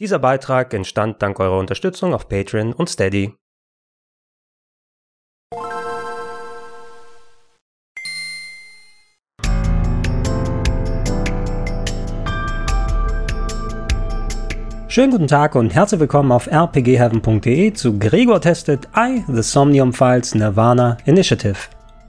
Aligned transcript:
Dieser 0.00 0.18
Beitrag 0.18 0.72
entstand 0.72 1.20
dank 1.20 1.38
eurer 1.40 1.58
Unterstützung 1.58 2.14
auf 2.14 2.26
Patreon 2.26 2.72
und 2.72 2.88
Steady. 2.88 3.34
Schönen 14.88 15.10
guten 15.12 15.28
Tag 15.28 15.54
und 15.54 15.74
herzlich 15.74 16.00
willkommen 16.00 16.32
auf 16.32 16.50
rpgheaven.de 16.50 17.74
zu 17.74 17.98
Gregor 17.98 18.40
Tested 18.40 18.88
I, 18.96 19.22
The 19.28 19.42
Somnium 19.42 19.92
Files 19.92 20.34
Nirvana 20.34 20.96
Initiative. 21.04 21.58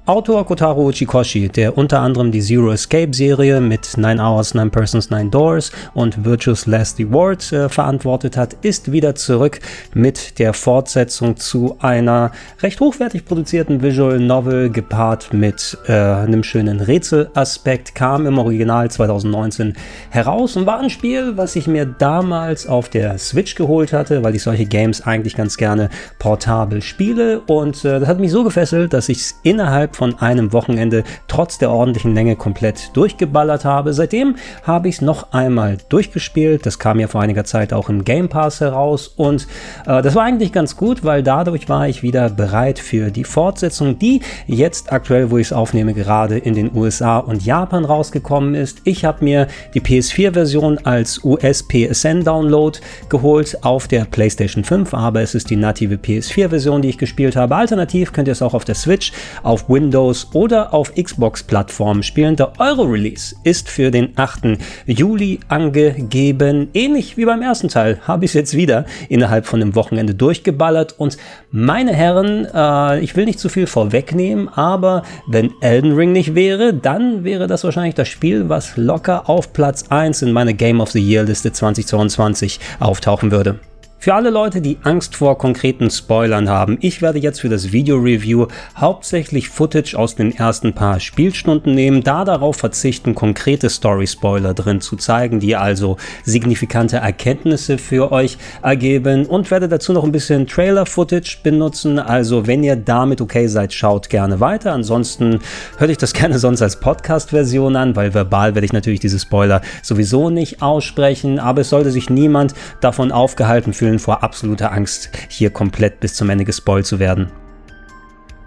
Autor 0.07 0.47
Kotaro 0.47 0.87
Uchikoshi, 0.87 1.47
der 1.47 1.77
unter 1.77 1.99
anderem 1.99 2.31
die 2.31 2.41
Zero 2.41 2.71
Escape 2.71 3.13
Serie 3.13 3.61
mit 3.61 3.97
Nine 3.97 4.19
Hours, 4.19 4.55
Nine 4.55 4.71
Persons, 4.71 5.11
Nine 5.11 5.29
Doors 5.29 5.71
und 5.93 6.25
Virtuous 6.25 6.65
Last 6.65 6.99
Reward 6.99 7.53
äh, 7.53 7.69
verantwortet 7.69 8.35
hat, 8.35 8.55
ist 8.63 8.91
wieder 8.91 9.13
zurück 9.13 9.59
mit 9.93 10.39
der 10.39 10.55
Fortsetzung 10.55 11.37
zu 11.37 11.77
einer 11.81 12.31
recht 12.63 12.79
hochwertig 12.79 13.25
produzierten 13.25 13.83
Visual 13.83 14.19
Novel 14.19 14.71
gepaart 14.71 15.33
mit 15.33 15.77
äh, 15.85 15.91
einem 15.91 16.43
schönen 16.43 16.81
Rätselaspekt, 16.81 17.93
kam 17.93 18.25
im 18.25 18.39
Original 18.39 18.89
2019 18.89 19.75
heraus 20.09 20.57
und 20.57 20.65
war 20.65 20.79
ein 20.79 20.89
Spiel, 20.89 21.37
was 21.37 21.55
ich 21.55 21.67
mir 21.67 21.85
damals 21.85 22.65
auf 22.65 22.89
der 22.89 23.19
Switch 23.19 23.53
geholt 23.53 23.93
hatte, 23.93 24.23
weil 24.23 24.33
ich 24.33 24.41
solche 24.41 24.65
Games 24.65 25.01
eigentlich 25.05 25.35
ganz 25.35 25.57
gerne 25.57 25.91
portabel 26.17 26.81
spiele. 26.81 27.41
Und 27.41 27.85
äh, 27.85 27.99
das 27.99 28.09
hat 28.09 28.19
mich 28.19 28.31
so 28.31 28.43
gefesselt, 28.43 28.93
dass 28.93 29.07
ich 29.07 29.19
es 29.19 29.39
innerhalb 29.43 29.90
innerhalb 29.91 29.95
von 29.95 30.19
einem 30.19 30.53
Wochenende 30.53 31.03
trotz 31.27 31.57
der 31.57 31.71
ordentlichen 31.71 32.13
Länge 32.15 32.35
komplett 32.35 32.91
durchgeballert 32.95 33.65
habe. 33.65 33.93
Seitdem 33.93 34.35
habe 34.63 34.89
ich 34.89 34.95
es 34.95 35.01
noch 35.01 35.33
einmal 35.33 35.77
durchgespielt. 35.89 36.65
Das 36.65 36.79
kam 36.79 36.99
ja 36.99 37.07
vor 37.07 37.21
einiger 37.21 37.43
Zeit 37.43 37.73
auch 37.73 37.89
im 37.89 38.03
Game 38.03 38.29
Pass 38.29 38.61
heraus 38.61 39.07
und 39.07 39.47
äh, 39.85 40.01
das 40.01 40.15
war 40.15 40.23
eigentlich 40.23 40.51
ganz 40.51 40.75
gut, 40.75 41.03
weil 41.03 41.23
dadurch 41.23 41.69
war 41.69 41.87
ich 41.87 42.03
wieder 42.03 42.29
bereit 42.29 42.79
für 42.79 43.11
die 43.11 43.23
Fortsetzung, 43.23 43.99
die 43.99 44.21
jetzt 44.47 44.91
aktuell, 44.91 45.31
wo 45.31 45.37
ich 45.37 45.47
es 45.47 45.53
aufnehme, 45.53 45.93
gerade 45.93 46.37
in 46.37 46.53
den 46.53 46.75
USA 46.75 47.17
und 47.17 47.45
Japan 47.45 47.85
rausgekommen 47.85 48.55
ist. 48.55 48.81
Ich 48.83 49.05
habe 49.05 49.23
mir 49.23 49.47
die 49.73 49.81
PS4-Version 49.81 50.79
als 50.83 51.23
US-PSN-Download 51.23 52.79
geholt 53.09 53.57
auf 53.63 53.87
der 53.87 54.05
PlayStation 54.05 54.63
5, 54.63 54.93
aber 54.93 55.21
es 55.21 55.35
ist 55.35 55.49
die 55.49 55.55
native 55.55 55.95
PS4-Version, 55.95 56.81
die 56.81 56.89
ich 56.89 56.97
gespielt 56.97 57.35
habe. 57.35 57.55
Alternativ 57.55 58.13
könnt 58.13 58.27
ihr 58.27 58.33
es 58.33 58.41
auch 58.41 58.53
auf 58.53 58.65
der 58.65 58.75
Switch, 58.75 59.11
auf 59.43 59.69
Windows 59.69 59.80
Windows 59.81 60.27
oder 60.33 60.73
auf 60.75 60.93
Xbox-Plattformen 60.93 62.03
spielen. 62.03 62.35
Der 62.35 62.53
Euro-Release 62.59 63.35
ist 63.43 63.67
für 63.67 63.89
den 63.89 64.13
8. 64.15 64.59
Juli 64.85 65.39
angegeben. 65.47 66.69
Ähnlich 66.73 67.17
wie 67.17 67.25
beim 67.25 67.41
ersten 67.41 67.67
Teil 67.67 67.99
habe 68.07 68.25
ich 68.25 68.31
es 68.31 68.35
jetzt 68.35 68.55
wieder 68.55 68.85
innerhalb 69.09 69.47
von 69.47 69.59
einem 69.59 69.73
Wochenende 69.73 70.13
durchgeballert. 70.13 70.99
Und 70.99 71.17
meine 71.49 71.93
Herren, 71.93 72.45
äh, 72.53 72.99
ich 72.99 73.15
will 73.15 73.25
nicht 73.25 73.39
zu 73.39 73.49
viel 73.49 73.65
vorwegnehmen, 73.65 74.49
aber 74.49 75.01
wenn 75.27 75.51
Elden 75.61 75.93
Ring 75.93 76.11
nicht 76.11 76.35
wäre, 76.35 76.75
dann 76.75 77.23
wäre 77.23 77.47
das 77.47 77.63
wahrscheinlich 77.63 77.95
das 77.95 78.07
Spiel, 78.07 78.49
was 78.49 78.77
locker 78.77 79.27
auf 79.29 79.51
Platz 79.51 79.85
1 79.89 80.21
in 80.21 80.31
meiner 80.31 80.53
Game 80.53 80.79
of 80.79 80.91
the 80.91 81.01
Year 81.01 81.23
Liste 81.23 81.51
2022 81.51 82.59
auftauchen 82.79 83.31
würde. 83.31 83.59
Für 84.03 84.15
alle 84.15 84.31
Leute, 84.31 84.61
die 84.61 84.79
Angst 84.81 85.15
vor 85.15 85.37
konkreten 85.37 85.91
Spoilern 85.91 86.49
haben, 86.49 86.79
ich 86.81 87.03
werde 87.03 87.19
jetzt 87.19 87.41
für 87.41 87.49
das 87.49 87.71
Video-Review 87.71 88.47
hauptsächlich 88.75 89.47
Footage 89.47 89.93
aus 89.95 90.15
den 90.15 90.35
ersten 90.35 90.73
paar 90.73 90.99
Spielstunden 90.99 91.75
nehmen, 91.75 92.01
da 92.01 92.25
darauf 92.25 92.55
verzichten, 92.55 93.13
konkrete 93.13 93.69
Story-Spoiler 93.69 94.55
drin 94.55 94.81
zu 94.81 94.95
zeigen, 94.95 95.39
die 95.39 95.55
also 95.55 95.97
signifikante 96.23 96.97
Erkenntnisse 96.97 97.77
für 97.77 98.11
euch 98.11 98.39
ergeben 98.63 99.27
und 99.27 99.51
werde 99.51 99.69
dazu 99.69 99.93
noch 99.93 100.03
ein 100.03 100.11
bisschen 100.11 100.47
Trailer-Footage 100.47 101.41
benutzen. 101.43 101.99
Also 101.99 102.47
wenn 102.47 102.63
ihr 102.63 102.77
damit 102.77 103.21
okay 103.21 103.45
seid, 103.45 103.71
schaut 103.71 104.09
gerne 104.09 104.39
weiter. 104.39 104.73
Ansonsten 104.73 105.41
hört 105.77 105.91
ich 105.91 105.99
das 105.99 106.13
gerne 106.15 106.39
sonst 106.39 106.63
als 106.63 106.79
Podcast-Version 106.79 107.75
an, 107.75 107.95
weil 107.95 108.15
verbal 108.15 108.55
werde 108.55 108.65
ich 108.65 108.73
natürlich 108.73 108.99
diese 108.99 109.19
Spoiler 109.19 109.61
sowieso 109.83 110.31
nicht 110.31 110.63
aussprechen, 110.63 111.37
aber 111.37 111.61
es 111.61 111.69
sollte 111.69 111.91
sich 111.91 112.09
niemand 112.09 112.55
davon 112.79 113.11
aufgehalten 113.11 113.73
fühlen, 113.73 113.90
vor 113.99 114.23
absoluter 114.23 114.71
Angst, 114.71 115.09
hier 115.29 115.49
komplett 115.49 115.99
bis 115.99 116.15
zum 116.15 116.29
Ende 116.29 116.45
gespoilt 116.45 116.85
zu 116.85 116.99
werden. 116.99 117.31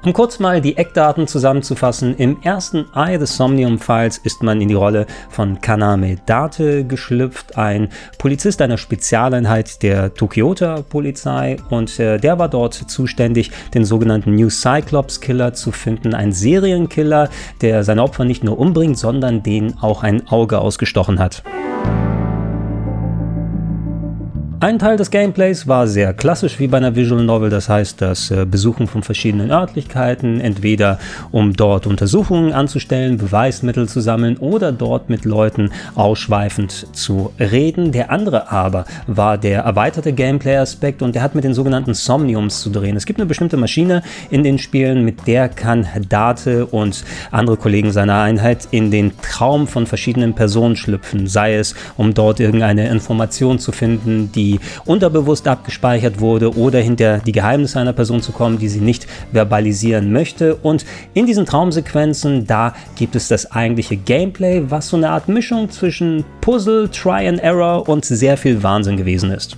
Um 0.05 0.13
kurz 0.13 0.39
mal 0.39 0.61
die 0.61 0.77
Eckdaten 0.77 1.27
zusammenzufassen, 1.27 2.15
im 2.17 2.43
ersten 2.43 2.85
Eye 2.95 3.19
the 3.19 3.25
Somnium 3.25 3.79
Files 3.79 4.19
ist 4.19 4.43
man 4.43 4.61
in 4.61 4.69
die 4.69 4.75
Rolle 4.75 5.07
von 5.31 5.63
Kaname 5.63 6.17
Date 6.27 6.87
geschlüpft, 6.87 7.57
ein 7.57 7.89
Polizist 8.19 8.61
einer 8.61 8.77
Spezialeinheit 8.77 9.83
der 9.83 10.13
Tokyota 10.13 10.83
Polizei 10.83 11.57
und 11.71 11.99
äh, 11.99 12.19
der 12.19 12.39
war 12.39 12.51
dort 12.51 12.75
zuständig, 12.75 13.51
den 13.73 13.87
sogenannten 13.87 14.35
New 14.35 14.51
Cyclops 14.51 15.23
Killer 15.23 15.55
zu 15.55 15.73
finden, 15.73 16.13
ein 16.13 16.33
Serienkiller, 16.33 17.31
der 17.63 17.83
seine 17.83 18.03
Opfer 18.03 18.27
nicht 18.27 18.45
nur 18.45 18.59
umbringt, 18.59 18.99
sondern 18.99 19.43
denen 19.43 19.79
auch 19.81 20.03
ein 20.03 20.29
Auge 20.29 20.59
ausgestochen 20.59 21.19
hat. 21.19 21.43
Ein 24.61 24.79
Teil 24.79 24.97
des 24.97 25.11
Gameplays 25.11 25.69
war 25.69 25.87
sehr 25.87 26.15
klassisch 26.15 26.59
wie 26.59 26.69
bei 26.69 26.79
einer 26.79 26.97
Visual 26.97 27.23
Novel, 27.23 27.51
das 27.51 27.69
heißt 27.69 28.01
das 28.01 28.31
äh, 28.31 28.47
Besuchen 28.47 28.87
von 28.87 29.03
verschiedenen 29.03 29.51
Örtlichkeiten, 29.51 30.41
entweder 30.41 30.99
um 31.33 31.53
dort 31.53 31.87
Untersuchungen 31.87 32.53
anzustellen, 32.53 33.19
Beweismittel 33.19 33.89
zu 33.89 34.01
sammeln 34.01 34.39
oder 34.39 34.73
dort 34.73 35.11
mit 35.11 35.27
Leuten 35.27 35.71
ausschweifend 35.97 36.87
zu 36.97 37.33
reden. 37.39 37.93
Der 37.93 38.11
andere 38.11 38.51
aber 38.51 38.87
war 39.07 39.37
der 39.37 39.63
erweiterte 39.63 40.15
Gameplay-Aspekt 40.15 41.03
und 41.03 41.15
der 41.15 41.23
hat 41.23 41.35
mit 41.35 41.45
den 41.45 41.53
sogenannten 41.53 41.93
Somniums 41.93 42.63
zu 42.63 42.71
drehen. 42.71 42.97
Es 42.97 43.05
gibt 43.05 43.19
eine 43.19 43.27
bestimmte 43.27 43.59
Maschine 43.59 44.03
in 44.31 44.45
den 44.45 44.59
Spielen, 44.59 45.05
mit 45.05 45.27
der 45.27 45.49
kann 45.51 45.87
Date 46.09 46.69
und 46.71 47.05
andere 47.31 47.59
Kollegen 47.59 47.93
seiner 47.93 48.23
Einheit 48.23 48.69
in 48.71 48.91
den 48.91 49.13
Traum 49.21 49.67
von 49.67 49.87
verschiedenen 49.87 50.35
Personen 50.35 50.77
schlüpfen, 50.77 51.27
sei 51.27 51.57
es 51.57 51.75
um 51.99 52.15
dort 52.15 52.41
irgendeine 52.41 52.89
Information 52.89 53.59
zu 53.59 53.73
finden, 53.73 54.33
die 54.33 54.54
unterbewusst 54.85 55.47
abgespeichert 55.49 56.21
wurde 56.21 56.57
oder 56.57 56.81
hinter 56.81 57.19
die 57.19 57.33
Geheimnisse 57.33 57.81
einer 57.81 57.93
Person 57.93 58.23
zu 58.23 58.33
kommen, 58.33 58.59
die 58.59 58.69
sie 58.69 58.81
nicht 58.81 59.07
verbalisieren 59.33 60.13
möchte. 60.13 60.55
Und 60.57 60.85
in 61.15 61.27
diesen 61.27 61.47
Traumsequenzen, 61.47 62.47
da 62.47 62.75
gibt 62.97 63.17
es 63.17 63.29
das 63.29 63.51
eigentliche 63.51 63.97
Gameplay, 63.97 64.65
was 64.69 64.89
so 64.89 64.97
eine 64.97 65.11
Art 65.11 65.29
Mischung 65.29 65.71
zwischen 65.71 66.25
Puzzle, 66.41 66.89
Try 66.89 67.29
and 67.29 67.41
Error 67.41 67.89
und 67.89 68.05
sehr 68.05 68.37
viel 68.37 68.63
Wahnsinn 68.63 68.97
gewesen 68.97 69.31
ist. 69.31 69.57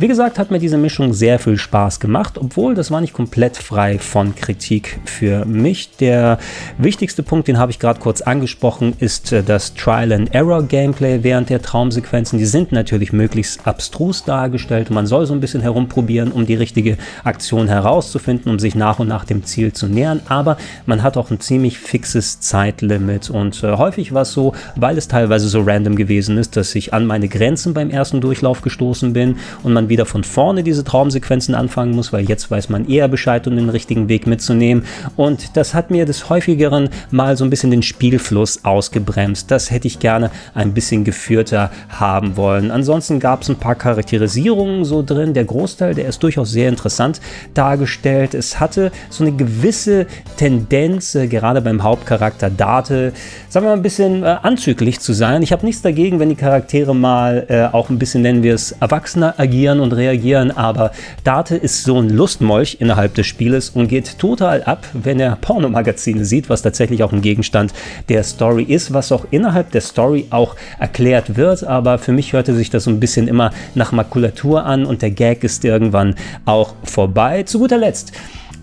Wie 0.00 0.06
gesagt, 0.06 0.38
hat 0.38 0.52
mir 0.52 0.60
diese 0.60 0.78
Mischung 0.78 1.12
sehr 1.12 1.40
viel 1.40 1.58
Spaß 1.58 1.98
gemacht, 1.98 2.38
obwohl 2.38 2.76
das 2.76 2.92
war 2.92 3.00
nicht 3.00 3.12
komplett 3.12 3.56
frei 3.56 3.98
von 3.98 4.36
Kritik 4.36 5.00
für 5.04 5.44
mich. 5.44 5.96
Der 5.96 6.38
wichtigste 6.78 7.24
Punkt, 7.24 7.48
den 7.48 7.58
habe 7.58 7.72
ich 7.72 7.80
gerade 7.80 7.98
kurz 7.98 8.20
angesprochen, 8.20 8.94
ist 9.00 9.32
äh, 9.32 9.42
das 9.42 9.74
Trial 9.74 10.12
and 10.12 10.32
Error 10.32 10.62
Gameplay 10.62 11.24
während 11.24 11.50
der 11.50 11.62
Traumsequenzen. 11.62 12.38
Die 12.38 12.44
sind 12.44 12.70
natürlich 12.70 13.12
möglichst 13.12 13.66
abstrus 13.66 14.22
dargestellt. 14.22 14.90
Man 14.90 15.08
soll 15.08 15.26
so 15.26 15.34
ein 15.34 15.40
bisschen 15.40 15.62
herumprobieren, 15.62 16.30
um 16.30 16.46
die 16.46 16.54
richtige 16.54 16.96
Aktion 17.24 17.66
herauszufinden, 17.66 18.52
um 18.52 18.60
sich 18.60 18.76
nach 18.76 19.00
und 19.00 19.08
nach 19.08 19.24
dem 19.24 19.42
Ziel 19.42 19.72
zu 19.72 19.88
nähern. 19.88 20.20
Aber 20.28 20.58
man 20.86 21.02
hat 21.02 21.16
auch 21.16 21.32
ein 21.32 21.40
ziemlich 21.40 21.76
fixes 21.76 22.38
Zeitlimit 22.38 23.30
und 23.30 23.64
äh, 23.64 23.72
häufig 23.72 24.14
war 24.14 24.22
es 24.22 24.30
so, 24.30 24.54
weil 24.76 24.96
es 24.96 25.08
teilweise 25.08 25.48
so 25.48 25.60
random 25.60 25.96
gewesen 25.96 26.38
ist, 26.38 26.56
dass 26.56 26.72
ich 26.76 26.94
an 26.94 27.04
meine 27.04 27.26
Grenzen 27.26 27.74
beim 27.74 27.90
ersten 27.90 28.20
Durchlauf 28.20 28.62
gestoßen 28.62 29.12
bin 29.12 29.38
und 29.64 29.72
man 29.72 29.87
wieder 29.88 30.06
von 30.06 30.24
vorne 30.24 30.62
diese 30.62 30.84
Traumsequenzen 30.84 31.54
anfangen 31.54 31.94
muss, 31.94 32.12
weil 32.12 32.28
jetzt 32.28 32.50
weiß 32.50 32.68
man 32.68 32.88
eher 32.88 33.08
Bescheid, 33.08 33.46
um 33.46 33.56
den 33.56 33.68
richtigen 33.68 34.08
Weg 34.08 34.26
mitzunehmen. 34.26 34.84
Und 35.16 35.56
das 35.56 35.74
hat 35.74 35.90
mir 35.90 36.06
des 36.06 36.28
häufigeren 36.28 36.88
mal 37.10 37.36
so 37.36 37.44
ein 37.44 37.50
bisschen 37.50 37.70
den 37.70 37.82
Spielfluss 37.82 38.64
ausgebremst. 38.64 39.50
Das 39.50 39.70
hätte 39.70 39.86
ich 39.86 39.98
gerne 39.98 40.30
ein 40.54 40.74
bisschen 40.74 41.04
geführter 41.04 41.70
haben 41.88 42.36
wollen. 42.36 42.70
Ansonsten 42.70 43.20
gab 43.20 43.42
es 43.42 43.48
ein 43.48 43.56
paar 43.56 43.74
Charakterisierungen 43.74 44.84
so 44.84 45.02
drin. 45.02 45.34
Der 45.34 45.44
Großteil, 45.44 45.94
der 45.94 46.06
ist 46.06 46.22
durchaus 46.22 46.50
sehr 46.50 46.68
interessant 46.68 47.20
dargestellt. 47.54 48.34
Es 48.34 48.60
hatte 48.60 48.92
so 49.10 49.24
eine 49.24 49.36
gewisse 49.36 50.06
Tendenz, 50.36 51.14
äh, 51.14 51.26
gerade 51.26 51.60
beim 51.60 51.82
Hauptcharakter 51.82 52.50
Date, 52.50 53.12
sagen 53.48 53.66
wir 53.66 53.70
mal, 53.70 53.72
ein 53.74 53.82
bisschen 53.82 54.22
äh, 54.22 54.36
anzüglich 54.42 55.00
zu 55.00 55.12
sein. 55.12 55.42
Ich 55.42 55.52
habe 55.52 55.64
nichts 55.64 55.82
dagegen, 55.82 56.18
wenn 56.20 56.28
die 56.28 56.34
Charaktere 56.34 56.94
mal 56.94 57.46
äh, 57.48 57.64
auch 57.74 57.90
ein 57.90 57.98
bisschen, 57.98 58.22
nennen 58.22 58.42
wir 58.42 58.54
es, 58.54 58.72
erwachsener 58.72 59.34
agieren 59.38 59.77
reagieren 59.78 59.80
und 59.80 59.92
reagieren, 59.92 60.50
aber 60.50 60.92
Date 61.24 61.52
ist 61.52 61.84
so 61.84 62.00
ein 62.00 62.10
Lustmolch 62.10 62.76
innerhalb 62.80 63.14
des 63.14 63.26
Spieles 63.26 63.70
und 63.70 63.88
geht 63.88 64.18
total 64.18 64.62
ab, 64.62 64.86
wenn 64.92 65.20
er 65.20 65.36
Pornomagazine 65.36 66.24
sieht, 66.24 66.48
was 66.48 66.62
tatsächlich 66.62 67.02
auch 67.02 67.12
ein 67.12 67.22
Gegenstand 67.22 67.72
der 68.08 68.22
Story 68.22 68.64
ist, 68.64 68.92
was 68.92 69.12
auch 69.12 69.26
innerhalb 69.30 69.70
der 69.72 69.80
Story 69.80 70.26
auch 70.30 70.56
erklärt 70.78 71.36
wird, 71.36 71.64
aber 71.64 71.98
für 71.98 72.12
mich 72.12 72.32
hörte 72.32 72.54
sich 72.54 72.70
das 72.70 72.84
so 72.84 72.90
ein 72.90 73.00
bisschen 73.00 73.28
immer 73.28 73.50
nach 73.74 73.92
Makulatur 73.92 74.64
an 74.64 74.84
und 74.84 75.02
der 75.02 75.10
Gag 75.10 75.44
ist 75.44 75.64
irgendwann 75.64 76.14
auch 76.44 76.74
vorbei. 76.84 77.42
Zu 77.42 77.58
guter 77.58 77.78
Letzt 77.78 78.12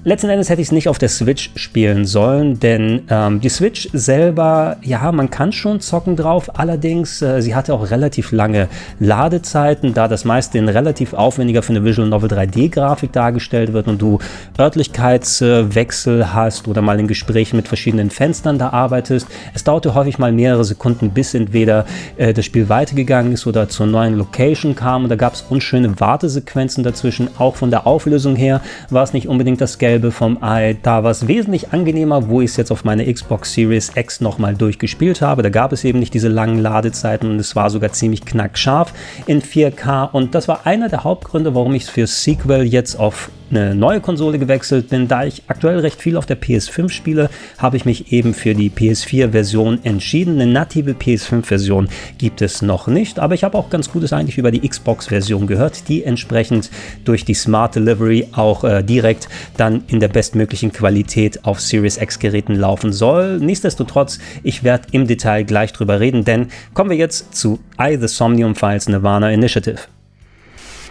Letzten 0.07 0.29
Endes 0.29 0.51
hätte 0.51 0.61
ich 0.61 0.67
es 0.67 0.71
nicht 0.71 0.87
auf 0.87 0.99
der 0.99 1.09
Switch 1.09 1.49
spielen 1.55 2.05
sollen, 2.05 2.59
denn 2.59 3.01
ähm, 3.09 3.41
die 3.41 3.49
Switch 3.49 3.89
selber, 3.91 4.77
ja, 4.83 5.11
man 5.11 5.31
kann 5.31 5.51
schon 5.51 5.79
zocken 5.79 6.15
drauf, 6.15 6.59
allerdings, 6.59 7.23
äh, 7.23 7.41
sie 7.41 7.55
hatte 7.55 7.73
auch 7.73 7.89
relativ 7.89 8.31
lange 8.31 8.67
Ladezeiten, 8.99 9.95
da 9.95 10.07
das 10.07 10.23
meiste 10.23 10.59
in 10.59 10.69
relativ 10.69 11.15
aufwendiger 11.15 11.63
für 11.63 11.71
eine 11.71 11.83
Visual 11.83 12.07
Novel 12.07 12.29
3D-Grafik 12.29 13.13
dargestellt 13.13 13.73
wird 13.73 13.87
und 13.87 13.99
du 13.99 14.19
Örtlichkeitswechsel 14.59 16.35
hast 16.35 16.67
oder 16.67 16.83
mal 16.83 16.99
in 16.99 17.07
Gesprächen 17.07 17.55
mit 17.55 17.67
verschiedenen 17.67 18.11
Fenstern 18.11 18.59
da 18.59 18.69
arbeitest. 18.69 19.25
Es 19.55 19.63
dauerte 19.63 19.95
häufig 19.95 20.19
mal 20.19 20.31
mehrere 20.31 20.65
Sekunden, 20.65 21.09
bis 21.09 21.33
entweder 21.33 21.87
äh, 22.17 22.31
das 22.31 22.45
Spiel 22.45 22.69
weitergegangen 22.69 23.31
ist 23.31 23.47
oder 23.47 23.69
zur 23.69 23.87
neuen 23.87 24.13
Location 24.13 24.75
kam 24.75 25.05
und 25.05 25.09
da 25.09 25.15
gab 25.15 25.33
es 25.33 25.41
unschöne 25.49 25.99
Wartesequenzen 25.99 26.83
dazwischen. 26.83 27.27
Auch 27.39 27.55
von 27.55 27.71
der 27.71 27.87
Auflösung 27.87 28.35
her 28.35 28.61
war 28.91 29.01
es 29.01 29.11
nicht 29.11 29.27
unbedingt 29.27 29.61
das 29.61 29.79
Geld 29.79 29.94
Gelbe 29.95 30.11
vom 30.11 30.41
war 30.41 31.05
es 31.05 31.25
wesentlich 31.25 31.71
angenehmer, 31.71 32.27
wo 32.27 32.41
ich 32.41 32.51
es 32.51 32.57
jetzt 32.57 32.69
auf 32.69 32.83
meiner 32.83 33.05
Xbox 33.05 33.53
Series 33.53 33.93
X 33.95 34.19
nochmal 34.19 34.53
durchgespielt 34.53 35.21
habe. 35.21 35.41
Da 35.41 35.47
gab 35.47 35.71
es 35.71 35.85
eben 35.85 35.99
nicht 35.99 36.13
diese 36.13 36.27
langen 36.27 36.59
Ladezeiten 36.59 37.29
und 37.29 37.39
es 37.39 37.55
war 37.55 37.69
sogar 37.69 37.93
ziemlich 37.93 38.25
knackscharf 38.25 38.93
in 39.25 39.41
4K. 39.41 40.11
Und 40.11 40.35
das 40.35 40.49
war 40.49 40.67
einer 40.67 40.89
der 40.89 41.05
Hauptgründe, 41.05 41.55
warum 41.55 41.73
ich 41.75 41.83
es 41.83 41.89
für 41.89 42.07
Sequel 42.07 42.63
jetzt 42.63 42.99
auf 42.99 43.29
eine 43.49 43.75
neue 43.75 44.01
Konsole 44.01 44.39
gewechselt 44.39 44.89
bin. 44.89 45.07
Da 45.07 45.25
ich 45.25 45.43
aktuell 45.47 45.79
recht 45.79 46.01
viel 46.01 46.17
auf 46.17 46.25
der 46.25 46.39
PS5 46.39 46.89
spiele, 46.89 47.29
habe 47.57 47.77
ich 47.77 47.85
mich 47.85 48.11
eben 48.11 48.33
für 48.33 48.53
die 48.53 48.69
PS4-Version 48.69 49.79
entschieden. 49.83 50.39
Eine 50.39 50.51
native 50.51 50.91
PS5-Version 50.91 51.89
gibt 52.17 52.41
es 52.41 52.61
noch 52.61 52.87
nicht, 52.87 53.19
aber 53.19 53.33
ich 53.33 53.43
habe 53.43 53.57
auch 53.57 53.69
ganz 53.69 53.91
Gutes 53.91 54.13
eigentlich 54.13 54.37
über 54.37 54.51
die 54.51 54.67
Xbox-Version 54.67 55.47
gehört, 55.47 55.87
die 55.89 56.03
entsprechend 56.03 56.69
durch 57.03 57.25
die 57.25 57.33
Smart 57.33 57.75
Delivery 57.75 58.27
auch 58.33 58.63
äh, 58.63 58.83
direkt 58.83 59.27
dann 59.57 59.83
in 59.87 59.99
der 59.99 60.07
bestmöglichen 60.07 60.71
Qualität 60.71 61.45
auf 61.45 61.59
Series 61.59 61.97
X-Geräten 61.97 62.55
laufen 62.55 62.93
soll. 62.93 63.39
Nichtsdestotrotz, 63.39 64.19
ich 64.43 64.63
werde 64.63 64.87
im 64.91 65.07
Detail 65.07 65.43
gleich 65.43 65.73
drüber 65.73 65.99
reden, 65.99 66.25
denn 66.25 66.47
kommen 66.73 66.89
wir 66.89 66.97
jetzt 66.97 67.35
zu 67.35 67.59
I 67.79 67.97
The 67.99 68.07
Somnium 68.07 68.55
Files 68.55 68.87
Nirvana 68.87 69.31
Initiative. 69.31 69.94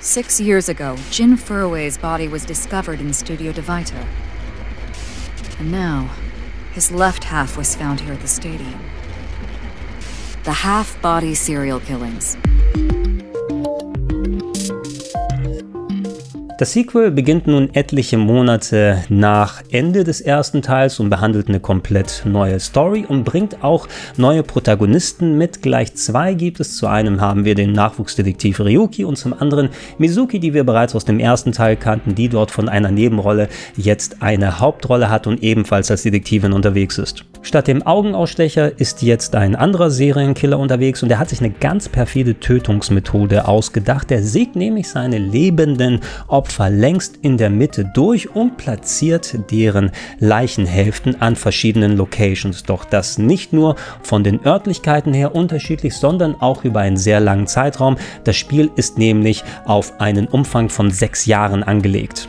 Six 0.05 0.39
years 0.39 0.69
ago, 0.69 0.99
Jin 1.11 1.35
Furway's 1.39 1.97
body 1.97 2.29
was 2.29 2.45
discovered 2.45 3.01
in 3.01 3.15
Studio 3.15 3.53
Devita. 3.53 4.07
And 5.59 5.73
now, 5.73 6.11
his 6.73 6.93
left 6.93 7.25
half 7.25 7.57
was 7.57 7.75
found 7.75 8.01
here 8.01 8.13
at 8.13 8.21
the 8.21 8.29
stadium. 8.29 8.79
The 10.43 10.53
half 10.53 11.01
body 11.01 11.35
serial 11.35 11.81
killings. 11.81 12.37
Das 16.57 16.73
Sequel 16.73 17.11
beginnt 17.11 17.49
nun 17.49 17.75
etliche 17.75 18.17
Monate 18.17 19.03
nach 19.09 19.61
Ende 19.73 20.05
des 20.05 20.21
ersten 20.21 20.63
Teils 20.63 21.01
und 21.01 21.11
behandelt 21.11 21.49
eine 21.49 21.59
komplett 21.59 22.23
neue 22.25 22.61
Story 22.61 23.05
und 23.09 23.25
bringt 23.25 23.65
auch 23.65 23.89
neue 24.17 24.45
Protagonisten 24.45 25.37
mit. 25.37 25.63
Gleich 25.63 25.97
zwei 25.97 26.35
gibt 26.35 26.61
es. 26.61 26.77
Zu 26.77 26.87
einem 26.87 27.21
haben 27.21 27.45
wir 27.45 27.57
den 27.57 27.73
Nachwuchsdetektiv 27.73 28.61
Ryuki 28.61 29.05
und 29.05 29.17
zum 29.17 29.33
anderen 29.33 29.71
Mizuki, 29.99 30.39
die 30.39 30.55
wir 30.55 30.63
bereits 30.63 30.95
aus 30.95 31.05
dem 31.05 31.19
ersten 31.19 31.51
Teil 31.51 31.75
kannten, 31.75 32.15
die 32.15 32.29
dort 32.29 32.53
von 32.53 32.69
einer 32.69 32.93
Nebenrolle 32.93 33.49
jetzt 33.77 34.23
eine 34.23 34.61
Hauptrolle 34.61 35.11
hat 35.11 35.27
und 35.27 35.43
ebenfalls 35.43 35.91
als 35.91 36.05
Detektivin 36.05 36.53
unterwegs 36.53 36.99
ist. 36.99 37.25
Statt 37.43 37.67
dem 37.67 37.83
Augenausstecher 37.83 38.79
ist 38.79 39.03
jetzt 39.03 39.35
ein 39.35 39.55
anderer 39.55 39.91
Serienkiller 39.91 40.59
unterwegs 40.59 41.03
und 41.03 41.11
er 41.11 41.19
hat 41.19 41.29
sich 41.29 41.41
eine 41.41 41.51
ganz 41.51 41.89
perfide 41.89 42.39
Tötungsmethode 42.39 43.47
ausgedacht. 43.47 44.11
Er 44.11 44.23
sägt 44.23 44.57
nämlich 44.57 44.89
seine 44.89 45.19
lebenden 45.19 46.01
Opfer 46.27 46.44
längst 46.69 47.19
in 47.23 47.37
der 47.37 47.51
Mitte 47.51 47.85
durch 47.85 48.35
und 48.35 48.57
platziert 48.57 49.37
deren 49.51 49.91
Leichenhälften 50.19 51.21
an 51.21 51.37
verschiedenen 51.37 51.97
Locations. 51.97 52.63
Doch 52.63 52.85
das 52.85 53.19
nicht 53.19 53.53
nur 53.53 53.77
von 54.03 54.25
den 54.25 54.45
Örtlichkeiten 54.45 55.13
her 55.13 55.35
unterschiedlich, 55.35 55.95
sondern 55.95 56.41
auch 56.41 56.65
über 56.65 56.81
einen 56.81 56.97
sehr 56.97 57.21
langen 57.21 57.47
Zeitraum. 57.47 57.97
Das 58.25 58.37
Spiel 58.37 58.71
ist 58.77 58.99
nämlich 58.99 59.45
auf 59.65 60.01
einen 60.01 60.27
Umfang 60.27 60.69
von 60.69 60.91
sechs 60.91 61.27
Jahren 61.27 61.63
angelegt. 61.63 62.29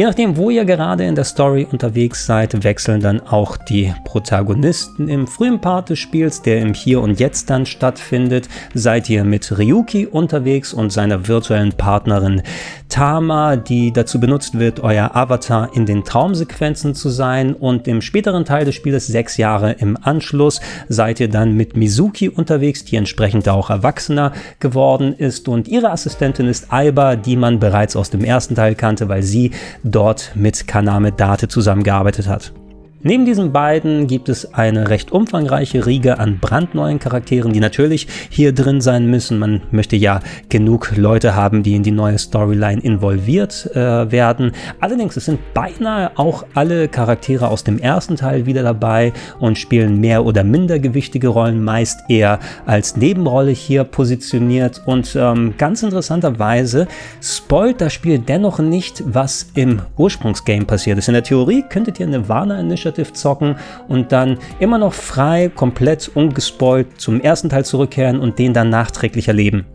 Je 0.00 0.06
nachdem, 0.06 0.38
wo 0.38 0.48
ihr 0.48 0.64
gerade 0.64 1.04
in 1.04 1.14
der 1.14 1.24
Story 1.24 1.66
unterwegs 1.70 2.24
seid, 2.24 2.64
wechseln 2.64 3.02
dann 3.02 3.20
auch 3.20 3.58
die 3.58 3.92
Protagonisten. 4.06 5.08
Im 5.08 5.26
frühen 5.26 5.60
Part 5.60 5.90
des 5.90 5.98
Spiels, 5.98 6.40
der 6.40 6.62
im 6.62 6.72
Hier 6.72 7.02
und 7.02 7.20
Jetzt 7.20 7.50
dann 7.50 7.66
stattfindet, 7.66 8.48
seid 8.72 9.10
ihr 9.10 9.24
mit 9.24 9.58
Ryuki 9.58 10.06
unterwegs 10.06 10.72
und 10.72 10.90
seiner 10.90 11.28
virtuellen 11.28 11.74
Partnerin 11.74 12.40
Tama, 12.88 13.56
die 13.56 13.92
dazu 13.92 14.18
benutzt 14.18 14.58
wird, 14.58 14.80
euer 14.80 15.14
Avatar 15.14 15.70
in 15.74 15.86
den 15.86 16.02
Traumsequenzen 16.02 16.94
zu 16.94 17.08
sein. 17.08 17.54
Und 17.54 17.86
im 17.86 18.00
späteren 18.00 18.44
Teil 18.44 18.64
des 18.64 18.74
Spieles, 18.74 19.06
sechs 19.06 19.36
Jahre 19.36 19.72
im 19.72 19.96
Anschluss, 20.00 20.60
seid 20.88 21.20
ihr 21.20 21.28
dann 21.28 21.52
mit 21.52 21.76
Mizuki 21.76 22.28
unterwegs, 22.28 22.84
die 22.84 22.96
entsprechend 22.96 23.48
auch 23.48 23.70
erwachsener 23.70 24.32
geworden 24.58 25.14
ist. 25.14 25.46
Und 25.46 25.68
ihre 25.68 25.90
Assistentin 25.90 26.46
ist 26.46 26.72
Aiba, 26.72 27.16
die 27.16 27.36
man 27.36 27.60
bereits 27.60 27.96
aus 27.96 28.10
dem 28.10 28.24
ersten 28.24 28.56
Teil 28.56 28.74
kannte, 28.74 29.08
weil 29.08 29.22
sie 29.22 29.52
dort 29.90 30.32
mit 30.34 30.66
Kaname 30.66 31.12
Date 31.12 31.50
zusammengearbeitet 31.50 32.26
hat. 32.28 32.52
Neben 33.02 33.24
diesen 33.24 33.50
beiden 33.50 34.08
gibt 34.08 34.28
es 34.28 34.52
eine 34.52 34.90
recht 34.90 35.10
umfangreiche 35.10 35.86
Riege 35.86 36.18
an 36.18 36.38
brandneuen 36.38 36.98
Charakteren, 36.98 37.54
die 37.54 37.60
natürlich 37.60 38.06
hier 38.28 38.52
drin 38.52 38.82
sein 38.82 39.06
müssen. 39.06 39.38
Man 39.38 39.62
möchte 39.70 39.96
ja 39.96 40.20
genug 40.50 40.94
Leute 40.98 41.34
haben, 41.34 41.62
die 41.62 41.76
in 41.76 41.82
die 41.82 41.92
neue 41.92 42.18
Storyline 42.18 42.82
involviert 42.82 43.70
äh, 43.74 44.12
werden. 44.12 44.52
Allerdings 44.80 45.16
es 45.16 45.24
sind 45.24 45.54
beinahe 45.54 46.10
auch 46.16 46.44
alle 46.52 46.88
Charaktere 46.88 47.48
aus 47.48 47.64
dem 47.64 47.78
ersten 47.78 48.16
Teil 48.16 48.44
wieder 48.44 48.62
dabei 48.62 49.14
und 49.38 49.56
spielen 49.56 49.98
mehr 49.98 50.26
oder 50.26 50.44
minder 50.44 50.78
gewichtige 50.78 51.28
Rollen, 51.28 51.64
meist 51.64 52.00
eher 52.10 52.38
als 52.66 52.98
Nebenrolle 52.98 53.52
hier 53.52 53.84
positioniert. 53.84 54.82
Und 54.84 55.16
ähm, 55.18 55.54
ganz 55.56 55.82
interessanterweise 55.82 56.86
spoilt 57.22 57.80
das 57.80 57.94
Spiel 57.94 58.18
dennoch 58.18 58.58
nicht, 58.58 59.02
was 59.06 59.52
im 59.54 59.80
Ursprungsgame 59.96 60.66
passiert 60.66 60.98
ist. 60.98 61.08
In 61.08 61.14
der 61.14 61.22
Theorie 61.22 61.64
könntet 61.66 61.98
ihr 61.98 62.06
eine 62.06 62.28
Warner 62.28 62.60
Initiative 62.60 62.89
Initiative 62.90 63.12
zocken 63.12 63.56
und 63.88 64.12
dann 64.12 64.38
immer 64.58 64.78
noch 64.78 64.92
frei, 64.92 65.48
komplett 65.48 66.10
ungespoilt 66.14 67.00
zum 67.00 67.20
ersten 67.20 67.48
Teil 67.48 67.64
zurückkehren 67.64 68.20
und 68.20 68.38
den 68.38 68.52
dann 68.52 68.70
nachträglich 68.70 69.28
erleben. 69.28 69.66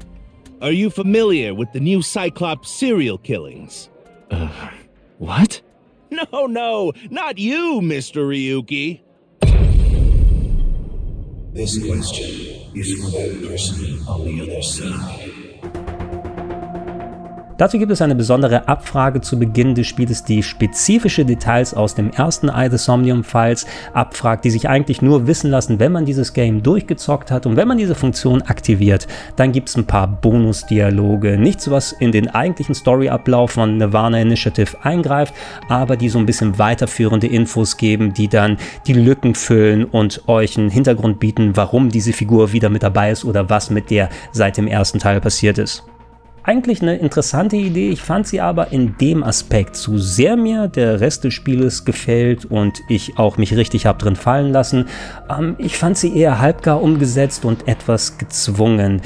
Are 0.60 0.72
you 0.72 0.90
familiar 0.90 1.56
with 1.56 1.68
the 1.74 1.80
new 1.80 2.02
Cyclops 2.02 2.80
serial 2.80 3.18
killings? 3.18 3.90
Uh, 4.32 4.48
what? 5.20 5.62
No, 6.10 6.48
no, 6.48 6.94
not 7.10 7.38
you, 7.38 7.82
Mr. 7.82 8.26
Ryuki. 8.26 9.02
This 11.54 11.80
question 11.86 12.72
is 12.74 12.94
for 13.02 13.12
that 13.12 13.48
person 13.48 14.00
on 14.08 14.26
the 14.26 14.42
other 14.42 14.62
side. 14.62 15.45
Dazu 17.58 17.80
gibt 17.80 17.92
es 17.94 18.02
eine 18.02 18.16
besondere 18.16 18.68
Abfrage 18.68 19.22
zu 19.22 19.40
Beginn 19.40 19.76
des 19.76 19.88
Spieles, 19.88 20.26
die 20.26 20.44
spezifische 20.44 21.24
Details 21.24 21.74
aus 21.74 21.96
dem 21.96 22.10
ersten 22.10 22.50
Eye 22.50 22.70
the 22.70 22.78
Somnium 22.78 23.24
Files 23.24 23.66
abfragt, 23.94 24.44
die 24.44 24.50
sich 24.50 24.68
eigentlich 24.68 25.02
nur 25.02 25.26
wissen 25.26 25.50
lassen, 25.50 25.80
wenn 25.80 25.94
man 25.94 26.04
dieses 26.04 26.34
Game 26.34 26.64
durchgezockt 26.64 27.32
hat 27.32 27.46
und 27.46 27.56
wenn 27.56 27.70
man 27.70 27.78
diese 27.78 27.96
Funktion 27.96 28.42
aktiviert, 28.42 29.08
dann 29.38 29.54
gibt 29.54 29.70
es 29.70 29.78
ein 29.78 29.86
paar 29.86 30.06
Bonusdialoge. 30.06 31.38
Nichts, 31.38 31.72
was 31.72 31.94
in 31.94 32.12
den 32.12 32.28
eigentlichen 32.28 32.76
Storyablauf 32.76 33.52
von 33.52 33.78
Nirvana 33.78 34.20
Initiative 34.20 34.76
eingreift, 34.84 35.34
aber 35.70 35.96
die 35.96 36.10
so 36.10 36.20
ein 36.20 36.26
bisschen 36.26 36.60
weiterführende 36.60 37.28
Infos 37.28 37.78
geben, 37.78 38.14
die 38.14 38.28
dann 38.28 38.58
die 38.86 38.94
Lücken 38.94 39.34
füllen 39.34 39.86
und 39.86 40.28
euch 40.28 40.58
einen 40.58 40.70
Hintergrund 40.70 41.22
bieten, 41.22 41.56
warum 41.56 41.88
diese 41.88 42.12
Figur 42.12 42.52
wieder 42.52 42.68
mit 42.68 42.84
dabei 42.84 43.12
ist 43.12 43.24
oder 43.24 43.50
was 43.50 43.70
mit 43.70 43.92
der 43.92 44.10
seit 44.34 44.58
dem 44.58 44.68
ersten 44.68 45.00
Teil 45.00 45.22
passiert 45.22 45.58
ist 45.58 45.86
eigentlich 46.46 46.82
eine 46.82 46.98
interessante 46.98 47.56
Idee. 47.56 47.90
Ich 47.90 48.02
fand 48.02 48.28
sie 48.28 48.40
aber 48.40 48.72
in 48.72 48.98
dem 48.98 49.24
Aspekt 49.24 49.76
zu 49.76 49.98
sehr 49.98 50.38
mir 50.38 50.68
der 50.68 51.00
Rest 51.00 51.24
des 51.24 51.34
Spieles 51.34 51.86
gefällt 51.86 52.46
und 52.46 52.82
ich 52.88 53.18
auch 53.18 53.38
mich 53.38 53.56
richtig 53.56 53.86
habe 53.88 53.98
drin 53.98 54.16
fallen 54.16 54.52
lassen. 54.52 54.86
Ähm, 55.30 55.56
ich 55.58 55.78
fand 55.78 55.98
sie 55.98 56.16
eher 56.16 56.40
halbgar 56.40 56.82
umgesetzt 56.82 57.46
und 57.46 57.68
etwas 57.68 58.18
gezwungen. 58.18 59.02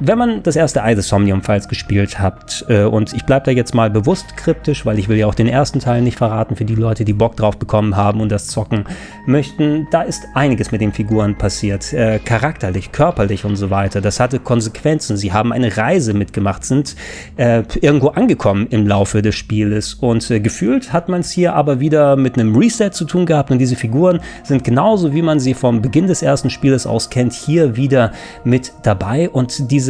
Wenn 0.00 0.18
man 0.18 0.42
das 0.42 0.56
erste 0.56 0.80
Eye 0.80 0.96
the 0.96 1.02
Somnium 1.02 1.40
Files 1.40 1.68
gespielt 1.68 2.18
hat, 2.18 2.64
äh, 2.68 2.82
und 2.82 3.12
ich 3.12 3.24
bleibe 3.24 3.46
da 3.46 3.52
jetzt 3.52 3.74
mal 3.74 3.90
bewusst 3.90 4.36
kryptisch, 4.36 4.84
weil 4.84 4.98
ich 4.98 5.08
will 5.08 5.16
ja 5.16 5.28
auch 5.28 5.36
den 5.36 5.46
ersten 5.46 5.78
Teil 5.78 6.02
nicht 6.02 6.18
verraten 6.18 6.56
für 6.56 6.64
die 6.64 6.74
Leute, 6.74 7.04
die 7.04 7.12
Bock 7.12 7.36
drauf 7.36 7.56
bekommen 7.58 7.96
haben 7.96 8.20
und 8.20 8.28
das 8.32 8.48
zocken 8.48 8.86
möchten, 9.26 9.86
da 9.92 10.02
ist 10.02 10.24
einiges 10.34 10.72
mit 10.72 10.80
den 10.80 10.92
Figuren 10.92 11.38
passiert. 11.38 11.92
Äh, 11.92 12.18
charakterlich, 12.18 12.90
körperlich 12.90 13.44
und 13.44 13.54
so 13.54 13.70
weiter. 13.70 14.00
Das 14.00 14.18
hatte 14.18 14.40
Konsequenzen. 14.40 15.16
Sie 15.16 15.32
haben 15.32 15.52
eine 15.52 15.76
Reise 15.76 16.12
mitgemacht, 16.12 16.64
sind 16.64 16.96
äh, 17.36 17.62
irgendwo 17.80 18.08
angekommen 18.08 18.66
im 18.70 18.88
Laufe 18.88 19.22
des 19.22 19.36
Spieles 19.36 19.94
und 19.94 20.28
äh, 20.28 20.40
gefühlt 20.40 20.92
hat 20.92 21.08
man 21.08 21.20
es 21.20 21.30
hier 21.30 21.54
aber 21.54 21.78
wieder 21.78 22.16
mit 22.16 22.36
einem 22.36 22.56
Reset 22.56 22.90
zu 22.90 23.04
tun 23.04 23.26
gehabt 23.26 23.52
und 23.52 23.58
diese 23.58 23.76
Figuren 23.76 24.18
sind 24.42 24.64
genauso, 24.64 25.14
wie 25.14 25.22
man 25.22 25.38
sie 25.38 25.54
vom 25.54 25.82
Beginn 25.82 26.08
des 26.08 26.22
ersten 26.22 26.50
Spieles 26.50 26.84
aus 26.84 27.10
kennt, 27.10 27.32
hier 27.32 27.76
wieder 27.76 28.10
mit 28.42 28.72
dabei 28.82 29.30
und 29.30 29.70
diese 29.70 29.83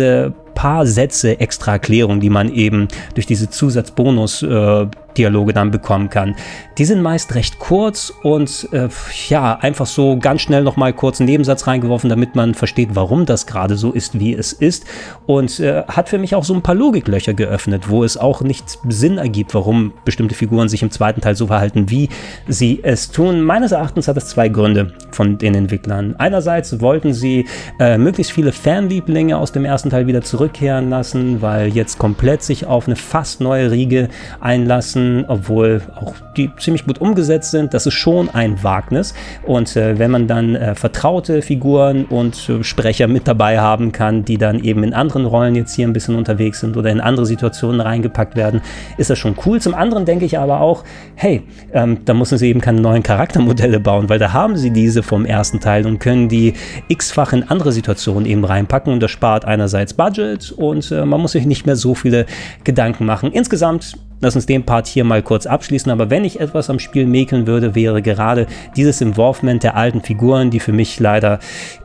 paar 0.54 0.86
Sätze 0.86 1.40
extra 1.40 1.72
Erklärung, 1.72 2.20
die 2.20 2.30
man 2.30 2.52
eben 2.52 2.88
durch 3.14 3.26
diese 3.26 3.50
Zusatzbonus 3.50 4.42
äh, 4.42 4.86
Dialoge 5.16 5.52
dann 5.52 5.70
bekommen 5.70 6.10
kann. 6.10 6.34
Die 6.78 6.84
sind 6.84 7.02
meist 7.02 7.34
recht 7.34 7.58
kurz 7.58 8.12
und 8.22 8.68
äh, 8.72 8.88
ja, 9.28 9.56
einfach 9.56 9.86
so 9.86 10.18
ganz 10.18 10.42
schnell 10.42 10.62
nochmal 10.62 10.92
kurz 10.92 11.20
einen 11.20 11.28
Nebensatz 11.28 11.66
reingeworfen, 11.66 12.10
damit 12.10 12.34
man 12.34 12.54
versteht, 12.54 12.90
warum 12.92 13.26
das 13.26 13.46
gerade 13.46 13.76
so 13.76 13.92
ist, 13.92 14.18
wie 14.18 14.34
es 14.34 14.52
ist. 14.52 14.84
Und 15.26 15.60
äh, 15.60 15.84
hat 15.88 16.08
für 16.08 16.18
mich 16.18 16.34
auch 16.34 16.44
so 16.44 16.54
ein 16.54 16.62
paar 16.62 16.74
Logiklöcher 16.74 17.34
geöffnet, 17.34 17.88
wo 17.88 18.04
es 18.04 18.16
auch 18.16 18.42
nicht 18.42 18.78
Sinn 18.88 19.18
ergibt, 19.18 19.54
warum 19.54 19.92
bestimmte 20.04 20.34
Figuren 20.34 20.68
sich 20.68 20.82
im 20.82 20.90
zweiten 20.90 21.20
Teil 21.20 21.36
so 21.36 21.46
verhalten, 21.46 21.90
wie 21.90 22.08
sie 22.48 22.80
es 22.82 23.10
tun. 23.10 23.42
Meines 23.42 23.72
Erachtens 23.72 24.08
hat 24.08 24.16
es 24.16 24.26
zwei 24.26 24.48
Gründe 24.48 24.92
von 25.12 25.38
den 25.38 25.54
Entwicklern. 25.54 26.14
Einerseits 26.18 26.80
wollten 26.80 27.12
sie 27.12 27.46
äh, 27.78 27.98
möglichst 27.98 28.32
viele 28.32 28.52
Fanlieblinge 28.52 29.36
aus 29.36 29.52
dem 29.52 29.64
ersten 29.64 29.90
Teil 29.90 30.06
wieder 30.06 30.22
zurückkehren 30.22 30.90
lassen, 30.90 31.42
weil 31.42 31.68
jetzt 31.68 31.98
komplett 31.98 32.42
sich 32.42 32.66
auf 32.66 32.86
eine 32.86 32.96
fast 32.96 33.40
neue 33.40 33.70
Riege 33.70 34.08
einlassen, 34.40 35.03
obwohl 35.28 35.82
auch 35.94 36.14
die 36.36 36.50
ziemlich 36.58 36.84
gut 36.84 37.00
umgesetzt 37.00 37.50
sind. 37.50 37.74
Das 37.74 37.86
ist 37.86 37.94
schon 37.94 38.28
ein 38.28 38.62
Wagnis. 38.62 39.14
Und 39.44 39.76
äh, 39.76 39.98
wenn 39.98 40.10
man 40.10 40.26
dann 40.26 40.54
äh, 40.56 40.74
vertraute 40.74 41.42
Figuren 41.42 42.04
und 42.04 42.48
äh, 42.48 42.64
Sprecher 42.64 43.08
mit 43.08 43.28
dabei 43.28 43.60
haben 43.60 43.92
kann, 43.92 44.24
die 44.24 44.38
dann 44.38 44.62
eben 44.62 44.82
in 44.82 44.94
anderen 44.94 45.26
Rollen 45.26 45.54
jetzt 45.54 45.74
hier 45.74 45.86
ein 45.86 45.92
bisschen 45.92 46.16
unterwegs 46.16 46.60
sind 46.60 46.76
oder 46.76 46.90
in 46.90 47.00
andere 47.00 47.26
Situationen 47.26 47.80
reingepackt 47.80 48.36
werden, 48.36 48.62
ist 48.98 49.10
das 49.10 49.18
schon 49.18 49.36
cool. 49.46 49.60
Zum 49.60 49.74
anderen 49.74 50.04
denke 50.04 50.24
ich 50.24 50.38
aber 50.38 50.60
auch, 50.60 50.84
hey, 51.14 51.42
ähm, 51.72 51.98
da 52.04 52.14
müssen 52.14 52.38
sie 52.38 52.48
eben 52.48 52.60
keine 52.60 52.80
neuen 52.80 53.02
Charaktermodelle 53.02 53.80
bauen, 53.80 54.08
weil 54.08 54.18
da 54.18 54.32
haben 54.32 54.56
sie 54.56 54.70
diese 54.70 55.02
vom 55.02 55.24
ersten 55.24 55.60
Teil 55.60 55.86
und 55.86 55.98
können 55.98 56.28
die 56.28 56.54
x-fach 56.88 57.32
in 57.32 57.44
andere 57.44 57.72
Situationen 57.72 58.26
eben 58.26 58.44
reinpacken 58.44 58.92
und 58.92 59.00
das 59.00 59.10
spart 59.10 59.44
einerseits 59.44 59.94
Budget 59.94 60.52
und 60.52 60.90
äh, 60.90 61.04
man 61.04 61.20
muss 61.20 61.32
sich 61.32 61.46
nicht 61.46 61.66
mehr 61.66 61.76
so 61.76 61.94
viele 61.94 62.26
Gedanken 62.64 63.06
machen. 63.06 63.32
Insgesamt 63.32 63.96
Lass 64.20 64.36
uns 64.36 64.46
den 64.46 64.64
Part 64.64 64.86
hier 64.86 65.04
mal 65.04 65.22
kurz 65.22 65.46
abschließen. 65.46 65.90
Aber 65.90 66.10
wenn 66.10 66.24
ich 66.24 66.40
etwas 66.40 66.70
am 66.70 66.78
Spiel 66.78 67.06
mäkeln 67.06 67.46
würde, 67.46 67.74
wäre 67.74 68.02
gerade 68.02 68.46
dieses 68.76 69.00
Involvement 69.00 69.62
der 69.62 69.76
alten 69.76 70.00
Figuren, 70.00 70.50
die 70.50 70.60
für 70.60 70.72
mich 70.72 70.98
leider 71.00 71.40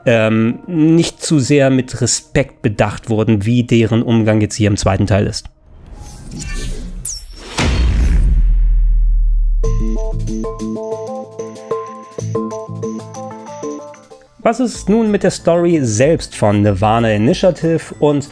ähm, 0.05 0.59
nicht 0.67 1.21
zu 1.21 1.39
sehr 1.39 1.69
mit 1.69 2.01
Respekt 2.01 2.61
bedacht 2.61 3.09
wurden, 3.09 3.45
wie 3.45 3.63
deren 3.63 4.03
Umgang 4.03 4.41
jetzt 4.41 4.55
hier 4.55 4.67
im 4.67 4.77
zweiten 4.77 5.07
Teil 5.07 5.27
ist. 5.27 5.49
Was 14.41 14.59
ist 14.59 14.87
nun 14.87 15.11
mit 15.11 15.23
der 15.23 15.31
Story 15.31 15.79
selbst 15.83 16.35
von 16.35 16.61
Nirvana 16.61 17.11
Initiative 17.11 17.93
und 17.99 18.29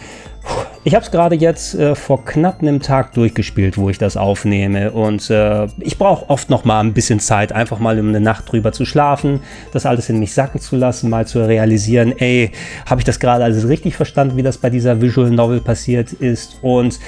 ich 0.88 0.96
habe 0.96 1.04
es 1.04 1.12
gerade 1.12 1.36
jetzt 1.36 1.75
äh, 1.75 1.96
vor 1.96 2.24
knapp 2.24 2.62
einem 2.62 2.80
Tag 2.82 3.13
durchgespielt, 3.13 3.77
wo 3.77 3.89
ich 3.89 3.98
das 3.98 4.16
aufnehme. 4.16 4.92
Und 4.92 5.30
äh, 5.30 5.68
ich 5.80 5.98
brauche 5.98 6.30
oft 6.30 6.50
noch 6.50 6.63
mal 6.63 6.80
ein 6.80 6.94
bisschen 6.94 7.20
Zeit, 7.20 7.51
einfach 7.51 7.80
mal 7.80 8.00
um 8.00 8.08
eine 8.08 8.22
Nacht 8.22 8.50
drüber 8.50 8.72
zu 8.72 8.86
schlafen, 8.86 9.42
das 9.74 9.86
alles 9.86 10.10
in 10.10 10.18
mich 10.20 10.34
sacken 10.34 10.62
zu 10.62 10.77
lassen, 10.77 11.10
mal 11.10 11.27
zu 11.27 11.46
realisieren, 11.46 12.13
ey, 12.18 12.51
habe 12.86 13.01
ich 13.01 13.06
das 13.06 13.20
gerade 13.20 13.44
alles 13.44 13.68
richtig 13.68 13.98
verstanden, 13.98 14.38
wie 14.38 14.44
das 14.44 14.58
bei 14.58 14.70
dieser 14.70 15.01
Visual 15.01 15.30
Novel 15.30 15.60
passiert 15.60 16.13
ist. 16.13 16.60
Und 16.62 17.00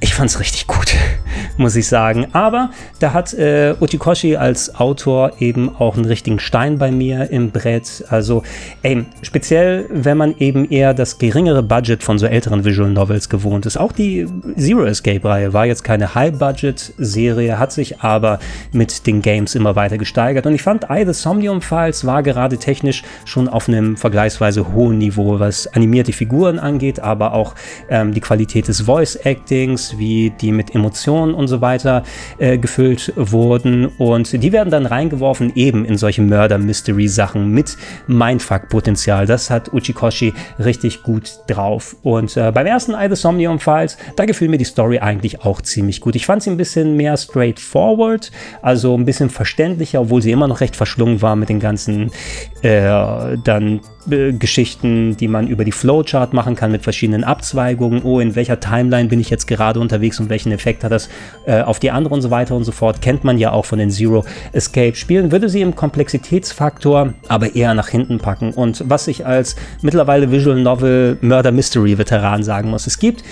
ich 0.00 0.14
fand 0.14 0.30
es 0.30 0.40
richtig 0.40 0.66
gut, 0.66 0.94
muss 1.56 1.76
ich 1.76 1.86
sagen. 1.86 2.26
Aber 2.32 2.70
da 3.00 3.12
hat 3.12 3.34
äh, 3.34 3.74
Uchikoshi 3.80 4.36
als 4.36 4.74
Autor 4.74 5.32
eben 5.40 5.74
auch 5.76 5.96
einen 5.96 6.04
richtigen 6.04 6.38
Stein 6.38 6.78
bei 6.78 6.90
mir 6.90 7.30
im 7.30 7.50
Brett. 7.50 8.04
Also, 8.08 8.42
ey, 8.82 9.04
speziell, 9.22 9.86
wenn 9.90 10.16
man 10.16 10.34
eben 10.38 10.68
eher 10.70 10.94
das 10.94 11.18
geringere 11.18 11.62
Budget 11.62 12.02
von 12.02 12.18
so 12.18 12.26
älteren 12.26 12.64
Visual 12.64 12.90
Novels 12.90 13.28
gewohnt 13.28 13.66
ist. 13.66 13.76
Auch 13.76 13.92
die 13.92 14.26
Zero 14.56 14.84
Escape-Reihe 14.84 15.52
war 15.52 15.66
jetzt 15.66 15.84
keine 15.84 16.14
High-Budget-Serie, 16.14 17.58
hat 17.58 17.72
sich 17.72 18.00
aber 18.00 18.38
mit 18.72 19.06
den 19.06 19.22
Games 19.22 19.54
immer 19.54 19.76
weiter 19.76 19.98
gesteigert. 19.98 20.46
Und 20.46 20.54
ich 20.54 20.62
fand, 20.62 20.86
I, 20.90 21.04
The 21.06 21.12
Somnium 21.12 21.60
Files 21.60 22.04
war 22.04 22.22
gerade 22.22 22.58
technisch 22.58 23.02
schon 23.24 23.48
auf 23.48 23.68
einem 23.68 23.96
vergleichsweise 23.96 24.72
hohen 24.72 24.98
Niveau, 24.98 25.38
was 25.38 25.66
animierte 25.68 26.12
Figuren 26.12 26.58
angeht, 26.58 27.00
aber 27.00 27.34
auch 27.34 27.54
ähm, 27.88 28.14
die 28.14 28.20
Qualität 28.20 28.68
des 28.68 28.82
Voice-Actings 28.82 29.98
wie 29.98 30.30
die 30.30 30.52
mit 30.52 30.74
Emotionen 30.74 31.17
und 31.18 31.48
so 31.48 31.60
weiter 31.60 32.02
äh, 32.38 32.58
gefüllt 32.58 33.12
wurden. 33.16 33.86
Und 33.86 34.42
die 34.42 34.52
werden 34.52 34.70
dann 34.70 34.86
reingeworfen 34.86 35.52
eben 35.54 35.84
in 35.84 35.96
solche 35.96 36.22
Murder-Mystery-Sachen 36.22 37.50
mit 37.50 37.76
Mindfuck-Potenzial. 38.06 39.26
Das 39.26 39.50
hat 39.50 39.72
Uchikoshi 39.72 40.32
richtig 40.58 41.02
gut 41.02 41.40
drauf. 41.46 41.96
Und 42.02 42.36
äh, 42.36 42.52
beim 42.52 42.66
ersten 42.66 42.94
Eye 42.94 43.08
the 43.08 43.16
Somnium 43.16 43.58
Files, 43.58 43.98
da 44.16 44.24
gefiel 44.24 44.48
mir 44.48 44.58
die 44.58 44.64
Story 44.64 44.98
eigentlich 44.98 45.44
auch 45.44 45.60
ziemlich 45.60 46.00
gut. 46.00 46.16
Ich 46.16 46.26
fand 46.26 46.42
sie 46.42 46.50
ein 46.50 46.56
bisschen 46.56 46.96
mehr 46.96 47.16
straightforward, 47.16 48.30
also 48.62 48.96
ein 48.96 49.04
bisschen 49.04 49.30
verständlicher, 49.30 50.00
obwohl 50.00 50.22
sie 50.22 50.32
immer 50.32 50.48
noch 50.48 50.60
recht 50.60 50.76
verschlungen 50.76 51.22
war 51.22 51.36
mit 51.36 51.48
den 51.48 51.60
ganzen 51.60 52.10
äh, 52.62 53.36
dann 53.44 53.80
äh, 54.10 54.32
Geschichten, 54.32 55.16
die 55.16 55.28
man 55.28 55.48
über 55.48 55.64
die 55.64 55.72
Flowchart 55.72 56.32
machen 56.32 56.54
kann 56.54 56.72
mit 56.72 56.82
verschiedenen 56.82 57.24
Abzweigungen. 57.24 58.02
Oh, 58.02 58.20
in 58.20 58.34
welcher 58.34 58.60
Timeline 58.60 59.08
bin 59.08 59.20
ich 59.20 59.30
jetzt 59.30 59.46
gerade 59.46 59.80
unterwegs 59.80 60.20
und 60.20 60.28
welchen 60.28 60.52
Effekt 60.52 60.84
hat 60.84 60.92
das 60.92 61.07
äh, 61.46 61.62
auf 61.62 61.78
die 61.78 61.90
andere 61.90 62.14
und 62.14 62.22
so 62.22 62.30
weiter 62.30 62.54
und 62.54 62.64
so 62.64 62.72
fort. 62.72 63.00
Kennt 63.00 63.24
man 63.24 63.38
ja 63.38 63.52
auch 63.52 63.64
von 63.64 63.78
den 63.78 63.90
Zero 63.90 64.24
Escape 64.52 64.94
Spielen. 64.94 65.32
Würde 65.32 65.48
sie 65.48 65.60
im 65.60 65.74
Komplexitätsfaktor 65.74 67.14
aber 67.28 67.54
eher 67.54 67.74
nach 67.74 67.88
hinten 67.88 68.18
packen. 68.18 68.52
Und 68.52 68.84
was 68.88 69.08
ich 69.08 69.26
als 69.26 69.56
mittlerweile 69.82 70.30
Visual 70.30 70.60
Novel 70.60 71.18
Murder 71.20 71.52
Mystery 71.52 71.98
Veteran 71.98 72.42
sagen 72.42 72.70
muss, 72.70 72.86
es 72.86 72.98
gibt 72.98 73.24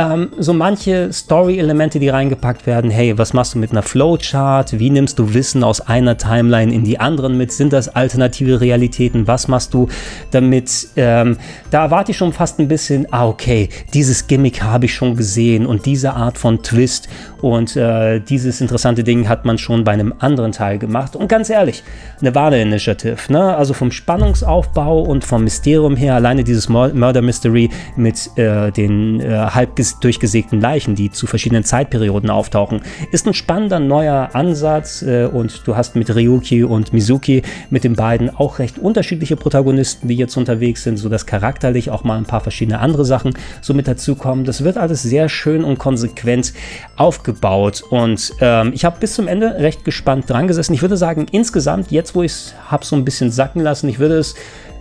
ähm, 0.00 0.30
so 0.38 0.54
manche 0.54 1.12
Story-Elemente, 1.12 1.98
die 1.98 2.08
reingepackt 2.08 2.66
werden. 2.66 2.90
Hey, 2.90 3.18
was 3.18 3.34
machst 3.34 3.54
du 3.54 3.58
mit 3.58 3.70
einer 3.70 3.82
Flowchart? 3.82 4.78
Wie 4.78 4.88
nimmst 4.88 5.18
du 5.18 5.34
Wissen 5.34 5.62
aus 5.62 5.82
einer 5.82 6.16
Timeline 6.16 6.72
in 6.72 6.84
die 6.84 6.98
anderen 6.98 7.36
mit? 7.36 7.52
Sind 7.52 7.74
das 7.74 7.88
alternative 7.88 8.62
Realitäten? 8.62 9.26
Was 9.26 9.46
machst 9.46 9.74
du 9.74 9.88
damit? 10.30 10.88
Ähm, 10.96 11.36
da 11.70 11.84
erwarte 11.84 12.12
ich 12.12 12.16
schon 12.16 12.32
fast 12.32 12.58
ein 12.58 12.68
bisschen, 12.68 13.12
ah, 13.12 13.28
okay, 13.28 13.68
dieses 13.92 14.26
Gimmick 14.26 14.62
habe 14.62 14.86
ich 14.86 14.94
schon 14.94 15.16
gesehen 15.16 15.66
und 15.66 15.84
diese 15.84 16.14
Art 16.14 16.38
von 16.38 16.62
Twist 16.62 17.08
und 17.42 17.76
äh, 17.76 18.20
dieses 18.20 18.60
interessante 18.60 19.04
Ding 19.04 19.28
hat 19.28 19.44
man 19.44 19.58
schon 19.58 19.84
bei 19.84 19.92
einem 19.92 20.14
anderen 20.18 20.52
Teil 20.52 20.78
gemacht. 20.78 21.16
Und 21.16 21.28
ganz 21.28 21.50
ehrlich, 21.50 21.82
eine 22.20 22.34
Wade 22.34 22.60
Initiative, 22.60 23.16
ne? 23.28 23.56
also 23.56 23.74
vom 23.74 23.90
Spannungsaufbau 23.90 25.00
und 25.00 25.24
vom 25.24 25.44
Mysterium 25.44 25.96
her, 25.96 26.14
alleine 26.14 26.44
dieses 26.44 26.68
Murder 26.68 27.22
Mystery 27.22 27.70
mit 27.96 28.30
äh, 28.36 28.70
den 28.72 29.20
äh, 29.20 29.36
halb 29.36 29.76
durchgesägten 29.98 30.60
Leichen, 30.60 30.94
die 30.94 31.10
zu 31.10 31.26
verschiedenen 31.26 31.64
Zeitperioden 31.64 32.30
auftauchen, 32.30 32.82
ist 33.10 33.26
ein 33.26 33.34
spannender 33.34 33.80
neuer 33.80 34.30
Ansatz 34.32 35.02
äh, 35.02 35.24
und 35.24 35.66
du 35.66 35.76
hast 35.76 35.96
mit 35.96 36.14
Ryuki 36.14 36.64
und 36.64 36.92
Mizuki 36.92 37.42
mit 37.70 37.84
den 37.84 37.94
beiden 37.94 38.30
auch 38.30 38.58
recht 38.58 38.78
unterschiedliche 38.78 39.36
Protagonisten, 39.36 40.08
die 40.08 40.16
jetzt 40.16 40.36
unterwegs 40.36 40.84
sind, 40.84 40.96
sodass 40.98 41.26
charakterlich 41.26 41.90
auch 41.90 42.04
mal 42.04 42.16
ein 42.16 42.24
paar 42.24 42.40
verschiedene 42.40 42.78
andere 42.78 43.04
Sachen 43.04 43.34
so 43.60 43.74
mit 43.74 43.88
dazukommen. 43.88 44.44
Das 44.44 44.62
wird 44.62 44.76
alles 44.76 45.02
sehr 45.02 45.28
schön 45.28 45.64
und 45.64 45.78
konsequent 45.78 46.52
aufgebaut 46.96 47.82
und 47.90 48.32
ähm, 48.40 48.72
ich 48.74 48.84
habe 48.84 49.00
bis 49.00 49.14
zum 49.14 49.26
Ende 49.26 49.56
recht 49.58 49.84
gespannt 49.84 50.28
dran 50.28 50.46
gesessen. 50.46 50.74
Ich 50.74 50.82
würde 50.82 50.96
sagen, 50.96 51.26
insgesamt, 51.32 51.90
jetzt 51.90 52.14
wo 52.14 52.22
ich 52.22 52.32
es 52.32 52.54
habe 52.68 52.84
so 52.84 52.94
ein 52.96 53.04
bisschen 53.04 53.30
sacken 53.30 53.62
lassen, 53.62 53.88
ich 53.88 53.98
würde 53.98 54.18
es 54.18 54.34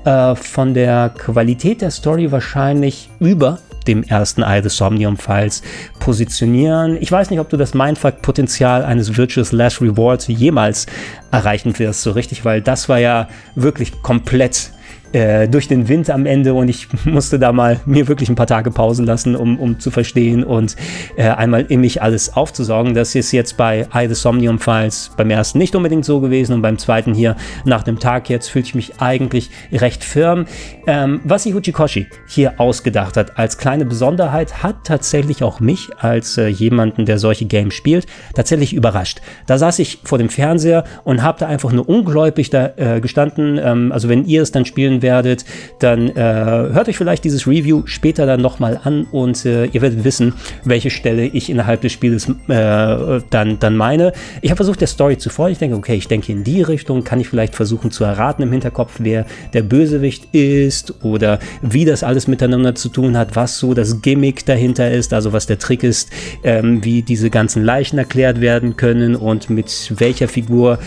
äh, 0.05 0.35
von 0.35 0.73
der 0.73 1.09
Qualität 1.09 1.81
der 1.81 1.91
Story 1.91 2.31
wahrscheinlich 2.31 3.09
über 3.19 3.59
dem 3.87 4.03
ersten 4.03 4.41
Eye 4.41 4.61
the 4.61 4.69
Somnium 4.69 5.17
Files 5.17 5.61
positionieren. 5.99 6.97
Ich 6.99 7.11
weiß 7.11 7.29
nicht, 7.29 7.39
ob 7.39 7.49
du 7.49 7.57
das 7.57 7.73
Mindfuck-Potenzial 7.73 8.83
eines 8.83 9.17
Virtuous 9.17 9.51
Last 9.51 9.81
Rewards 9.81 10.27
jemals 10.27 10.85
erreichen 11.31 11.77
wirst, 11.79 12.01
so 12.01 12.11
richtig, 12.11 12.45
weil 12.45 12.61
das 12.61 12.89
war 12.89 12.99
ja 12.99 13.27
wirklich 13.55 14.01
komplett 14.01 14.71
äh, 15.13 15.47
durch 15.47 15.67
den 15.67 15.87
Wind 15.87 16.09
am 16.09 16.25
Ende 16.25 16.53
und 16.53 16.67
ich 16.67 16.87
musste 17.05 17.39
da 17.39 17.51
mal 17.51 17.79
mir 17.85 18.07
wirklich 18.07 18.29
ein 18.29 18.35
paar 18.35 18.47
Tage 18.47 18.71
Pause 18.71 19.03
lassen, 19.03 19.35
um, 19.35 19.59
um 19.59 19.79
zu 19.79 19.91
verstehen 19.91 20.43
und 20.43 20.75
äh, 21.17 21.23
einmal 21.23 21.65
in 21.69 21.81
mich 21.81 22.01
alles 22.01 22.35
aufzusaugen. 22.35 22.93
Das 22.93 23.15
ist 23.15 23.31
jetzt 23.31 23.57
bei 23.57 23.87
I 23.93 24.07
the 24.07 24.15
Somnium 24.15 24.59
Files 24.59 25.11
beim 25.17 25.29
ersten 25.29 25.57
nicht 25.57 25.75
unbedingt 25.75 26.05
so 26.05 26.19
gewesen 26.19 26.53
und 26.53 26.61
beim 26.61 26.77
zweiten 26.77 27.13
hier 27.13 27.35
nach 27.65 27.83
dem 27.83 27.99
Tag 27.99 28.29
jetzt 28.29 28.49
fühle 28.49 28.65
ich 28.65 28.75
mich 28.75 28.99
eigentlich 28.99 29.49
recht 29.71 30.03
firm. 30.03 30.45
Ähm, 30.87 31.21
was 31.23 31.43
sich 31.43 31.55
Uchikoshi 31.55 32.07
hier 32.27 32.59
ausgedacht 32.59 33.17
hat 33.17 33.37
als 33.37 33.57
kleine 33.57 33.85
Besonderheit, 33.85 34.63
hat 34.63 34.83
tatsächlich 34.83 35.43
auch 35.43 35.59
mich 35.59 35.89
als 35.99 36.37
äh, 36.37 36.47
jemanden, 36.47 37.05
der 37.05 37.19
solche 37.19 37.45
Games 37.45 37.73
spielt, 37.73 38.05
tatsächlich 38.35 38.73
überrascht. 38.73 39.21
Da 39.47 39.57
saß 39.57 39.79
ich 39.79 39.99
vor 40.03 40.17
dem 40.17 40.29
Fernseher 40.29 40.83
und 41.03 41.23
habe 41.23 41.39
da 41.39 41.47
einfach 41.47 41.71
nur 41.71 41.87
ungläubig 41.87 42.49
da 42.49 42.71
äh, 42.75 43.01
gestanden. 43.01 43.59
Ähm, 43.61 43.91
also 43.91 44.09
wenn 44.09 44.25
ihr 44.25 44.41
es 44.41 44.51
dann 44.51 44.65
spielen 44.65 44.98
werdet, 45.01 45.45
dann 45.79 46.09
äh, 46.09 46.13
hört 46.15 46.87
euch 46.87 46.97
vielleicht 46.97 47.23
dieses 47.23 47.47
Review 47.47 47.83
später 47.85 48.25
dann 48.25 48.41
nochmal 48.41 48.79
an 48.83 49.05
und 49.11 49.45
äh, 49.45 49.65
ihr 49.65 49.81
werdet 49.81 50.03
wissen, 50.03 50.33
welche 50.63 50.89
Stelle 50.89 51.25
ich 51.25 51.49
innerhalb 51.49 51.81
des 51.81 51.91
Spieles 51.91 52.27
äh, 52.29 53.21
dann, 53.29 53.59
dann 53.59 53.77
meine. 53.77 54.13
Ich 54.41 54.51
habe 54.51 54.57
versucht, 54.57 54.81
der 54.81 54.87
Story 54.87 55.17
zu 55.17 55.29
folgen. 55.29 55.53
Ich 55.53 55.59
denke, 55.59 55.75
okay, 55.75 55.95
ich 55.95 56.07
denke 56.07 56.31
in 56.31 56.43
die 56.43 56.61
Richtung, 56.61 57.03
kann 57.03 57.19
ich 57.19 57.29
vielleicht 57.29 57.55
versuchen 57.55 57.91
zu 57.91 58.03
erraten 58.03 58.43
im 58.43 58.51
Hinterkopf, 58.51 58.95
wer 58.99 59.25
der 59.53 59.63
Bösewicht 59.63 60.33
ist 60.33 61.03
oder 61.03 61.39
wie 61.61 61.85
das 61.85 62.03
alles 62.03 62.27
miteinander 62.27 62.75
zu 62.75 62.89
tun 62.89 63.17
hat, 63.17 63.35
was 63.35 63.59
so 63.59 63.73
das 63.73 64.01
Gimmick 64.01 64.45
dahinter 64.45 64.91
ist, 64.91 65.13
also 65.13 65.33
was 65.33 65.47
der 65.47 65.59
Trick 65.59 65.83
ist, 65.83 66.09
ähm, 66.43 66.83
wie 66.83 67.01
diese 67.01 67.29
ganzen 67.29 67.63
Leichen 67.63 67.97
erklärt 67.97 68.41
werden 68.41 68.77
können 68.77 69.15
und 69.15 69.49
mit 69.49 69.93
welcher 69.97 70.27
Figur 70.27 70.79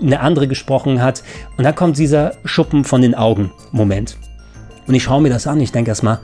eine 0.00 0.20
andere 0.20 0.48
gesprochen 0.48 1.02
hat. 1.02 1.22
Und 1.56 1.64
dann 1.64 1.74
kommt 1.74 1.98
dieser 1.98 2.34
Schuppen 2.44 2.84
von 2.84 3.02
den 3.02 3.14
Augen 3.14 3.52
Moment. 3.72 4.16
Und 4.86 4.94
ich 4.94 5.02
schaue 5.02 5.20
mir 5.20 5.30
das 5.30 5.46
an, 5.46 5.60
ich 5.60 5.72
denke 5.72 5.90
erstmal, 5.90 6.18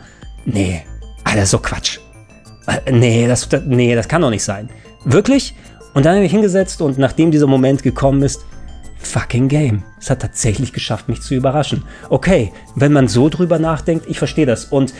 nee, 0.44 0.82
Alter, 1.24 1.46
so 1.46 1.58
Quatsch. 1.58 1.98
Äh, 2.66 2.92
nee 2.92 3.26
das, 3.26 3.48
das, 3.48 3.62
nee, 3.66 3.94
das 3.94 4.08
kann 4.08 4.22
doch 4.22 4.30
nicht 4.30 4.44
sein. 4.44 4.68
Wirklich? 5.04 5.54
Und 5.94 6.04
dann 6.04 6.16
habe 6.16 6.24
ich 6.24 6.32
hingesetzt 6.32 6.82
und 6.82 6.98
nachdem 6.98 7.30
dieser 7.30 7.46
Moment 7.46 7.82
gekommen 7.82 8.22
ist, 8.22 8.44
fucking 8.98 9.48
Game. 9.48 9.82
Es 9.98 10.10
hat 10.10 10.20
tatsächlich 10.20 10.72
geschafft, 10.72 11.08
mich 11.08 11.22
zu 11.22 11.34
überraschen. 11.34 11.84
Okay, 12.10 12.52
wenn 12.74 12.92
man 12.92 13.08
so 13.08 13.28
drüber 13.28 13.58
nachdenkt, 13.58 14.06
ich 14.08 14.18
verstehe 14.18 14.46
das. 14.46 14.66
Und 14.66 14.92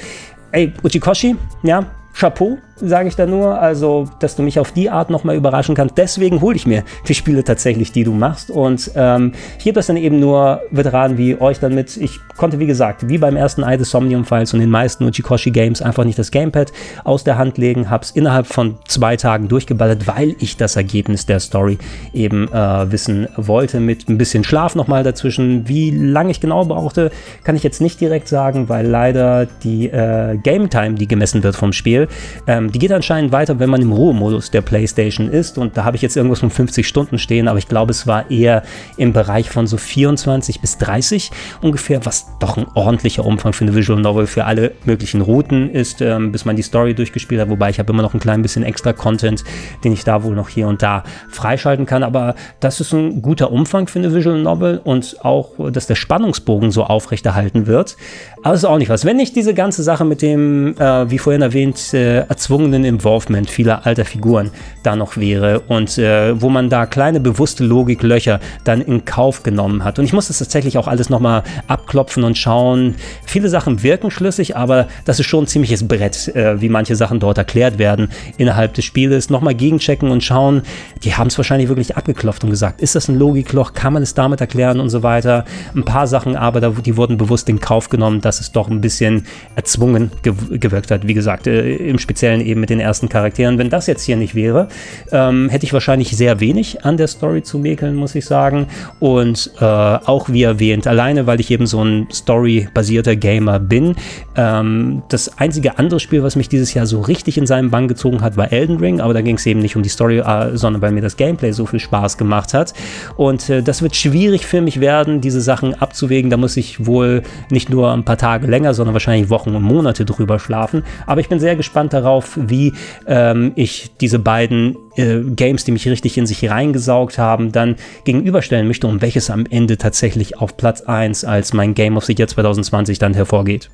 ey, 0.53 0.73
Uchikoshi, 0.83 1.37
ja, 1.63 1.87
Chapeau, 2.19 2.57
sage 2.77 3.09
ich 3.09 3.17
da 3.17 3.27
nur. 3.27 3.61
Also, 3.61 4.09
dass 4.21 4.37
du 4.37 4.43
mich 4.43 4.59
auf 4.59 4.73
die 4.73 4.89
Art 4.89 5.11
nochmal 5.11 5.37
überraschen 5.37 5.75
kannst. 5.75 5.99
Deswegen 5.99 6.41
hole 6.41 6.57
ich 6.57 6.67
mir 6.67 6.83
die 7.07 7.15
Spiele 7.15 7.45
tatsächlich, 7.45 7.93
die 7.93 8.05
du 8.05 8.13
machst. 8.13 8.51
Und 8.51 8.91
ähm, 8.95 9.33
ich 9.59 9.65
gebe 9.65 9.75
das 9.75 9.87
dann 9.87 9.99
eben 9.99 10.19
nur 10.19 10.63
Veteranen 10.71 11.19
wie 11.19 11.39
euch 11.39 11.61
dann 11.61 11.75
mit. 11.75 11.97
Ich 11.99 12.19
konnte, 12.39 12.59
wie 12.59 12.67
gesagt, 12.67 13.09
wie 13.09 13.19
beim 13.19 13.37
ersten 13.37 13.63
Eye 13.63 13.77
the 13.79 13.85
Somnium 13.85 14.25
Files 14.25 14.55
und 14.55 14.61
den 14.61 14.71
meisten 14.71 15.05
Uchikoshi 15.05 15.51
Games 15.51 15.83
einfach 15.83 16.05
nicht 16.05 16.19
das 16.19 16.31
Gamepad 16.31 16.73
aus 17.05 17.23
der 17.23 17.37
Hand 17.37 17.59
legen. 17.59 17.91
Hab's 17.91 18.13
innerhalb 18.13 18.47
von 18.47 18.79
zwei 18.89 19.17
Tagen 19.17 19.49
durchgeballert, 19.49 20.07
weil 20.07 20.37
ich 20.39 20.57
das 20.57 20.77
Ergebnis 20.77 21.27
der 21.27 21.41
Story 21.41 21.77
eben 22.15 22.49
äh, 22.51 22.91
wissen 22.91 23.29
wollte. 23.37 23.79
Mit 23.79 24.09
ein 24.09 24.17
bisschen 24.17 24.43
Schlaf 24.43 24.75
nochmal 24.75 25.03
dazwischen. 25.03 25.69
Wie 25.69 25.91
lange 25.91 26.31
ich 26.31 26.41
genau 26.41 26.65
brauchte, 26.65 27.11
kann 27.45 27.57
ich 27.57 27.63
jetzt 27.63 27.83
nicht 27.83 28.01
direkt 28.01 28.29
sagen, 28.29 28.71
weil 28.71 28.87
leider 28.87 29.47
die 29.65 29.89
äh, 29.89 30.39
Game 30.39 30.71
Time, 30.71 30.95
die 30.95 31.07
gemessen 31.07 31.43
wird 31.43 31.57
vom 31.57 31.75
Spiel, 31.75 32.06
ähm, 32.47 32.73
die 32.73 32.79
geht 32.79 32.93
anscheinend 32.93 33.33
weiter, 33.33 33.59
wenn 33.59 33.71
man 33.71 33.83
im 33.83 33.93
Ruhemodus 33.93 34.51
der 34.51 34.63
PlayStation 34.63 35.29
ist. 35.29 35.59
Und 35.59 35.77
da 35.77 35.85
habe 35.85 35.97
ich 35.97 36.03
jetzt 36.03 36.17
irgendwas 36.17 36.41
von 36.41 36.51
50 36.51 36.87
Stunden 36.87 37.19
stehen, 37.19 37.49
aber 37.49 37.59
ich 37.59 37.69
glaube, 37.69 37.91
es 37.91 38.07
war 38.07 38.31
eher 38.31 38.63
im 38.97 39.13
Bereich 39.13 39.51
von 39.51 39.67
so 39.67 39.77
24 39.77 40.61
bis 40.61 40.79
30 40.79 41.31
ungefähr, 41.63 42.05
was 42.05 42.27
doch 42.41 42.57
ein 42.57 42.67
ordentlicher 42.75 43.25
Umfang 43.25 43.53
für 43.53 43.65
eine 43.65 43.75
Visual 43.75 44.01
Novel 44.01 44.27
für 44.27 44.45
alle 44.45 44.73
möglichen 44.85 45.21
Routen 45.21 45.71
ist, 45.71 46.01
ähm, 46.01 46.33
bis 46.33 46.45
man 46.45 46.57
die 46.57 46.63
Story 46.63 46.95
durchgespielt 46.95 47.41
hat. 47.41 47.49
Wobei 47.49 47.71
ich 47.71 47.79
habe 47.79 47.93
immer 47.93 48.03
noch 48.03 48.15
ein 48.15 48.21
klein 48.21 48.43
bisschen 48.43 48.63
extra 48.63 48.93
Content, 48.93 49.45
den 49.85 49.93
ich 49.93 50.05
da 50.05 50.23
wohl 50.23 50.35
noch 50.35 50.49
hier 50.49 50.69
und 50.69 50.83
da 50.83 51.05
freischalten 51.29 51.87
kann. 51.87 52.03
Aber 52.03 52.35
das 52.61 52.81
ist 52.81 52.93
ein 52.93 53.23
guter 53.23 53.51
Umfang 53.51 53.87
für 53.87 53.99
eine 53.99 54.15
Visual 54.15 54.41
Novel 54.41 54.81
und 54.83 55.25
auch, 55.25 55.53
dass 55.71 55.87
der 55.87 55.95
Spannungsbogen 55.95 56.71
so 56.71 56.85
aufrechterhalten 56.85 57.67
wird. 57.67 57.97
Aber 58.43 58.55
es 58.55 58.61
ist 58.61 58.65
auch 58.65 58.79
nicht 58.79 58.89
was. 58.89 59.05
Wenn 59.05 59.17
nicht 59.17 59.35
diese 59.35 59.55
ganze 59.55 59.83
Sache 59.83 60.05
mit 60.05 60.23
dem, 60.23 60.77
äh, 60.79 61.11
wie 61.11 61.19
vorhin 61.19 61.43
erwähnt, 61.43 61.93
äh, 61.97 62.19
erzwungenen 62.29 62.85
Involvement 62.85 63.51
vieler 63.51 63.85
alter 63.85 64.05
Figuren 64.05 64.53
da 64.85 64.95
noch 64.95 65.17
wäre 65.17 65.61
und 65.61 65.99
äh, 65.99 66.41
wo 66.41 66.49
man 66.49 66.71
da 66.71 66.87
kleine 66.87 67.19
bewusste 67.19 67.65
Logiklöcher 67.65 68.39
dann 68.63 68.81
in 68.81 69.05
Kauf 69.05 69.43
genommen 69.43 69.83
hat. 69.83 69.99
Und 69.99 70.05
ich 70.05 70.13
muss 70.13 70.29
das 70.29 70.39
tatsächlich 70.39 70.79
auch 70.79 70.87
alles 70.87 71.11
nochmal 71.11 71.43
abklopfen 71.67 72.23
und 72.23 72.39
schauen. 72.39 72.95
Viele 73.27 73.49
Sachen 73.49 73.83
wirken 73.83 74.13
schlüssig, 74.13 74.57
aber 74.57 74.87
das 75.05 75.19
ist 75.19 75.27
schon 75.27 75.45
ein 75.45 75.47
ziemliches 75.49 75.89
Brett, 75.89 76.29
äh, 76.37 76.61
wie 76.61 76.69
manche 76.69 76.95
Sachen 76.95 77.19
dort 77.19 77.39
erklärt 77.39 77.79
werden 77.79 78.11
innerhalb 78.37 78.75
des 78.75 78.85
Spieles. 78.85 79.29
Nochmal 79.29 79.55
gegenchecken 79.55 80.13
und 80.13 80.23
schauen. 80.23 80.63
Die 81.03 81.15
haben 81.15 81.27
es 81.27 81.37
wahrscheinlich 81.37 81.69
wirklich 81.69 81.97
abgeklopft 81.97 82.45
und 82.45 82.51
gesagt, 82.51 82.81
ist 82.81 82.95
das 82.95 83.09
ein 83.09 83.19
Logikloch? 83.19 83.73
Kann 83.73 83.93
man 83.93 84.05
es 84.05 84.15
damit 84.15 84.41
erklären 84.41 84.79
und 84.79 84.91
so 84.91 85.03
weiter? 85.03 85.45
Ein 85.75 85.85
paar 85.85 86.07
Sachen 86.07 86.37
aber, 86.37 86.61
die 86.61 86.97
wurden 86.97 87.17
bewusst 87.17 87.49
in 87.49 87.59
Kauf 87.59 87.89
genommen, 87.89 88.21
dass 88.21 88.37
dass 88.37 88.47
es 88.47 88.53
doch 88.53 88.69
ein 88.69 88.81
bisschen 88.81 89.25
erzwungen 89.55 90.11
gewirkt 90.23 90.91
hat. 90.91 91.07
Wie 91.07 91.15
gesagt, 91.15 91.47
äh, 91.47 91.76
im 91.77 91.99
Speziellen 91.99 92.41
eben 92.41 92.61
mit 92.61 92.71
den 92.71 92.81
ersten 92.81 93.09
Charakteren. 93.09 93.59
Wenn 93.59 93.71
das 93.71 93.87
jetzt 93.87 94.03
hier 94.03 94.17
nicht 94.17 94.35
wäre, 94.35 94.69
ähm, 95.13 95.49
hätte 95.49 95.65
ich 95.65 95.73
wahrscheinlich 95.73 96.17
sehr 96.17 96.41
wenig 96.41 96.85
an 96.85 96.97
der 96.97 97.07
Story 97.07 97.43
zu 97.43 97.59
mäkeln, 97.59 97.95
muss 97.95 98.15
ich 98.15 98.27
sagen. 98.27 98.67
Und 99.01 99.53
äh, 99.61 99.65
auch 99.65 100.29
wie 100.29 100.43
erwähnt, 100.43 100.87
alleine 100.87 101.27
weil 101.27 101.41
ich 101.41 101.51
eben 101.51 101.67
so 101.67 101.83
ein 101.83 102.09
Story-basierter 102.13 103.17
Gamer 103.17 103.59
bin. 103.59 103.95
Ähm, 104.37 105.03
das 105.09 105.39
einzige 105.39 105.79
andere 105.79 106.01
Spiel, 106.01 106.23
was 106.23 106.37
mich 106.37 106.49
dieses 106.49 106.75
Jahr 106.75 106.87
so 106.87 107.01
richtig 107.01 107.39
in 107.39 107.47
seinen 107.47 107.71
Bann 107.71 107.89
gezogen 107.89 108.23
hat, 108.23 108.37
war 108.37 108.53
Elden 108.53 108.79
Ring. 108.79 109.01
Aber 109.01 109.15
da 109.15 109.21
ging 109.21 109.37
es 109.37 109.47
eben 109.47 109.61
nicht 109.61 109.77
um 109.77 109.83
die 109.83 109.89
Story, 109.89 110.19
äh, 110.19 110.57
sondern 110.57 110.83
weil 110.83 110.93
mir 110.93 111.03
das 111.03 111.17
Gameplay 111.17 111.53
so 111.53 111.67
viel 111.67 111.81
Spaß 111.81 112.19
gemacht 112.19 112.55
hat. 112.55 112.75
Und 113.17 113.49
äh, 113.51 113.63
das 113.63 113.83
wird 113.83 113.97
schwierig 113.97 114.47
für 114.47 114.61
mich 114.61 114.81
werden, 114.81 115.21
diese 115.21 115.41
Sachen 115.41 115.75
abzuwägen. 115.75 116.31
Da 116.31 116.37
muss 116.37 116.57
ich 116.57 116.87
wohl 116.87 117.23
nicht 117.51 117.71
nur 117.71 117.93
ein 117.93 118.05
paar 118.05 118.19
Tage 118.19 118.47
länger, 118.47 118.75
sondern 118.75 118.95
wahrscheinlich 118.95 119.31
Wochen 119.31 119.55
und 119.55 119.63
Monate 119.63 120.05
drüber 120.05 120.39
schlafen. 120.39 120.83
Aber 121.07 121.21
ich 121.21 121.29
bin 121.29 121.41
sehr 121.41 121.57
gespannt 121.57 121.66
darauf, 121.93 122.39
wie 122.41 122.73
ähm, 123.07 123.53
ich 123.57 123.91
diese 124.01 124.19
beiden 124.19 124.77
äh, 124.97 125.21
Games, 125.21 125.65
die 125.65 125.73
mich 125.73 125.89
richtig 125.89 126.19
in 126.19 126.27
sich 126.27 126.49
reingesaugt 126.49 127.19
haben, 127.19 127.53
dann 127.53 127.77
gegenüberstellen 128.05 128.67
möchte 128.67 128.87
und 128.87 129.03
welches 129.03 129.31
am 129.31 129.47
Ende 129.49 129.77
tatsächlich 129.77 130.39
auf 130.39 130.57
Platz 130.57 130.83
1 130.83 131.25
als 131.25 131.53
mein 131.53 131.75
Game 131.75 131.97
of 131.97 132.05
the 132.05 132.15
Year 132.17 132.29
2020 132.29 132.99
dann 132.99 133.15
hervorgeht. 133.15 133.71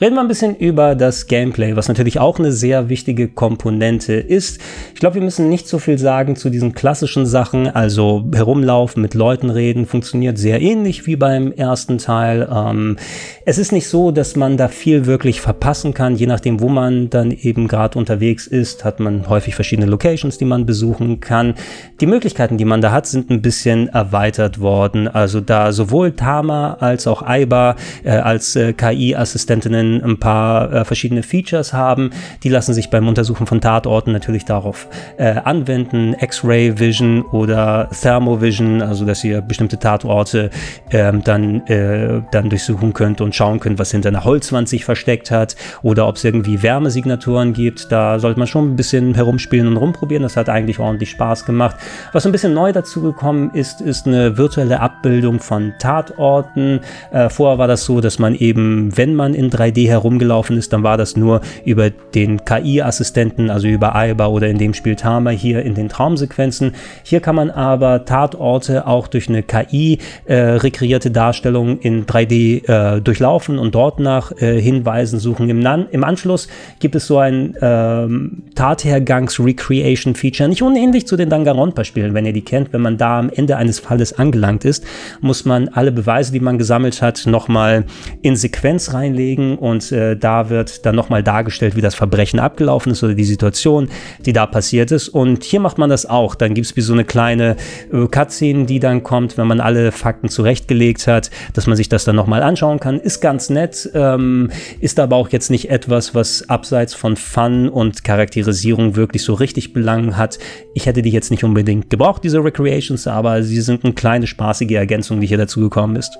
Reden 0.00 0.14
wir 0.14 0.20
ein 0.20 0.28
bisschen 0.28 0.54
über 0.54 0.94
das 0.94 1.26
Gameplay, 1.26 1.74
was 1.74 1.88
natürlich 1.88 2.20
auch 2.20 2.38
eine 2.38 2.52
sehr 2.52 2.88
wichtige 2.88 3.26
Komponente 3.26 4.12
ist. 4.12 4.60
Ich 4.94 5.00
glaube, 5.00 5.16
wir 5.16 5.22
müssen 5.22 5.48
nicht 5.48 5.66
so 5.66 5.80
viel 5.80 5.98
sagen 5.98 6.36
zu 6.36 6.50
diesen 6.50 6.72
klassischen 6.72 7.26
Sachen, 7.26 7.66
also 7.66 8.24
herumlaufen, 8.32 9.02
mit 9.02 9.14
Leuten 9.14 9.50
reden, 9.50 9.86
funktioniert 9.86 10.38
sehr 10.38 10.62
ähnlich 10.62 11.08
wie 11.08 11.16
beim 11.16 11.50
ersten 11.50 11.98
Teil. 11.98 12.48
Ähm, 12.48 12.96
es 13.44 13.58
ist 13.58 13.72
nicht 13.72 13.88
so, 13.88 14.12
dass 14.12 14.36
man 14.36 14.56
da 14.56 14.68
viel 14.68 15.06
wirklich 15.06 15.40
verpassen 15.40 15.94
kann, 15.94 16.14
je 16.14 16.26
nachdem, 16.26 16.60
wo 16.60 16.68
man 16.68 17.10
dann 17.10 17.32
eben 17.32 17.66
gerade 17.66 17.98
unterwegs 17.98 18.46
ist, 18.46 18.84
hat 18.84 19.00
man 19.00 19.28
häufig 19.28 19.56
verschiedene 19.56 19.90
Locations, 19.90 20.38
die 20.38 20.44
man 20.44 20.64
besuchen 20.64 21.18
kann. 21.18 21.54
Die 22.00 22.06
Möglichkeiten, 22.06 22.56
die 22.56 22.64
man 22.64 22.80
da 22.80 22.92
hat, 22.92 23.08
sind 23.08 23.30
ein 23.30 23.42
bisschen 23.42 23.88
erweitert 23.88 24.60
worden. 24.60 25.08
Also 25.08 25.40
da 25.40 25.72
sowohl 25.72 26.12
Tama 26.12 26.74
als 26.74 27.08
auch 27.08 27.22
Aiba 27.22 27.74
äh, 28.04 28.10
als 28.10 28.54
äh, 28.54 28.72
KI-Assistentinnen 28.72 29.87
können 29.88 30.02
ein 30.04 30.18
paar 30.18 30.72
äh, 30.72 30.84
verschiedene 30.84 31.22
Features 31.22 31.72
haben. 31.72 32.10
Die 32.42 32.48
lassen 32.48 32.74
sich 32.74 32.90
beim 32.90 33.08
Untersuchen 33.08 33.46
von 33.46 33.60
Tatorten 33.60 34.12
natürlich 34.12 34.44
darauf 34.44 34.88
äh, 35.16 35.34
anwenden. 35.44 36.14
X-Ray 36.18 36.78
Vision 36.78 37.22
oder 37.22 37.88
Thermovision, 38.00 38.82
also 38.82 39.04
dass 39.04 39.24
ihr 39.24 39.40
bestimmte 39.40 39.78
Tatorte 39.78 40.50
ähm, 40.90 41.22
dann, 41.24 41.66
äh, 41.66 42.22
dann 42.32 42.50
durchsuchen 42.50 42.92
könnt 42.92 43.20
und 43.20 43.34
schauen 43.34 43.60
könnt, 43.60 43.78
was 43.78 43.90
hinter 43.90 44.08
einer 44.10 44.24
Holzwand 44.24 44.68
sich 44.68 44.84
versteckt 44.84 45.30
hat 45.30 45.56
oder 45.82 46.06
ob 46.06 46.16
es 46.16 46.24
irgendwie 46.24 46.62
Wärmesignaturen 46.62 47.52
gibt. 47.52 47.90
Da 47.90 48.18
sollte 48.18 48.38
man 48.38 48.48
schon 48.48 48.72
ein 48.72 48.76
bisschen 48.76 49.14
herumspielen 49.14 49.66
und 49.66 49.76
rumprobieren. 49.76 50.22
Das 50.22 50.36
hat 50.36 50.48
eigentlich 50.48 50.78
ordentlich 50.78 51.10
Spaß 51.10 51.44
gemacht. 51.44 51.76
Was 52.12 52.26
ein 52.26 52.32
bisschen 52.32 52.54
neu 52.54 52.72
dazu 52.72 53.02
gekommen 53.02 53.50
ist, 53.54 53.80
ist 53.80 54.06
eine 54.06 54.36
virtuelle 54.36 54.80
Abbildung 54.80 55.40
von 55.40 55.74
Tatorten. 55.78 56.80
Äh, 57.10 57.28
vorher 57.28 57.58
war 57.58 57.68
das 57.68 57.84
so, 57.84 58.00
dass 58.00 58.18
man 58.18 58.34
eben, 58.34 58.96
wenn 58.96 59.14
man 59.14 59.34
in 59.34 59.50
3D 59.50 59.77
herumgelaufen 59.86 60.56
ist, 60.56 60.72
dann 60.72 60.82
war 60.82 60.96
das 60.96 61.16
nur 61.16 61.40
über 61.64 61.90
den 61.90 62.44
KI-Assistenten, 62.44 63.50
also 63.50 63.68
über 63.68 63.94
Aiba 63.94 64.26
oder 64.26 64.48
in 64.48 64.58
dem 64.58 64.74
Spiel 64.74 64.96
Tama 64.96 65.30
hier 65.30 65.62
in 65.62 65.74
den 65.74 65.88
Traumsequenzen. 65.88 66.72
Hier 67.02 67.20
kann 67.20 67.34
man 67.36 67.50
aber 67.50 68.04
Tatorte 68.04 68.86
auch 68.86 69.08
durch 69.08 69.28
eine 69.28 69.42
KI 69.42 69.98
äh, 70.24 70.34
rekreierte 70.34 71.10
Darstellung 71.10 71.78
in 71.80 72.06
3D 72.06 72.68
äh, 72.68 73.00
durchlaufen 73.00 73.58
und 73.58 73.74
dort 73.74 74.00
nach 74.00 74.32
äh, 74.32 74.60
Hinweisen 74.60 75.18
suchen. 75.18 75.48
Im, 75.50 75.66
Im, 75.90 76.04
Anschluss 76.04 76.48
gibt 76.80 76.94
es 76.94 77.06
so 77.06 77.18
ein 77.18 77.54
ähm, 77.60 78.44
Tathergangs-Recreation-Feature, 78.54 80.48
nicht 80.48 80.62
unähnlich 80.62 81.06
zu 81.06 81.16
den 81.16 81.28
Danganronpa-Spielen, 81.28 82.14
wenn 82.14 82.26
ihr 82.26 82.32
die 82.32 82.42
kennt. 82.42 82.72
Wenn 82.72 82.80
man 82.80 82.96
da 82.96 83.18
am 83.18 83.30
Ende 83.30 83.56
eines 83.56 83.78
Falles 83.78 84.18
angelangt 84.18 84.64
ist, 84.64 84.84
muss 85.20 85.44
man 85.44 85.68
alle 85.68 85.92
Beweise, 85.92 86.32
die 86.32 86.40
man 86.40 86.58
gesammelt 86.58 87.02
hat, 87.02 87.26
nochmal 87.26 87.84
in 88.22 88.36
Sequenz 88.36 88.92
reinlegen 88.94 89.56
und 89.68 89.92
äh, 89.92 90.16
da 90.16 90.50
wird 90.50 90.84
dann 90.86 90.94
nochmal 90.94 91.22
dargestellt, 91.22 91.76
wie 91.76 91.80
das 91.80 91.94
Verbrechen 91.94 92.40
abgelaufen 92.40 92.92
ist 92.92 93.02
oder 93.02 93.14
die 93.14 93.24
Situation, 93.24 93.88
die 94.24 94.32
da 94.32 94.46
passiert 94.46 94.90
ist. 94.90 95.08
Und 95.08 95.44
hier 95.44 95.60
macht 95.60 95.78
man 95.78 95.90
das 95.90 96.06
auch. 96.06 96.34
Dann 96.34 96.54
gibt 96.54 96.66
es 96.66 96.76
wie 96.76 96.80
so 96.80 96.92
eine 96.92 97.04
kleine 97.04 97.56
äh, 97.92 98.06
Cutscene, 98.06 98.66
die 98.66 98.80
dann 98.80 99.02
kommt, 99.02 99.38
wenn 99.38 99.46
man 99.46 99.60
alle 99.60 99.92
Fakten 99.92 100.28
zurechtgelegt 100.28 101.06
hat, 101.06 101.30
dass 101.52 101.66
man 101.66 101.76
sich 101.76 101.88
das 101.88 102.04
dann 102.04 102.16
nochmal 102.16 102.42
anschauen 102.42 102.80
kann. 102.80 103.00
Ist 103.00 103.20
ganz 103.20 103.50
nett, 103.50 103.88
ähm, 103.94 104.50
ist 104.80 104.98
aber 105.00 105.16
auch 105.16 105.28
jetzt 105.30 105.50
nicht 105.50 105.70
etwas, 105.70 106.14
was 106.14 106.48
abseits 106.48 106.94
von 106.94 107.16
Fun 107.16 107.68
und 107.68 108.04
Charakterisierung 108.04 108.96
wirklich 108.96 109.22
so 109.22 109.34
richtig 109.34 109.72
Belang 109.72 110.16
hat. 110.16 110.38
Ich 110.74 110.86
hätte 110.86 111.02
die 111.02 111.10
jetzt 111.10 111.30
nicht 111.30 111.44
unbedingt 111.44 111.90
gebraucht, 111.90 112.24
diese 112.24 112.42
Recreations, 112.42 113.06
aber 113.06 113.42
sie 113.42 113.60
sind 113.60 113.84
eine 113.84 113.94
kleine 113.94 114.26
spaßige 114.26 114.72
Ergänzung, 114.72 115.20
die 115.20 115.26
hier 115.26 115.38
dazu 115.38 115.60
gekommen 115.60 115.96
ist. 115.96 116.18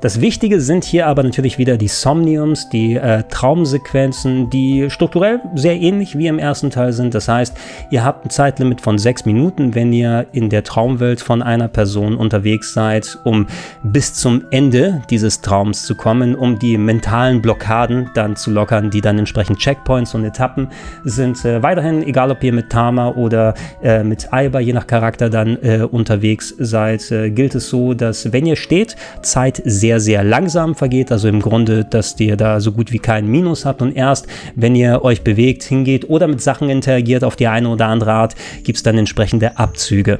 Das 0.00 0.20
Wichtige 0.20 0.60
sind 0.60 0.84
hier 0.84 1.08
aber 1.08 1.24
natürlich 1.24 1.58
wieder 1.58 1.76
die 1.76 1.88
Somniums, 1.88 2.68
die 2.68 2.94
äh, 2.94 3.24
Traumsequenzen, 3.28 4.48
die 4.48 4.90
strukturell 4.90 5.40
sehr 5.56 5.74
ähnlich 5.74 6.16
wie 6.16 6.28
im 6.28 6.38
ersten 6.38 6.70
Teil 6.70 6.92
sind. 6.92 7.14
Das 7.14 7.26
heißt, 7.26 7.56
ihr 7.90 8.04
habt 8.04 8.24
ein 8.24 8.30
Zeitlimit 8.30 8.80
von 8.80 8.96
sechs 8.96 9.24
Minuten, 9.24 9.74
wenn 9.74 9.92
ihr 9.92 10.26
in 10.30 10.50
der 10.50 10.62
Traumwelt 10.62 11.20
von 11.20 11.42
einer 11.42 11.66
Person 11.66 12.16
unterwegs 12.16 12.72
seid, 12.72 13.18
um 13.24 13.48
bis 13.82 14.14
zum 14.14 14.44
Ende 14.52 15.02
dieses 15.10 15.40
Traums 15.40 15.84
zu 15.84 15.96
kommen, 15.96 16.36
um 16.36 16.60
die 16.60 16.78
mentalen 16.78 17.42
Blockaden 17.42 18.08
dann 18.14 18.36
zu 18.36 18.52
lockern, 18.52 18.90
die 18.90 19.00
dann 19.00 19.18
entsprechend 19.18 19.58
Checkpoints 19.58 20.14
und 20.14 20.24
Etappen 20.24 20.68
sind. 21.02 21.44
Äh, 21.44 21.60
weiterhin, 21.64 22.04
egal 22.04 22.30
ob 22.30 22.44
ihr 22.44 22.52
mit 22.52 22.70
Tama 22.70 23.08
oder 23.08 23.54
äh, 23.82 24.04
mit 24.04 24.32
Aiba, 24.32 24.60
je 24.60 24.74
nach 24.74 24.86
Charakter 24.86 25.28
dann 25.28 25.58
äh, 25.60 25.80
unterwegs 25.82 26.54
seid, 26.56 27.10
äh, 27.10 27.30
gilt 27.30 27.56
es 27.56 27.68
so, 27.68 27.94
dass 27.94 28.32
wenn 28.32 28.46
ihr 28.46 28.54
steht, 28.54 28.94
Zeit 29.22 29.60
sehr 29.64 29.87
sehr, 29.88 30.00
sehr 30.00 30.22
langsam 30.22 30.74
vergeht. 30.74 31.10
Also 31.10 31.28
im 31.28 31.40
Grunde, 31.40 31.82
dass 31.82 32.20
ihr 32.20 32.36
da 32.36 32.60
so 32.60 32.72
gut 32.72 32.92
wie 32.92 32.98
keinen 32.98 33.28
Minus 33.28 33.64
habt. 33.64 33.80
Und 33.80 33.96
erst, 33.96 34.26
wenn 34.54 34.74
ihr 34.74 35.02
euch 35.02 35.22
bewegt, 35.22 35.62
hingeht 35.62 36.10
oder 36.10 36.28
mit 36.28 36.42
Sachen 36.42 36.68
interagiert 36.68 37.24
auf 37.24 37.36
die 37.36 37.46
eine 37.46 37.70
oder 37.70 37.86
andere 37.86 38.12
Art, 38.12 38.34
gibt 38.64 38.76
es 38.76 38.82
dann 38.82 38.98
entsprechende 38.98 39.56
Abzüge. 39.56 40.18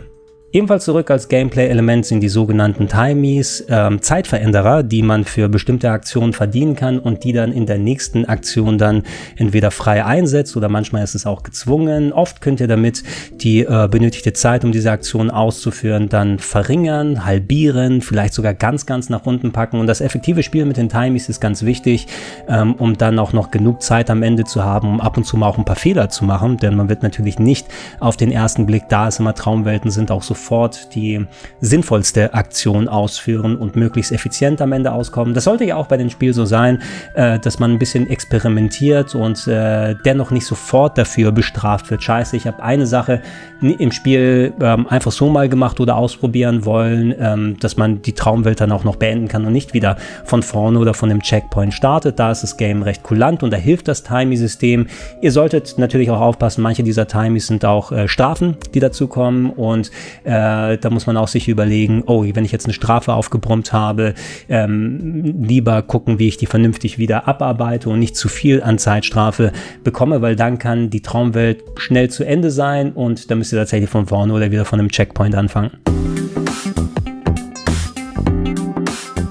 Ebenfalls 0.51 0.87
zurück 0.87 1.11
als 1.11 1.29
Gameplay-Element 1.29 2.07
sind 2.07 2.21
die 2.21 2.31
sogenannten 2.31 2.89
Timies, 2.89 3.67
ähm, 3.69 4.01
Zeitveränderer, 4.01 4.83
die 4.83 5.03
man 5.03 5.25
für 5.25 5.51
bestimmte 5.51 5.91
Aktionen 5.91 6.33
verdienen 6.33 6.75
kann 6.75 6.99
und 6.99 7.23
die 7.25 7.35
dann 7.35 7.53
in 7.53 7.67
der 7.67 7.77
nächsten 7.77 8.25
Aktion 8.25 8.79
dann 8.79 9.03
entweder 9.37 9.71
frei 9.71 10.07
einsetzt 10.07 10.57
oder 10.57 10.71
manchmal 10.71 11.05
ist 11.05 11.15
es 11.15 11.27
auch 11.27 11.43
gezwungen. 11.43 12.15
Oft 12.15 12.41
könnt 12.41 12.61
ihr 12.61 12.67
damit 12.67 13.03
die 13.43 13.61
äh, 13.61 13.89
benötigte 13.91 14.33
Zeit, 14.33 14.65
um 14.65 14.73
diese 14.73 14.91
Aktion 14.91 15.31
auszuführen, 15.31 16.09
dann 16.09 16.39
verringern, 16.39 17.27
halbieren, 17.27 18.01
vielleicht 18.01 18.33
sogar 18.33 18.55
ganz, 18.55 18.87
ganz 18.87 19.11
nach 19.11 19.27
unten 19.27 19.53
packen. 19.53 19.79
Und 19.79 19.87
das 19.87 20.01
effektive 20.01 20.43
Spiel 20.43 20.65
mit 20.65 20.79
den 20.79 20.89
Timies 20.89 21.29
ist 21.29 21.43
ganz 21.43 21.63
wichtig, 21.63 22.07
ähm, 22.49 22.73
um 22.77 22.97
dann 22.97 23.19
auch 23.19 23.35
noch 23.35 23.51
genug 23.51 23.83
Zeit 23.83 24.09
am 24.09 24.23
Ende 24.23 24.45
zu 24.45 24.65
haben, 24.65 24.89
um 24.89 25.01
ab 25.03 25.19
und 25.19 25.25
zu 25.25 25.37
mal 25.37 25.47
auch 25.47 25.59
ein 25.59 25.67
paar 25.67 25.77
Fehler 25.77 26.09
zu 26.09 26.25
machen, 26.25 26.57
denn 26.57 26.75
man 26.75 26.89
wird 26.89 27.03
natürlich 27.03 27.39
nicht 27.39 27.67
auf 28.01 28.17
den 28.17 28.33
ersten 28.33 28.65
Blick, 28.65 28.85
da 28.89 29.09
es 29.09 29.19
immer 29.19 29.35
Traumwelten 29.35 29.91
sind, 29.91 30.11
auch 30.11 30.23
so 30.23 30.38
sofort 30.39 30.95
die 30.95 31.27
sinnvollste 31.61 32.33
Aktion 32.33 32.89
ausführen 32.89 33.57
und 33.57 33.77
möglichst 33.77 34.13
effizient 34.13 34.61
am 34.63 34.73
Ende 34.73 34.93
auskommen. 34.93 35.35
Das 35.35 35.45
sollte 35.45 35.65
ja 35.65 35.77
auch 35.77 35.87
bei 35.87 35.97
dem 35.97 36.11
Spiel 36.11 36.33
so 36.33 36.45
sein, 36.45 36.81
äh, 37.15 37.39
dass 37.39 37.59
man 37.59 37.73
ein 37.73 37.79
bisschen 37.79 38.09
experimentiert 38.09 39.15
und 39.15 39.47
äh, 39.49 39.97
dennoch 40.05 40.31
nicht 40.31 40.47
sofort 40.47 40.97
dafür 40.97 41.33
bestraft 41.33 41.91
wird. 41.91 42.03
Scheiße, 42.03 42.37
ich 42.37 42.47
habe 42.47 42.63
eine 42.63 42.87
Sache 42.87 43.21
im 43.61 43.91
Spiel 43.91 44.55
ähm, 44.61 44.87
einfach 44.87 45.11
so 45.11 45.29
mal 45.29 45.49
gemacht 45.49 45.81
oder 45.81 45.97
ausprobieren 45.97 46.65
wollen, 46.65 47.15
ähm, 47.19 47.57
dass 47.59 47.77
man 47.77 48.03
die 48.03 48.13
Traumwelt 48.13 48.61
dann 48.61 48.71
auch 48.71 48.85
noch 48.85 48.97
beenden 48.97 49.27
kann 49.27 49.45
und 49.45 49.53
nicht 49.53 49.75
wieder 49.75 49.97
von 50.25 50.43
vorne 50.43 50.79
oder 50.79 50.95
von 50.95 51.09
dem 51.09 51.21
Checkpoint 51.21 51.75
startet. 51.75 52.21
Da 52.21 52.31
ist 52.31 52.43
das 52.43 52.57
Game 52.57 52.83
recht 52.83 53.03
kulant 53.03 53.43
und 53.43 53.53
da 53.53 53.57
hilft 53.57 53.89
das 53.89 54.05
Timey-System. 54.05 54.87
Ihr 55.21 55.33
solltet 55.33 55.77
natürlich 55.79 56.11
auch 56.11 56.21
aufpassen, 56.21 56.63
manche 56.63 56.85
dieser 56.85 57.09
Timies 57.09 57.49
sind 57.49 57.65
auch 57.65 57.91
äh, 57.91 58.07
Strafen, 58.07 58.57
die 58.75 58.81
dazu 58.81 59.09
kommen 59.09 59.51
und 59.51 59.91
äh, 60.29 60.77
da 60.77 60.91
muss 60.91 61.07
man 61.07 61.17
auch 61.17 61.29
sich 61.29 61.49
überlegen, 61.49 62.03
oh, 62.07 62.23
wenn 62.23 62.45
ich 62.45 62.53
jetzt 62.53 62.67
eine 62.67 62.75
Strafe 62.75 63.15
aufgebrummt 63.15 63.73
habe, 63.73 64.13
ähm, 64.51 65.43
lieber 65.43 65.81
gucken, 65.81 66.19
wie 66.19 66.29
ich 66.29 66.37
die 66.37 66.47
vernünftig 66.47 66.99
wieder 66.99 67.27
abarbeite 67.27 67.89
und 67.89 67.99
nicht 67.99 68.15
zu 68.15 68.29
viel 68.29 68.63
an 68.63 68.79
Zeitstrafe 68.79 69.53
bekomme, 69.85 70.21
weil 70.21 70.37
dann 70.37 70.59
kann 70.59 70.91
die 70.91 71.01
Traumwelt 71.01 71.65
schnell 71.77 72.11
zu 72.11 72.25
Ende 72.25 72.51
sein 72.51 72.93
und 72.93 73.31
dann 73.31 73.39
müsst 73.39 73.53
ihr 73.55 73.59
tatsächlich 73.59 73.89
von 73.89 74.07
vorne 74.07 74.35
oder 74.35 74.51
wieder 74.51 74.67
von 74.67 74.79
einem 74.79 74.91
Checkpoint 74.91 75.35
anfangen. 75.35 75.71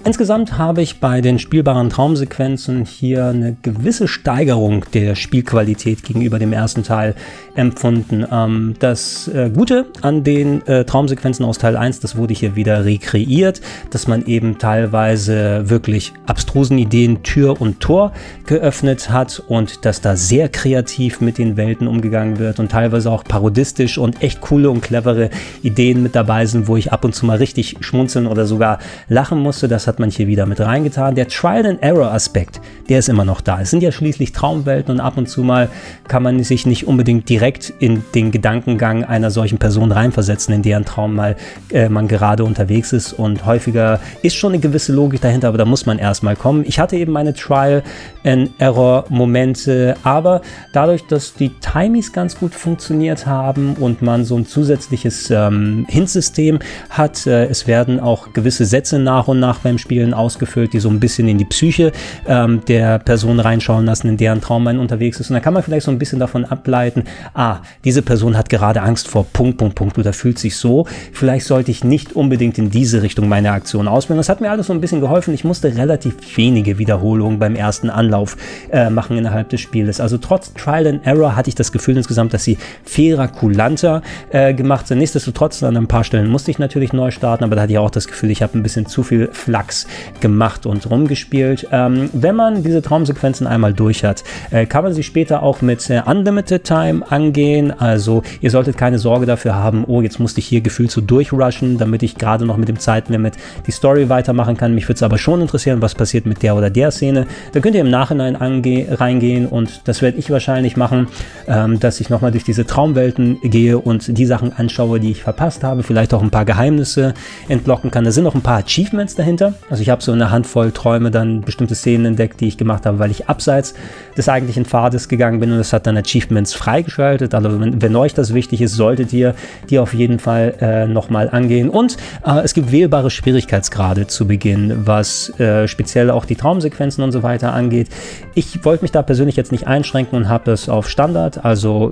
Insgesamt 0.08 0.58
habe 0.58 0.82
ich 0.82 1.02
bei 1.02 1.20
den 1.20 1.38
spielbaren 1.38 1.90
Traumsequenzen 1.90 2.86
hier 2.86 3.26
eine 3.26 3.58
gewisse 3.62 4.08
Steigerung 4.08 4.86
der 4.94 5.16
Spielqualität 5.16 6.02
gegenüber 6.02 6.40
dem 6.40 6.54
ersten 6.54 6.84
Teil 6.84 7.14
empfunden. 7.56 8.26
Ähm, 8.32 8.76
das 8.80 9.28
äh, 9.28 9.50
Gute 9.54 9.88
an 10.02 10.24
den 10.24 10.66
äh, 10.66 10.86
Traumsequenzen 10.86 11.44
aus 11.44 11.58
Teil 11.58 11.76
1, 11.76 12.00
das 12.00 12.16
wurde 12.16 12.34
hier 12.34 12.56
wieder 12.56 12.86
rekreiert, 12.86 13.60
dass 13.90 14.08
man 14.08 14.26
eben 14.28 14.60
teilweise 14.60 15.70
wirklich 15.70 16.14
abstrusen 16.26 16.78
Ideen 16.78 17.22
Tür 17.24 17.60
und 17.60 17.82
Tor 17.82 18.14
geöffnet 18.46 19.10
hat 19.10 19.44
und 19.50 19.84
dass 19.84 20.00
da 20.00 20.16
sehr 20.16 20.48
kreativ 20.48 21.20
mit 21.20 21.38
den 21.38 21.58
Welten 21.58 21.86
umgegangen 21.86 22.40
wird 22.40 22.62
und 22.62 22.72
teilweise 22.72 23.12
auch 23.12 23.26
parodistisch 23.26 23.98
und 23.98 24.24
echt 24.24 24.40
coole 24.40 24.70
und 24.70 24.80
clevere 24.80 25.32
Ideen 25.64 26.02
mit 26.02 26.16
dabei 26.16 26.46
sind, 26.46 26.70
wo 26.70 26.78
ich 26.78 26.94
ab 26.94 27.04
und 27.04 27.14
zu 27.14 27.26
mal 27.26 27.40
richtig 27.40 27.76
schmunzeln 27.82 28.26
oder 28.26 28.46
sogar 28.46 28.80
lachen 29.10 29.40
musste. 29.40 29.68
Das 29.68 29.86
hat 29.86 29.97
hat 29.98 30.00
man 30.00 30.12
hier 30.12 30.28
wieder 30.28 30.46
mit 30.46 30.60
reingetan. 30.60 31.16
Der 31.16 31.28
Trial-and-Error-Aspekt, 31.28 32.62
der 32.88 33.00
ist 33.00 33.10
immer 33.10 33.26
noch 33.26 33.42
da. 33.42 33.62
Es 33.62 33.72
sind 33.72 33.82
ja 33.82 33.92
schließlich 33.92 34.32
Traumwelten 34.32 34.94
und 34.94 35.00
ab 35.00 35.18
und 35.18 35.28
zu 35.28 35.42
mal 35.42 35.70
kann 36.08 36.22
man 36.22 36.44
sich 36.44 36.68
nicht 36.68 36.86
unbedingt 36.86 37.28
direkt 37.28 37.74
in 37.80 38.04
den 38.14 38.30
Gedankengang 38.30 39.04
einer 39.04 39.32
solchen 39.32 39.58
Person 39.58 39.92
reinversetzen, 39.92 40.54
in 40.54 40.62
deren 40.62 40.86
Traum 40.86 41.16
mal 41.16 41.36
äh, 41.72 41.90
man 41.90 42.08
gerade 42.08 42.44
unterwegs 42.44 42.94
ist. 42.94 43.12
Und 43.12 43.48
häufiger 43.48 44.00
ist 44.22 44.36
schon 44.36 44.54
eine 44.54 44.62
gewisse 44.62 44.94
Logik 44.94 45.22
dahinter, 45.22 45.48
aber 45.48 45.58
da 45.58 45.66
muss 45.66 45.88
man 45.88 45.98
erstmal 45.98 46.36
kommen. 46.36 46.64
Ich 46.68 46.78
hatte 46.78 46.96
eben 46.96 47.12
meine 47.12 47.34
Trial-and-Error-Momente, 47.34 49.96
aber 50.04 50.42
dadurch, 50.74 51.08
dass 51.08 51.34
die 51.34 51.50
Timies 51.50 52.14
ganz 52.14 52.38
gut 52.38 52.54
funktioniert 52.54 53.26
haben 53.26 53.74
und 53.80 54.04
man 54.04 54.26
so 54.26 54.38
ein 54.38 54.46
zusätzliches 54.46 55.32
ähm, 55.32 55.88
Hint-System 55.90 56.60
hat, 56.92 57.26
äh, 57.26 57.46
es 57.46 57.66
werden 57.66 58.00
auch 58.00 58.34
gewisse 58.34 58.66
Sätze 58.66 59.00
nach 59.00 59.28
und 59.28 59.40
nach 59.40 59.58
beim 59.58 59.80
Spiel 59.80 59.87
Spielen 59.88 60.14
ausgefüllt, 60.14 60.74
die 60.74 60.80
so 60.80 60.90
ein 60.90 61.00
bisschen 61.00 61.30
in 61.30 61.38
die 61.38 61.46
Psyche 61.46 61.94
ähm, 62.28 62.60
der 62.68 63.00
Person 63.00 63.40
reinschauen 63.40 63.86
lassen, 63.86 64.10
in 64.10 64.18
deren 64.18 64.42
Traum 64.42 64.66
man 64.66 64.80
unterwegs 64.80 65.22
ist. 65.22 65.30
Und 65.30 65.36
dann 65.36 65.42
kann 65.42 65.54
man 65.54 65.64
vielleicht 65.64 65.86
so 65.86 65.92
ein 65.92 65.98
bisschen 65.98 66.20
davon 66.20 66.44
ableiten, 66.44 67.06
ah, 67.34 67.60
diese 67.86 68.02
Person 68.02 68.38
hat 68.38 68.50
gerade 68.50 68.82
Angst 68.82 69.08
vor 69.08 69.26
Punkt, 69.32 69.58
Punkt, 69.58 69.76
Punkt 69.76 69.98
oder 69.98 70.12
fühlt 70.12 70.40
sich 70.40 70.58
so. 70.58 70.86
Vielleicht 71.14 71.46
sollte 71.46 71.72
ich 71.72 71.86
nicht 71.86 72.18
unbedingt 72.18 72.58
in 72.58 72.70
diese 72.70 73.02
Richtung 73.02 73.30
meine 73.30 73.52
Aktion 73.54 73.88
ausführen. 73.88 74.18
Das 74.18 74.28
hat 74.28 74.42
mir 74.42 74.52
alles 74.52 74.68
so 74.68 74.74
ein 74.74 74.82
bisschen 74.82 75.00
geholfen. 75.00 75.34
Ich 75.34 75.46
musste 75.46 75.74
relativ 75.74 76.16
wenige 76.36 76.78
Wiederholungen 76.78 77.40
beim 77.40 77.56
ersten 77.56 77.90
Anlauf 77.90 78.36
äh, 78.70 78.90
machen 78.90 79.18
innerhalb 79.18 79.48
des 79.48 79.62
Spieles. 79.62 80.02
Also 80.02 80.18
trotz 80.18 80.54
Trial 80.54 80.86
and 80.88 81.08
Error 81.08 81.38
hatte 81.38 81.48
ich 81.48 81.56
das 81.56 81.72
Gefühl 81.72 81.96
insgesamt, 81.96 82.34
dass 82.34 82.44
sie 82.44 82.58
fairer, 82.84 83.30
kulanter 83.30 84.02
äh, 84.32 84.54
gemacht 84.54 84.88
sind. 84.88 84.98
Nichtsdestotrotz, 84.98 85.64
an 85.64 85.78
ein 85.78 85.88
paar 85.88 86.04
Stellen 86.04 86.28
musste 86.28 86.52
ich 86.52 86.60
natürlich 86.60 86.92
neu 86.92 87.12
starten, 87.12 87.46
aber 87.46 87.56
da 87.56 87.62
hatte 87.62 87.72
ich 87.72 87.80
auch 87.80 87.90
das 87.90 88.08
Gefühl, 88.08 88.32
ich 88.32 88.42
habe 88.42 88.58
ein 88.58 88.64
bisschen 88.64 88.86
zu 88.86 89.04
viel 89.04 89.30
Flachs 89.32 89.77
gemacht 90.22 90.66
und 90.66 90.90
rumgespielt. 90.90 91.68
Ähm, 91.72 92.10
wenn 92.14 92.36
man 92.36 92.64
diese 92.64 92.82
Traumsequenzen 92.82 93.46
einmal 93.46 93.74
durch 93.74 94.04
hat, 94.04 94.24
äh, 94.52 94.66
kann 94.66 94.84
man 94.84 94.94
sie 94.94 95.04
später 95.04 95.44
auch 95.44 95.62
mit 95.62 95.90
äh, 95.90 96.02
Unlimited 96.06 96.64
Time 96.64 97.04
angehen. 97.10 97.72
Also 97.78 98.24
ihr 98.42 98.50
solltet 98.50 98.78
keine 98.78 98.98
Sorge 98.98 99.26
dafür 99.26 99.56
haben, 99.56 99.84
oh, 99.86 100.02
jetzt 100.02 100.20
musste 100.20 100.40
ich 100.40 100.48
hier 100.48 100.62
gefühlt 100.62 100.92
so 100.92 101.02
durchrushen, 101.02 101.78
damit 101.78 102.04
ich 102.04 102.16
gerade 102.16 102.46
noch 102.46 102.58
mit 102.58 102.70
dem 102.70 102.80
Zeitlimit 102.80 103.34
die 103.66 103.72
Story 103.72 104.10
weitermachen 104.10 104.58
kann. 104.58 104.74
Mich 104.74 104.86
würde 104.86 104.96
es 104.96 105.04
aber 105.04 105.18
schon 105.18 105.42
interessieren, 105.42 105.82
was 105.82 105.96
passiert 105.96 106.26
mit 106.26 106.42
der 106.44 106.56
oder 106.56 106.70
der 106.70 106.92
Szene. 106.92 107.28
Dann 107.54 107.62
könnt 107.62 107.76
ihr 107.76 107.82
im 107.82 107.90
Nachhinein 107.90 108.36
reingehen 108.36 109.46
und 109.48 109.82
das 109.86 110.02
werde 110.02 110.18
ich 110.18 110.30
wahrscheinlich 110.30 110.78
machen, 110.78 111.08
ähm, 111.48 111.80
dass 111.80 112.00
ich 112.00 112.10
nochmal 112.10 112.32
durch 112.32 112.44
diese 112.44 112.66
Traumwelten 112.66 113.40
gehe 113.44 113.78
und 113.78 114.18
die 114.18 114.26
Sachen 114.26 114.54
anschaue, 114.54 115.00
die 115.00 115.12
ich 115.12 115.24
verpasst 115.24 115.64
habe, 115.64 115.84
vielleicht 115.84 116.14
auch 116.14 116.22
ein 116.22 116.32
paar 116.32 116.46
Geheimnisse 116.46 117.14
entlocken 117.48 117.92
kann. 117.92 118.04
Da 118.04 118.12
sind 118.12 118.24
noch 118.24 118.36
ein 118.36 118.42
paar 118.42 118.60
Achievements 118.60 119.16
dahinter. 119.16 119.54
Also 119.70 119.82
ich 119.82 119.90
habe 119.90 120.02
so 120.02 120.14
eine 120.14 120.32
Handvoll 120.32 120.72
Träume 120.72 121.12
dann 121.12 121.42
bestimmte 121.42 121.76
Szenen 121.76 122.06
entdeckt, 122.06 122.40
die 122.40 122.48
ich 122.48 122.58
gemacht 122.58 122.86
habe, 122.86 123.00
weil 123.00 123.12
ich 123.12 123.28
abseits 123.28 123.74
des 124.16 124.30
eigentlichen 124.30 124.66
Pfades 124.66 125.10
gegangen 125.10 125.40
bin 125.40 125.52
und 125.52 125.58
das 125.58 125.74
hat 125.74 125.86
dann 125.88 125.98
Achievements 125.98 126.54
freigeschaltet. 126.54 127.34
Also 127.34 127.60
wenn, 127.60 127.82
wenn 127.82 127.96
euch 127.96 128.14
das 128.14 128.34
wichtig 128.34 128.62
ist, 128.62 128.76
solltet 128.76 129.12
ihr 129.12 129.36
die 129.70 129.80
auf 129.80 129.94
jeden 129.94 130.20
Fall 130.20 130.56
äh, 130.62 130.88
nochmal 130.88 131.30
angehen. 131.30 131.70
Und 131.70 131.98
äh, 132.26 132.40
es 132.44 132.54
gibt 132.54 132.72
wählbare 132.72 133.10
Schwierigkeitsgrade 133.10 134.08
zu 134.08 134.28
Beginn, 134.28 134.86
was 134.86 135.38
äh, 135.40 135.68
speziell 135.68 136.12
auch 136.12 136.26
die 136.26 136.36
Traumsequenzen 136.36 137.04
und 137.04 137.12
so 137.12 137.24
weiter 137.24 137.54
angeht. 137.54 137.90
Ich 138.36 138.64
wollte 138.64 138.84
mich 138.84 138.92
da 138.92 139.02
persönlich 139.02 139.36
jetzt 139.36 139.52
nicht 139.52 139.68
einschränken 139.68 140.18
und 140.18 140.30
habe 140.30 140.46
das 140.46 140.70
auf 140.70 140.90
Standard 140.90 141.44
also 141.44 141.92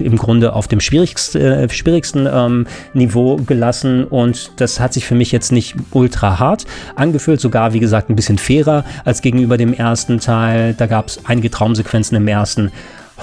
im 0.00 0.16
Grunde 0.16 0.54
auf 0.54 0.66
dem 0.66 0.80
schwierigsten, 0.80 1.40
äh, 1.40 1.68
schwierigsten 1.68 2.28
ähm, 2.30 2.66
Niveau 2.94 3.36
gelassen 3.36 4.04
und 4.04 4.52
das 4.56 4.80
hat 4.80 4.92
sich 4.92 5.06
für 5.06 5.14
mich 5.14 5.30
jetzt 5.30 5.52
nicht 5.52 5.76
ultra 5.92 6.38
hart 6.38 6.66
angefühlt, 7.12 7.40
sogar 7.40 7.74
wie 7.74 7.80
gesagt 7.80 8.08
ein 8.08 8.16
bisschen 8.16 8.38
fairer 8.38 8.84
als 9.04 9.20
gegenüber 9.20 9.58
dem 9.58 9.74
ersten 9.74 10.18
Teil. 10.18 10.74
Da 10.74 10.86
gab 10.86 11.08
es 11.08 11.20
einige 11.26 11.50
Traumsequenzen 11.50 12.16
im 12.16 12.26
ersten 12.26 12.72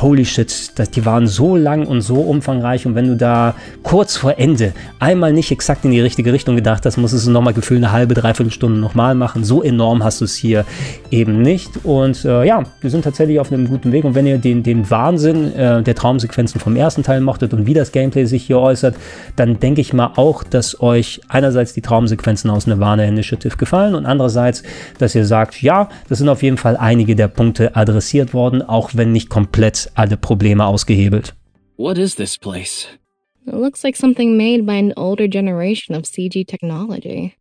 holy 0.02 0.26
shit, 0.26 0.72
die 0.96 1.06
waren 1.06 1.28
so 1.28 1.56
lang 1.56 1.86
und 1.86 2.02
so 2.02 2.16
umfangreich 2.16 2.86
und 2.86 2.96
wenn 2.96 3.08
du 3.08 3.16
da 3.16 3.56
kurz 3.84 4.18
vor 4.18 4.38
Ende 4.38 4.74
einmal 5.00 5.34
nicht 5.34 5.52
exakt 5.52 5.86
in 5.86 5.92
die 5.92 6.00
richtige 6.00 6.34
Richtung 6.34 6.56
gedacht 6.56 6.86
hast, 6.86 6.98
musst 6.98 7.26
du 7.26 7.32
nochmal 7.32 7.54
gefühlt 7.54 7.84
eine 7.84 7.92
halbe, 7.92 8.14
dreiviertel 8.14 8.52
Stunde 8.52 8.80
nochmal 8.80 9.16
machen. 9.16 9.44
So 9.44 9.62
enorm 9.64 10.04
hast 10.04 10.22
du 10.22 10.26
es 10.26 10.36
hier 10.36 10.66
eben 11.12 11.42
nicht 11.42 11.84
und 11.84 12.24
äh, 12.26 12.46
ja, 12.46 12.64
wir 12.82 12.90
sind 12.90 13.04
tatsächlich 13.04 13.40
auf 13.40 13.52
einem 13.52 13.68
guten 13.68 13.92
Weg 13.92 14.06
und 14.06 14.16
wenn 14.16 14.28
ihr 14.28 14.38
den, 14.38 14.64
den 14.64 14.90
Wahnsinn 14.90 15.54
äh, 15.56 15.84
der 15.84 15.96
Traumsequenzen 15.96 16.60
vom 16.60 16.76
ersten 16.76 17.04
Teil 17.04 17.22
mochtet 17.22 17.54
und 17.54 17.66
wie 17.66 17.74
das 17.74 17.92
Gameplay 17.92 18.26
sich 18.26 18.46
hier 18.46 18.60
äußert, 18.60 18.96
dann 19.36 19.60
denke 19.60 19.82
ich 19.82 19.94
mal 19.94 20.12
auch, 20.16 20.44
dass 20.44 20.82
euch 20.82 21.22
einerseits 21.28 21.74
die 21.74 21.82
Traumsequenzen 21.82 22.50
aus 22.50 22.68
Nirvana 22.68 23.04
Initiative 23.04 23.58
gefallen 23.58 23.96
und 23.96 24.06
andererseits, 24.06 24.64
dass 24.98 25.16
ihr 25.16 25.26
sagt, 25.26 25.62
ja, 25.62 25.90
das 26.08 26.20
sind 26.20 26.30
auf 26.30 26.44
jeden 26.44 26.58
Fall 26.58 26.78
einige 26.78 27.16
der 27.16 27.28
Punkte 27.28 27.76
adressiert 27.76 28.34
worden, 28.34 28.62
auch 28.62 28.92
wenn 28.94 29.12
nicht 29.12 29.30
komplett 29.30 29.88
alle 29.93 30.17
Probleme 30.17 30.63
ausgehebelt. 30.63 31.36
What 31.75 31.97
is 31.97 32.15
this 32.15 32.38
place? 32.38 32.88
It 33.47 33.54
looks 33.54 33.84
like 33.84 33.97
something 33.97 34.38
made 34.38 34.65
by 34.65 34.75
an 34.75 34.93
older 34.95 35.28
generation 35.28 35.95
of 35.95 36.04
CG 36.04 36.45
technology. 36.45 37.36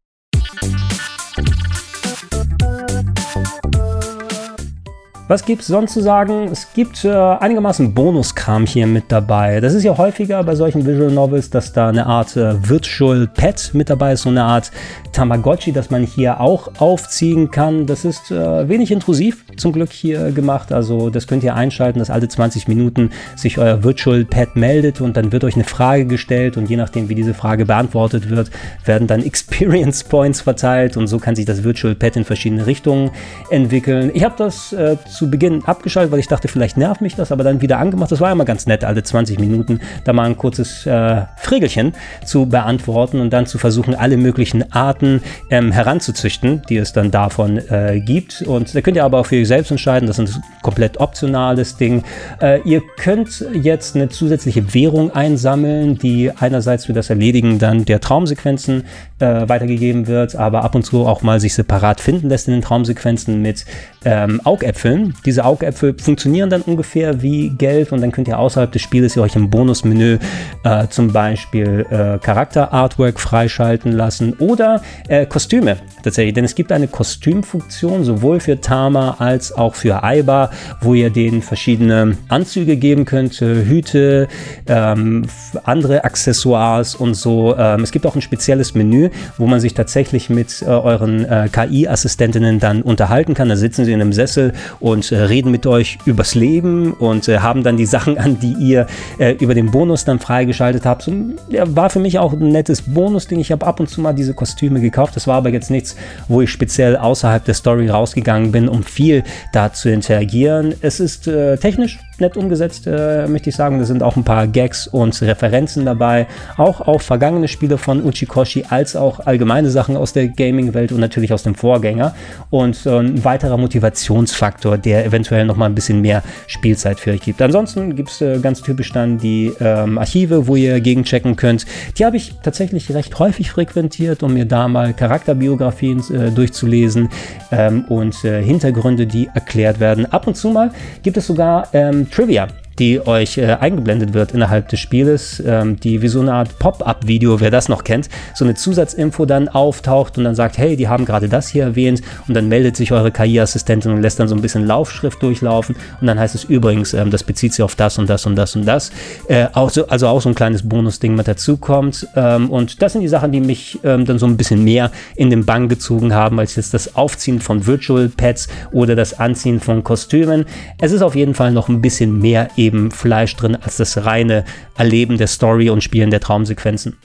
Was 5.28 5.44
gibt 5.44 5.60
es 5.60 5.68
sonst 5.68 5.92
zu 5.92 6.00
sagen? 6.00 6.48
Es 6.50 6.72
gibt 6.72 7.04
äh, 7.04 7.10
einigermaßen 7.10 7.92
Bonuskram 7.92 8.64
hier 8.64 8.86
mit 8.86 9.12
dabei. 9.12 9.60
Das 9.60 9.74
ist 9.74 9.84
ja 9.84 9.98
häufiger 9.98 10.42
bei 10.42 10.54
solchen 10.54 10.86
Visual 10.86 11.10
Novels, 11.10 11.50
dass 11.50 11.74
da 11.74 11.90
eine 11.90 12.06
Art 12.06 12.34
äh, 12.38 12.66
Virtual 12.66 13.26
Pet 13.26 13.72
mit 13.74 13.90
dabei 13.90 14.14
ist, 14.14 14.22
so 14.22 14.30
eine 14.30 14.44
Art 14.44 14.72
Tamagotchi, 15.12 15.72
das 15.72 15.90
man 15.90 16.04
hier 16.04 16.40
auch 16.40 16.70
aufziehen 16.78 17.50
kann. 17.50 17.84
Das 17.84 18.06
ist 18.06 18.30
äh, 18.30 18.70
wenig 18.70 18.90
intrusiv 18.90 19.44
zum 19.58 19.72
Glück 19.72 19.92
hier 19.92 20.32
gemacht. 20.32 20.72
Also 20.72 21.10
das 21.10 21.26
könnt 21.26 21.44
ihr 21.44 21.54
einschalten, 21.54 21.98
dass 21.98 22.08
alle 22.08 22.26
20 22.26 22.66
Minuten 22.66 23.10
sich 23.36 23.58
euer 23.58 23.84
Virtual 23.84 24.24
Pet 24.24 24.56
meldet 24.56 25.02
und 25.02 25.14
dann 25.18 25.30
wird 25.30 25.44
euch 25.44 25.56
eine 25.56 25.64
Frage 25.64 26.06
gestellt 26.06 26.56
und 26.56 26.70
je 26.70 26.76
nachdem, 26.76 27.10
wie 27.10 27.14
diese 27.14 27.34
Frage 27.34 27.66
beantwortet 27.66 28.30
wird, 28.30 28.50
werden 28.86 29.06
dann 29.06 29.22
Experience 29.26 30.04
Points 30.04 30.40
verteilt 30.40 30.96
und 30.96 31.06
so 31.06 31.18
kann 31.18 31.36
sich 31.36 31.44
das 31.44 31.64
Virtual 31.64 31.94
Pet 31.94 32.16
in 32.16 32.24
verschiedene 32.24 32.66
Richtungen 32.66 33.10
entwickeln. 33.50 34.10
Ich 34.14 34.24
habe 34.24 34.34
das 34.38 34.72
äh, 34.72 34.96
zu 35.18 35.28
Beginn 35.28 35.64
abgeschaltet, 35.64 36.12
weil 36.12 36.20
ich 36.20 36.28
dachte, 36.28 36.46
vielleicht 36.46 36.76
nervt 36.76 37.00
mich 37.00 37.16
das, 37.16 37.32
aber 37.32 37.42
dann 37.42 37.60
wieder 37.60 37.78
angemacht. 37.78 38.12
Das 38.12 38.20
war 38.20 38.30
immer 38.30 38.44
ganz 38.44 38.66
nett, 38.66 38.84
alle 38.84 39.02
20 39.02 39.40
Minuten 39.40 39.80
da 40.04 40.12
mal 40.12 40.22
ein 40.22 40.36
kurzes 40.36 40.86
äh, 40.86 41.22
Frägelchen 41.36 41.92
zu 42.24 42.46
beantworten 42.46 43.20
und 43.20 43.32
dann 43.32 43.46
zu 43.46 43.58
versuchen, 43.58 43.96
alle 43.96 44.16
möglichen 44.16 44.72
Arten 44.72 45.20
ähm, 45.50 45.72
heranzuzüchten, 45.72 46.62
die 46.68 46.76
es 46.76 46.92
dann 46.92 47.10
davon 47.10 47.58
äh, 47.58 48.00
gibt. 48.00 48.42
Und 48.42 48.76
da 48.76 48.80
könnt 48.80 48.96
ihr 48.96 49.04
aber 49.04 49.18
auch 49.18 49.26
für 49.26 49.40
euch 49.40 49.48
selbst 49.48 49.72
entscheiden. 49.72 50.06
Das 50.06 50.20
ist 50.20 50.36
ein 50.36 50.42
komplett 50.62 51.00
optionales 51.00 51.76
Ding. 51.76 52.04
Äh, 52.40 52.60
ihr 52.62 52.80
könnt 52.96 53.44
jetzt 53.60 53.96
eine 53.96 54.08
zusätzliche 54.08 54.72
Währung 54.72 55.10
einsammeln, 55.10 55.98
die 55.98 56.30
einerseits 56.30 56.86
für 56.86 56.92
das 56.92 57.10
Erledigen 57.10 57.58
dann 57.58 57.84
der 57.84 58.00
Traumsequenzen 58.00 58.84
äh, 59.18 59.48
weitergegeben 59.48 60.06
wird, 60.06 60.36
aber 60.36 60.62
ab 60.62 60.76
und 60.76 60.84
zu 60.84 61.06
auch 61.06 61.22
mal 61.22 61.40
sich 61.40 61.54
separat 61.54 62.00
finden 62.00 62.28
lässt 62.28 62.46
in 62.46 62.54
den 62.54 62.62
Traumsequenzen 62.62 63.42
mit 63.42 63.64
ähm, 64.04 64.40
Augäpfeln. 64.44 65.07
Diese 65.24 65.44
Augäpfel 65.44 65.94
funktionieren 65.98 66.50
dann 66.50 66.62
ungefähr 66.62 67.22
wie 67.22 67.50
Geld 67.50 67.92
und 67.92 68.00
dann 68.00 68.12
könnt 68.12 68.28
ihr 68.28 68.38
außerhalb 68.38 68.70
des 68.70 68.82
Spieles 68.82 69.16
euch 69.18 69.36
im 69.36 69.50
Bonusmenü 69.50 70.18
äh, 70.64 70.88
zum 70.88 71.12
Beispiel 71.12 71.86
äh, 71.90 72.18
Charakter-Artwork 72.18 73.20
freischalten 73.20 73.92
lassen 73.92 74.34
oder 74.34 74.82
äh, 75.08 75.26
Kostüme 75.26 75.76
tatsächlich. 76.02 76.34
Denn 76.34 76.44
es 76.44 76.54
gibt 76.54 76.72
eine 76.72 76.88
Kostümfunktion 76.88 78.04
sowohl 78.04 78.40
für 78.40 78.60
Tama 78.60 79.16
als 79.18 79.52
auch 79.52 79.74
für 79.74 80.02
Aiba, 80.02 80.50
wo 80.80 80.94
ihr 80.94 81.10
denen 81.10 81.42
verschiedene 81.42 82.16
Anzüge 82.28 82.76
geben 82.76 83.04
könnt, 83.04 83.40
äh, 83.42 83.64
Hüte, 83.64 84.28
ähm, 84.66 85.26
andere 85.64 86.04
Accessoires 86.04 86.94
und 86.94 87.14
so. 87.14 87.56
Ähm, 87.56 87.82
es 87.82 87.90
gibt 87.90 88.06
auch 88.06 88.14
ein 88.14 88.22
spezielles 88.22 88.74
Menü, 88.74 89.10
wo 89.36 89.46
man 89.46 89.60
sich 89.60 89.74
tatsächlich 89.74 90.30
mit 90.30 90.62
äh, 90.62 90.66
euren 90.66 91.24
äh, 91.24 91.48
KI-Assistentinnen 91.50 92.60
dann 92.60 92.82
unterhalten 92.82 93.34
kann. 93.34 93.48
Da 93.48 93.56
sitzen 93.56 93.84
sie 93.84 93.92
in 93.92 94.00
einem 94.00 94.12
Sessel 94.12 94.52
und 94.80 94.97
äh, 95.12 95.16
reden 95.16 95.50
mit 95.50 95.66
euch 95.66 95.98
übers 96.04 96.34
Leben 96.34 96.92
und 96.92 97.28
äh, 97.28 97.38
haben 97.38 97.62
dann 97.62 97.76
die 97.76 97.86
Sachen 97.86 98.18
an, 98.18 98.38
die 98.40 98.52
ihr 98.52 98.86
äh, 99.18 99.32
über 99.32 99.54
den 99.54 99.70
Bonus 99.70 100.04
dann 100.04 100.18
freigeschaltet 100.18 100.84
habt. 100.84 101.02
So, 101.02 101.12
ja, 101.48 101.64
war 101.74 101.90
für 101.90 102.00
mich 102.00 102.18
auch 102.18 102.32
ein 102.32 102.48
nettes 102.48 102.82
Bonus-Ding. 102.82 103.40
Ich 103.40 103.52
habe 103.52 103.66
ab 103.66 103.80
und 103.80 103.88
zu 103.88 104.00
mal 104.00 104.12
diese 104.12 104.34
Kostüme 104.34 104.80
gekauft. 104.80 105.16
Das 105.16 105.26
war 105.26 105.36
aber 105.36 105.50
jetzt 105.50 105.70
nichts, 105.70 105.96
wo 106.28 106.42
ich 106.42 106.50
speziell 106.50 106.96
außerhalb 106.96 107.44
der 107.44 107.54
Story 107.54 107.88
rausgegangen 107.88 108.52
bin, 108.52 108.68
um 108.68 108.82
viel 108.82 109.24
da 109.52 109.72
zu 109.72 109.90
interagieren. 109.90 110.74
Es 110.80 111.00
ist 111.00 111.26
äh, 111.26 111.56
technisch 111.56 111.98
nett 112.20 112.36
umgesetzt, 112.36 112.86
äh, 112.86 113.26
möchte 113.26 113.50
ich 113.50 113.56
sagen. 113.56 113.78
Da 113.78 113.84
sind 113.84 114.02
auch 114.02 114.16
ein 114.16 114.24
paar 114.24 114.46
Gags 114.46 114.86
und 114.86 115.20
Referenzen 115.22 115.84
dabei. 115.84 116.26
Auch 116.56 116.80
auf 116.80 117.02
vergangene 117.02 117.48
Spiele 117.48 117.78
von 117.78 118.04
Uchikoshi, 118.04 118.64
als 118.68 118.96
auch 118.96 119.20
allgemeine 119.26 119.70
Sachen 119.70 119.96
aus 119.96 120.12
der 120.12 120.28
Gaming-Welt 120.28 120.92
und 120.92 121.00
natürlich 121.00 121.32
aus 121.32 121.42
dem 121.42 121.54
Vorgänger. 121.54 122.14
Und 122.50 122.86
äh, 122.86 122.98
ein 122.98 123.24
weiterer 123.24 123.56
Motivationsfaktor, 123.56 124.78
der 124.78 125.06
eventuell 125.06 125.44
noch 125.44 125.56
mal 125.56 125.66
ein 125.66 125.74
bisschen 125.74 126.00
mehr 126.00 126.22
Spielzeit 126.46 127.00
für 127.00 127.10
euch 127.12 127.20
gibt. 127.20 127.40
Ansonsten 127.42 127.96
gibt 127.96 128.10
es 128.10 128.20
äh, 128.20 128.38
ganz 128.40 128.62
typisch 128.62 128.92
dann 128.92 129.18
die 129.18 129.52
ähm, 129.60 129.98
Archive, 129.98 130.46
wo 130.46 130.56
ihr 130.56 130.80
gegenchecken 130.80 131.36
könnt. 131.36 131.66
Die 131.98 132.04
habe 132.04 132.16
ich 132.16 132.34
tatsächlich 132.42 132.92
recht 132.94 133.18
häufig 133.18 133.50
frequentiert, 133.50 134.22
um 134.22 134.34
mir 134.34 134.44
da 134.44 134.68
mal 134.68 134.92
Charakterbiografien 134.92 136.02
äh, 136.12 136.30
durchzulesen 136.30 137.08
ähm, 137.52 137.84
und 137.88 138.24
äh, 138.24 138.42
Hintergründe, 138.42 139.06
die 139.06 139.28
erklärt 139.34 139.80
werden. 139.80 140.06
Ab 140.12 140.26
und 140.26 140.36
zu 140.36 140.48
mal 140.50 140.70
gibt 141.02 141.16
es 141.16 141.26
sogar 141.26 141.68
ähm, 141.72 142.07
Trivia 142.10 142.48
die 142.78 143.04
euch 143.06 143.38
äh, 143.38 143.56
eingeblendet 143.60 144.14
wird 144.14 144.32
innerhalb 144.32 144.68
des 144.68 144.80
Spieles, 144.80 145.42
ähm, 145.44 145.78
die 145.80 146.02
wie 146.02 146.08
so 146.08 146.20
eine 146.20 146.32
Art 146.32 146.58
Pop-up-Video, 146.58 147.40
wer 147.40 147.50
das 147.50 147.68
noch 147.68 147.84
kennt, 147.84 148.08
so 148.34 148.44
eine 148.44 148.54
Zusatzinfo 148.54 149.26
dann 149.26 149.48
auftaucht 149.48 150.18
und 150.18 150.24
dann 150.24 150.34
sagt, 150.34 150.58
hey, 150.58 150.76
die 150.76 150.88
haben 150.88 151.04
gerade 151.04 151.28
das 151.28 151.48
hier 151.48 151.64
erwähnt 151.64 152.02
und 152.26 152.34
dann 152.34 152.48
meldet 152.48 152.76
sich 152.76 152.92
eure 152.92 153.10
KI-Assistentin 153.10 153.92
und 153.92 154.02
lässt 154.02 154.20
dann 154.20 154.28
so 154.28 154.34
ein 154.34 154.42
bisschen 154.42 154.66
Laufschrift 154.66 155.22
durchlaufen 155.22 155.76
und 156.00 156.06
dann 156.06 156.18
heißt 156.18 156.34
es 156.34 156.44
übrigens, 156.44 156.94
ähm, 156.94 157.10
das 157.10 157.24
bezieht 157.24 157.52
sich 157.52 157.62
auf 157.62 157.74
das 157.74 157.98
und 157.98 158.08
das 158.08 158.26
und 158.26 158.36
das 158.36 158.54
und 158.54 158.64
das. 158.64 158.90
Äh, 159.28 159.46
auch 159.52 159.70
so, 159.70 159.88
also 159.88 160.06
auch 160.08 160.20
so 160.20 160.28
ein 160.28 160.34
kleines 160.34 160.68
Bonus-Ding 160.68 161.14
mit 161.14 161.26
dazu 161.26 161.56
kommt 161.56 162.06
ähm, 162.14 162.50
und 162.50 162.80
das 162.82 162.92
sind 162.92 163.02
die 163.02 163.08
Sachen, 163.08 163.32
die 163.32 163.40
mich 163.40 163.78
ähm, 163.82 164.04
dann 164.04 164.18
so 164.18 164.26
ein 164.26 164.36
bisschen 164.36 164.62
mehr 164.62 164.90
in 165.16 165.30
den 165.30 165.44
Bann 165.44 165.68
gezogen 165.68 166.14
haben, 166.14 166.38
als 166.38 166.56
jetzt 166.56 166.74
das 166.74 166.94
Aufziehen 166.94 167.40
von 167.40 167.66
Virtual 167.66 168.08
Pets 168.08 168.48
oder 168.70 168.94
das 168.94 169.18
Anziehen 169.18 169.60
von 169.60 169.82
Kostümen. 169.82 170.44
Es 170.80 170.92
ist 170.92 171.02
auf 171.02 171.14
jeden 171.14 171.34
Fall 171.34 171.52
noch 171.52 171.68
ein 171.68 171.80
bisschen 171.80 172.20
mehr 172.20 172.48
eben 172.56 172.67
eben 172.68 172.90
Fleisch 172.90 173.34
drin 173.34 173.56
als 173.56 173.78
das 173.78 174.04
reine 174.04 174.44
Erleben 174.76 175.16
der 175.16 175.26
Story 175.26 175.70
und 175.70 175.82
Spielen 175.82 176.10
der 176.10 176.20
Traumsequenzen. 176.20 176.96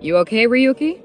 You 0.00 0.16
okay, 0.16 0.46
Ryuki? 0.46 0.96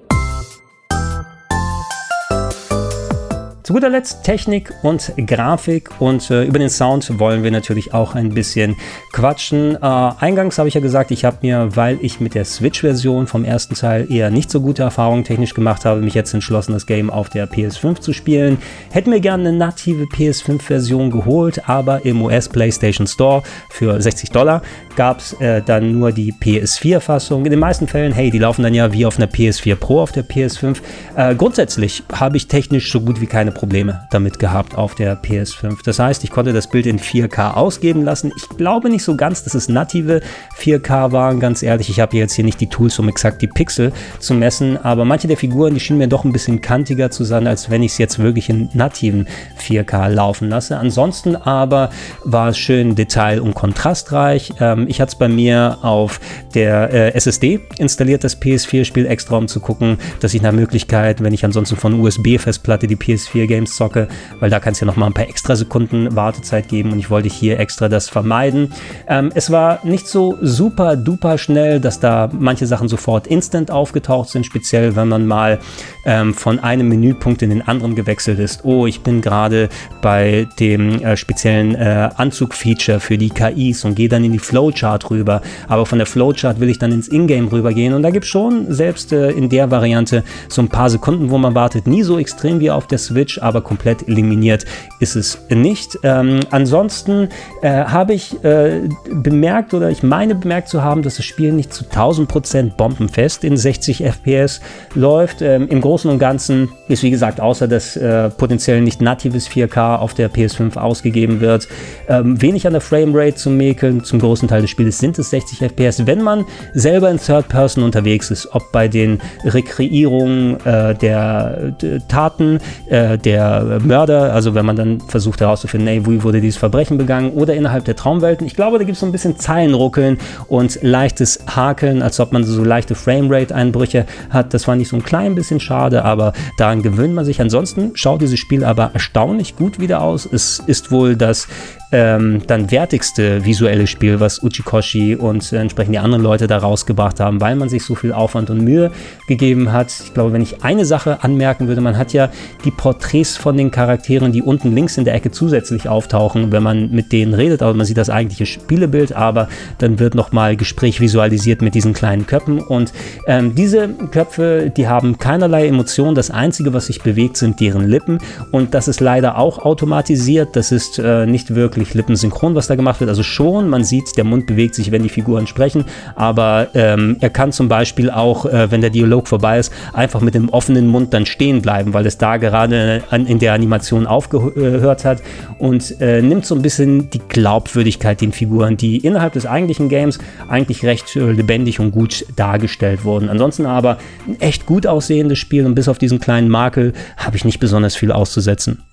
Zu 3.69 3.73
guter 3.73 3.89
Letzt 3.89 4.23
Technik 4.23 4.73
und 4.81 5.13
Grafik 5.27 5.91
und 6.01 6.31
äh, 6.31 6.43
über 6.43 6.57
den 6.57 6.71
Sound 6.71 7.19
wollen 7.19 7.43
wir 7.43 7.51
natürlich 7.51 7.93
auch 7.93 8.15
ein 8.15 8.33
bisschen 8.33 8.75
quatschen. 9.11 9.75
Äh, 9.75 9.77
eingangs 9.79 10.57
habe 10.57 10.67
ich 10.67 10.73
ja 10.73 10.81
gesagt, 10.81 11.11
ich 11.11 11.23
habe 11.23 11.37
mir, 11.43 11.75
weil 11.75 11.99
ich 12.01 12.19
mit 12.19 12.33
der 12.33 12.45
Switch-Version 12.45 13.27
vom 13.27 13.45
ersten 13.45 13.75
Teil 13.75 14.11
eher 14.11 14.31
nicht 14.31 14.49
so 14.49 14.61
gute 14.61 14.81
Erfahrungen 14.81 15.23
technisch 15.23 15.53
gemacht 15.53 15.85
habe, 15.85 16.01
mich 16.01 16.15
jetzt 16.15 16.33
entschlossen, 16.33 16.73
das 16.73 16.87
Game 16.87 17.11
auf 17.11 17.29
der 17.29 17.47
PS5 17.47 17.99
zu 17.99 18.11
spielen. 18.11 18.57
Hätte 18.89 19.11
mir 19.11 19.19
gerne 19.19 19.49
eine 19.49 19.55
native 19.55 20.05
PS5-Version 20.05 21.11
geholt, 21.11 21.69
aber 21.69 22.03
im 22.05 22.23
US 22.23 22.49
PlayStation 22.49 23.05
Store 23.05 23.43
für 23.69 24.01
60 24.01 24.31
Dollar 24.31 24.63
gab 24.95 25.19
es 25.19 25.33
äh, 25.33 25.61
dann 25.61 25.91
nur 25.99 26.11
die 26.11 26.33
PS4-Fassung. 26.33 27.45
In 27.45 27.51
den 27.51 27.59
meisten 27.59 27.87
Fällen, 27.87 28.13
hey, 28.13 28.31
die 28.31 28.39
laufen 28.39 28.63
dann 28.63 28.73
ja 28.73 28.91
wie 28.91 29.05
auf 29.05 29.17
einer 29.17 29.27
PS4 29.27 29.75
Pro 29.75 30.01
auf 30.01 30.11
der 30.11 30.27
PS5. 30.27 30.77
Äh, 31.15 31.35
grundsätzlich 31.35 32.01
habe 32.11 32.35
ich 32.35 32.47
technisch 32.47 32.91
so 32.91 32.99
gut 32.99 33.21
wie 33.21 33.27
keine 33.27 33.51
Probleme 33.59 34.07
damit 34.09 34.39
gehabt 34.39 34.75
auf 34.75 34.95
der 34.95 35.21
PS5. 35.21 35.79
Das 35.83 35.99
heißt, 35.99 36.23
ich 36.23 36.31
konnte 36.31 36.53
das 36.53 36.67
Bild 36.67 36.85
in 36.85 36.97
4K 36.97 37.55
ausgeben 37.55 38.05
lassen. 38.05 38.31
Ich 38.37 38.47
glaube 38.57 38.89
nicht 38.89 39.03
so 39.03 39.17
ganz, 39.17 39.43
dass 39.43 39.53
es 39.53 39.67
native 39.67 40.21
4K 40.57 41.11
waren, 41.11 41.41
ganz 41.41 41.61
ehrlich. 41.61 41.89
Ich 41.89 41.99
habe 41.99 42.15
jetzt 42.15 42.33
hier 42.33 42.45
nicht 42.45 42.61
die 42.61 42.67
Tools, 42.67 42.97
um 42.99 43.09
exakt 43.09 43.41
die 43.41 43.47
Pixel 43.47 43.91
zu 44.19 44.33
messen, 44.33 44.77
aber 44.77 45.03
manche 45.03 45.27
der 45.27 45.35
Figuren, 45.35 45.73
die 45.73 45.81
schienen 45.81 45.99
mir 45.99 46.07
doch 46.07 46.23
ein 46.23 46.31
bisschen 46.31 46.61
kantiger 46.61 47.11
zu 47.11 47.25
sein, 47.25 47.47
als 47.47 47.69
wenn 47.69 47.83
ich 47.83 47.91
es 47.91 47.97
jetzt 47.97 48.19
wirklich 48.19 48.49
in 48.49 48.69
nativen 48.73 49.27
4K 49.61 50.07
laufen 50.07 50.47
lasse. 50.47 50.77
Ansonsten 50.77 51.35
aber 51.35 51.89
war 52.23 52.47
es 52.49 52.57
schön 52.57 52.95
detail- 52.95 53.41
und 53.41 53.55
kontrastreich. 53.55 54.53
Ähm, 54.61 54.85
ich 54.87 55.01
hatte 55.01 55.09
es 55.09 55.15
bei 55.15 55.27
mir 55.27 55.79
auf 55.81 56.21
der 56.53 56.93
äh, 56.93 57.13
SSD 57.13 57.59
installiert, 57.77 58.23
das 58.23 58.41
PS4-Spiel 58.41 59.05
extra, 59.05 59.35
um 59.35 59.49
zu 59.49 59.59
gucken, 59.59 59.97
dass 60.21 60.33
ich 60.33 60.41
nach 60.41 60.53
Möglichkeit, 60.53 61.21
wenn 61.21 61.33
ich 61.33 61.43
ansonsten 61.43 61.75
von 61.75 61.99
USB-Festplatte 61.99 62.87
die 62.87 62.95
PS4 62.95 63.48
Games 63.49 63.75
zocke, 63.75 64.07
weil 64.39 64.49
da 64.49 64.61
kann 64.61 64.71
es 64.71 64.79
ja 64.79 64.87
nochmal 64.87 65.09
ein 65.09 65.13
paar 65.13 65.27
extra 65.27 65.57
Sekunden 65.57 66.15
Wartezeit 66.15 66.69
geben 66.69 66.93
und 66.93 66.99
ich 66.99 67.09
wollte 67.09 67.27
hier 67.27 67.59
extra 67.59 67.89
das 67.89 68.07
vermeiden. 68.07 68.71
Ähm, 69.07 69.31
es 69.35 69.51
war 69.51 69.79
nicht 69.83 70.07
so 70.07 70.37
super 70.39 70.95
duper 70.95 71.37
schnell, 71.37 71.81
dass 71.81 71.99
da 71.99 72.29
manche 72.31 72.65
Sachen 72.65 72.87
sofort 72.87 73.27
instant 73.27 73.71
aufgetaucht 73.71 74.29
sind, 74.29 74.45
speziell 74.45 74.95
wenn 74.95 75.09
man 75.09 75.25
mal 75.25 75.59
ähm, 76.05 76.33
von 76.33 76.59
einem 76.59 76.87
Menüpunkt 76.87 77.41
in 77.41 77.49
den 77.49 77.67
anderen 77.67 77.95
gewechselt 77.95 78.39
ist. 78.39 78.63
Oh, 78.63 78.87
ich 78.87 79.01
bin 79.01 79.21
gerade 79.21 79.69
bei 80.01 80.47
dem 80.59 81.01
äh, 81.01 81.17
speziellen 81.17 81.75
äh, 81.75 82.09
Anzug-Feature 82.15 82.99
für 82.99 83.17
die 83.17 83.29
KIs 83.29 83.83
und 83.85 83.95
gehe 83.95 84.09
dann 84.09 84.23
in 84.23 84.31
die 84.31 84.39
Flowchart 84.39 85.09
rüber. 85.09 85.41
Aber 85.67 85.85
von 85.85 85.97
der 85.97 86.07
Flowchart 86.07 86.59
will 86.59 86.69
ich 86.69 86.79
dann 86.79 86.91
ins 86.91 87.07
Ingame 87.07 87.51
rübergehen 87.51 87.93
und 87.93 88.03
da 88.03 88.11
gibt 88.11 88.25
es 88.25 88.29
schon 88.29 88.71
selbst 88.71 89.11
äh, 89.11 89.31
in 89.31 89.49
der 89.49 89.71
Variante 89.71 90.23
so 90.47 90.61
ein 90.61 90.69
paar 90.69 90.89
Sekunden, 90.89 91.29
wo 91.29 91.37
man 91.37 91.55
wartet. 91.55 91.87
Nie 91.87 92.03
so 92.03 92.17
extrem 92.17 92.59
wie 92.59 92.71
auf 92.71 92.87
der 92.87 92.97
Switch, 92.97 93.28
aber 93.37 93.61
komplett 93.61 94.07
eliminiert 94.07 94.65
ist 94.99 95.15
es 95.15 95.45
nicht. 95.49 95.99
Ähm, 96.03 96.39
ansonsten 96.49 97.29
äh, 97.61 97.69
habe 97.69 98.13
ich 98.13 98.43
äh, 98.43 98.89
bemerkt 99.11 99.73
oder 99.73 99.89
ich 99.89 100.03
meine 100.03 100.35
bemerkt 100.35 100.69
zu 100.69 100.83
haben, 100.83 101.03
dass 101.03 101.17
das 101.17 101.25
Spiel 101.25 101.51
nicht 101.51 101.73
zu 101.73 101.85
1000% 101.85 102.75
bombenfest 102.75 103.43
in 103.43 103.57
60 103.57 104.03
FPS 104.03 104.61
läuft. 104.95 105.41
Ähm, 105.41 105.67
Im 105.67 105.81
Großen 105.81 106.09
und 106.09 106.19
Ganzen 106.19 106.69
ist 106.87 107.03
wie 107.03 107.11
gesagt, 107.11 107.39
außer 107.39 107.67
dass 107.67 107.95
äh, 107.95 108.29
potenziell 108.29 108.81
nicht 108.81 109.01
natives 109.01 109.47
4K 109.47 109.97
auf 109.97 110.13
der 110.13 110.31
PS5 110.31 110.77
ausgegeben 110.77 111.41
wird, 111.41 111.67
ähm, 112.07 112.41
wenig 112.41 112.65
an 112.65 112.73
der 112.73 112.81
Framerate 112.81 113.35
zu 113.35 113.49
mäkeln. 113.49 114.03
Zum 114.03 114.19
großen 114.19 114.47
Teil 114.47 114.61
des 114.61 114.69
Spiels 114.71 114.97
sind 114.97 115.19
es 115.19 115.29
60 115.29 115.59
FPS. 115.59 116.07
Wenn 116.07 116.21
man 116.21 116.45
selber 116.73 117.11
in 117.11 117.19
Third 117.19 117.47
Person 117.49 117.83
unterwegs 117.83 118.31
ist, 118.31 118.47
ob 118.53 118.71
bei 118.71 118.87
den 118.87 119.19
Rekreierungen 119.43 120.59
äh, 120.65 120.95
der 120.95 121.75
Taten 122.07 122.59
äh, 122.87 123.17
der 123.25 123.79
Mörder, 123.83 124.33
also 124.33 124.55
wenn 124.55 124.65
man 124.65 124.75
dann 124.75 125.01
versucht 125.01 125.41
herauszufinden, 125.41 125.87
ey, 125.87 126.05
wie 126.05 126.23
wurde 126.23 126.41
dieses 126.41 126.57
Verbrechen 126.57 126.97
begangen, 126.97 127.31
oder 127.31 127.53
innerhalb 127.53 127.85
der 127.85 127.95
Traumwelten. 127.95 128.45
Ich 128.47 128.55
glaube, 128.55 128.77
da 128.77 128.83
gibt 128.83 128.95
es 128.95 128.99
so 128.99 129.05
ein 129.05 129.11
bisschen 129.11 129.37
Zeilenruckeln 129.37 130.17
und 130.47 130.79
leichtes 130.81 131.39
Hakeln, 131.47 132.01
als 132.01 132.19
ob 132.19 132.31
man 132.31 132.43
so 132.43 132.63
leichte 132.63 132.95
Framerate-Einbrüche 132.95 134.05
hat. 134.29 134.53
Das 134.53 134.67
war 134.67 134.75
nicht 134.75 134.89
so 134.89 134.95
ein 134.95 135.03
klein 135.03 135.35
bisschen 135.35 135.59
schade, 135.59 136.03
aber 136.03 136.33
daran 136.57 136.81
gewöhnt 136.81 137.13
man 137.13 137.25
sich. 137.25 137.41
Ansonsten 137.41 137.91
schaut 137.95 138.21
dieses 138.21 138.39
Spiel 138.39 138.63
aber 138.63 138.91
erstaunlich 138.93 139.55
gut 139.55 139.79
wieder 139.79 140.01
aus. 140.01 140.27
Es 140.31 140.59
ist 140.65 140.91
wohl 140.91 141.15
das 141.15 141.47
ähm, 141.91 142.41
dann 142.45 142.69
wertigste 142.71 143.45
visuelle 143.45 143.87
Spiel, 143.87 144.19
was 144.19 144.43
Uchikoshi 144.43 145.15
und 145.15 145.51
äh, 145.51 145.57
entsprechend 145.57 145.95
die 145.95 145.99
anderen 145.99 146.23
Leute 146.23 146.47
da 146.47 146.57
rausgebracht 146.57 147.19
haben, 147.19 147.41
weil 147.41 147.55
man 147.55 147.69
sich 147.69 147.83
so 147.83 147.95
viel 147.95 148.13
Aufwand 148.13 148.49
und 148.49 148.61
Mühe 148.63 148.91
gegeben 149.27 149.71
hat. 149.71 149.91
Ich 150.03 150.13
glaube, 150.13 150.33
wenn 150.33 150.41
ich 150.41 150.63
eine 150.63 150.85
Sache 150.85 151.23
anmerken 151.23 151.67
würde, 151.67 151.81
man 151.81 151.97
hat 151.97 152.13
ja 152.13 152.29
die 152.63 152.71
Porträts 152.71 153.37
von 153.37 153.57
den 153.57 153.71
Charakteren, 153.71 154.31
die 154.31 154.41
unten 154.41 154.73
links 154.73 154.97
in 154.97 155.05
der 155.05 155.15
Ecke 155.15 155.31
zusätzlich 155.31 155.89
auftauchen, 155.89 156.51
wenn 156.51 156.61
man 156.61 156.91
mit 156.91 157.11
denen 157.11 157.33
redet, 157.33 157.61
aber 157.61 157.73
man 157.73 157.85
sieht 157.85 157.97
das 157.97 158.09
eigentliche 158.09 158.45
Spielebild, 158.45 159.13
aber 159.13 159.47
dann 159.79 159.99
wird 159.99 160.13
nochmal 160.13 160.55
Gespräch 160.57 161.01
visualisiert 161.01 161.61
mit 161.61 161.73
diesen 161.73 161.93
kleinen 161.93 162.27
Köpfen 162.27 162.59
und 162.59 162.93
ähm, 163.25 163.55
diese 163.55 163.89
Köpfe, 164.11 164.71
die 164.75 164.87
haben 164.87 165.17
keinerlei 165.17 165.67
Emotionen. 165.67 166.15
Das 166.15 166.29
Einzige, 166.29 166.73
was 166.73 166.87
sich 166.87 167.01
bewegt, 167.01 167.37
sind 167.37 167.59
deren 167.59 167.87
Lippen 167.87 168.19
und 168.51 168.73
das 168.73 168.87
ist 168.87 168.99
leider 168.99 169.37
auch 169.37 169.59
automatisiert. 169.59 170.55
Das 170.55 170.71
ist 170.71 170.99
äh, 170.99 171.25
nicht 171.25 171.55
wirklich 171.55 171.78
wirklich 171.79 171.93
lippensynchron, 171.95 172.55
was 172.55 172.67
da 172.67 172.75
gemacht 172.75 172.99
wird. 172.99 173.09
Also 173.09 173.23
schon, 173.23 173.69
man 173.69 173.83
sieht, 173.83 174.17
der 174.17 174.23
Mund 174.23 174.45
bewegt 174.45 174.75
sich, 174.75 174.91
wenn 174.91 175.03
die 175.03 175.09
Figuren 175.09 175.47
sprechen, 175.47 175.85
aber 176.15 176.67
ähm, 176.73 177.17
er 177.19 177.29
kann 177.29 177.51
zum 177.51 177.67
Beispiel 177.67 178.09
auch, 178.09 178.45
äh, 178.45 178.71
wenn 178.71 178.81
der 178.81 178.89
Dialog 178.89 179.27
vorbei 179.27 179.59
ist, 179.59 179.71
einfach 179.93 180.21
mit 180.21 180.35
dem 180.35 180.49
offenen 180.49 180.87
Mund 180.87 181.13
dann 181.13 181.25
stehen 181.25 181.61
bleiben, 181.61 181.93
weil 181.93 182.05
es 182.05 182.17
da 182.17 182.37
gerade 182.37 183.03
an, 183.09 183.25
in 183.25 183.39
der 183.39 183.53
Animation 183.53 184.05
aufgehört 184.07 185.05
hat 185.05 185.21
und 185.57 185.99
äh, 186.01 186.21
nimmt 186.21 186.45
so 186.45 186.55
ein 186.55 186.61
bisschen 186.61 187.09
die 187.09 187.21
Glaubwürdigkeit 187.27 188.21
den 188.21 188.31
Figuren, 188.31 188.77
die 188.77 188.97
innerhalb 188.97 189.33
des 189.33 189.45
eigentlichen 189.45 189.89
Games 189.89 190.19
eigentlich 190.47 190.83
recht 190.83 191.15
äh, 191.15 191.31
lebendig 191.31 191.79
und 191.79 191.91
gut 191.91 192.25
dargestellt 192.35 193.03
wurden. 193.03 193.29
Ansonsten 193.29 193.65
aber 193.65 193.97
ein 194.27 194.39
echt 194.39 194.65
gut 194.65 194.85
aussehendes 194.85 195.39
Spiel 195.39 195.65
und 195.65 195.75
bis 195.75 195.87
auf 195.87 195.97
diesen 195.97 196.19
kleinen 196.19 196.49
Makel 196.49 196.93
habe 197.17 197.35
ich 197.37 197.45
nicht 197.45 197.59
besonders 197.59 197.95
viel 197.95 198.11
auszusetzen. 198.11 198.83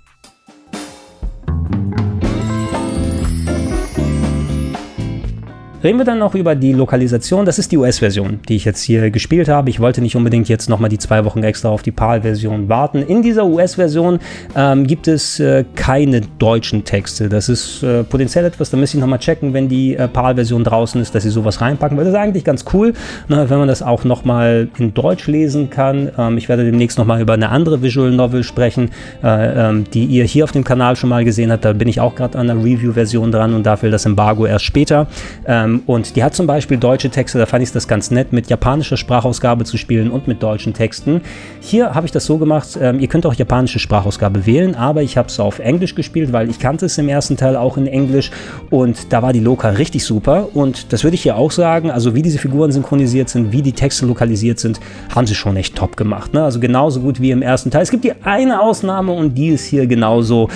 Reden 5.87 5.99
wir 5.99 6.05
dann 6.05 6.19
noch 6.19 6.35
über 6.35 6.57
die 6.57 6.73
Lokalisation. 6.73 7.45
Das 7.45 7.61
ist 7.61 7.71
die 7.71 7.77
US-Version, 7.77 8.41
die 8.49 8.57
ich 8.57 8.65
jetzt 8.65 8.83
hier 8.83 9.09
gespielt 9.13 9.47
habe. 9.47 9.71
Ich 9.71 9.79
wollte 9.79 10.01
nicht 10.01 10.17
unbedingt 10.17 10.49
jetzt 10.49 10.69
nochmal 10.69 10.91
die 10.91 10.99
zwei 10.99 11.25
Wochen 11.25 11.45
extra 11.45 11.69
auf 11.69 11.83
die 11.83 11.93
PAL-Version 11.93 12.69
warten. 12.69 13.03
In 13.03 13.23
dieser 13.23 13.47
US-Version 13.47 14.19
ähm, 14.57 14.89
gibt 14.89 15.07
es 15.07 15.39
äh, 15.39 15.65
keine 15.77 16.23
deutschen 16.41 16.83
Texte. 16.83 17.29
Das 17.29 17.49
ist 17.49 17.85
äh, 17.85 18.03
potenziell 18.03 18.45
etwas, 18.45 18.71
da 18.71 18.77
müsste 18.77 18.97
ich 18.97 19.01
nochmal 19.01 19.21
checken, 19.21 19.55
wenn 19.55 19.69
die 19.69 19.95
äh, 19.95 20.09
PAL-Version 20.09 20.65
draußen 20.65 21.01
ist, 21.01 21.15
dass 21.15 21.23
sie 21.23 21.31
sowas 21.31 21.61
reinpacken, 21.61 21.97
weil 21.97 22.05
das 22.05 22.15
ist 22.15 22.19
eigentlich 22.19 22.43
ganz 22.43 22.65
cool, 22.73 22.93
ne, 23.29 23.49
wenn 23.49 23.59
man 23.59 23.69
das 23.69 23.81
auch 23.81 24.03
nochmal 24.03 24.67
in 24.79 24.93
Deutsch 24.93 25.29
lesen 25.29 25.71
kann. 25.71 26.11
Ähm, 26.19 26.37
ich 26.37 26.49
werde 26.49 26.65
demnächst 26.65 26.99
nochmal 26.99 27.21
über 27.21 27.35
eine 27.35 27.51
andere 27.51 27.81
Visual 27.81 28.11
Novel 28.11 28.43
sprechen, 28.43 28.91
äh, 29.23 29.69
ähm, 29.69 29.85
die 29.95 30.07
ihr 30.07 30.25
hier 30.25 30.43
auf 30.43 30.51
dem 30.51 30.65
Kanal 30.65 30.97
schon 30.97 31.11
mal 31.11 31.25
gesehen 31.25 31.53
habt. 31.53 31.65
Da 31.65 31.75
bin 31.75 31.87
ich 31.87 32.01
auch 32.01 32.17
gerade 32.17 32.37
an 32.37 32.49
der 32.49 32.57
Review-Version 32.57 33.31
dran 33.31 33.55
und 33.55 33.65
dafür 33.65 33.93
das 33.93 34.05
Embargo 34.05 34.47
erst 34.47 34.65
später. 34.65 35.07
Ähm, 35.47 35.76
und 35.87 36.17
die 36.17 36.25
hat 36.25 36.35
zum 36.35 36.47
Beispiel 36.47 36.77
deutsche 36.77 37.11
Texte, 37.11 37.39
da 37.39 37.47
fand 37.47 37.63
ich 37.63 37.73
das 37.73 37.89
ganz 37.89 38.11
nett, 38.11 38.33
mit 38.33 38.49
japanischer 38.49 38.97
Sprachausgabe 38.97 39.65
zu 39.65 39.77
spielen 39.77 40.11
und 40.11 40.29
mit 40.29 40.43
deutschen 40.43 40.75
Texten. 40.75 41.21
Hier 41.61 41.95
habe 41.95 42.07
ich 42.07 42.13
das 42.13 42.25
so 42.25 42.39
gemacht, 42.39 42.79
ähm, 42.81 43.01
ihr 43.01 43.09
könnt 43.09 43.27
auch 43.27 43.35
japanische 43.35 43.79
Sprachausgabe 43.79 44.47
wählen, 44.47 44.75
aber 44.75 45.03
ich 45.03 45.17
habe 45.17 45.29
es 45.29 45.41
auf 45.41 45.59
Englisch 45.59 45.95
gespielt, 45.95 46.33
weil 46.33 46.49
ich 46.51 46.59
kannte 46.59 46.87
es 46.87 46.99
im 46.99 47.09
ersten 47.09 47.37
Teil 47.37 47.57
auch 47.57 47.77
in 47.77 47.87
Englisch 47.87 48.31
und 48.71 49.13
da 49.13 49.23
war 49.23 49.33
die 49.33 49.41
Loka 49.41 49.69
richtig 49.71 50.05
super 50.05 50.49
und 50.55 50.93
das 50.93 51.05
würde 51.05 51.15
ich 51.15 51.23
hier 51.23 51.37
auch 51.37 51.51
sagen, 51.51 51.91
also 51.91 52.15
wie 52.15 52.23
diese 52.23 52.39
Figuren 52.39 52.73
synchronisiert 52.73 53.29
sind, 53.29 53.53
wie 53.53 53.63
die 53.63 53.73
Texte 53.73 54.07
lokalisiert 54.07 54.59
sind, 54.59 54.81
haben 55.15 55.27
sie 55.27 55.35
schon 55.35 55.57
echt 55.57 55.75
top 55.75 55.97
gemacht. 55.97 56.35
Ne? 56.35 56.43
Also 56.43 56.61
genauso 56.61 57.01
gut 57.01 57.21
wie 57.21 57.31
im 57.31 57.43
ersten 57.43 57.71
Teil. 57.71 57.83
Es 57.83 57.91
gibt 57.91 58.05
die 58.05 58.13
eine 58.23 58.61
Ausnahme 58.61 59.13
und 59.13 59.35
die 59.35 59.49
ist 59.49 59.67
hier 59.67 59.87
genauso 59.87 60.49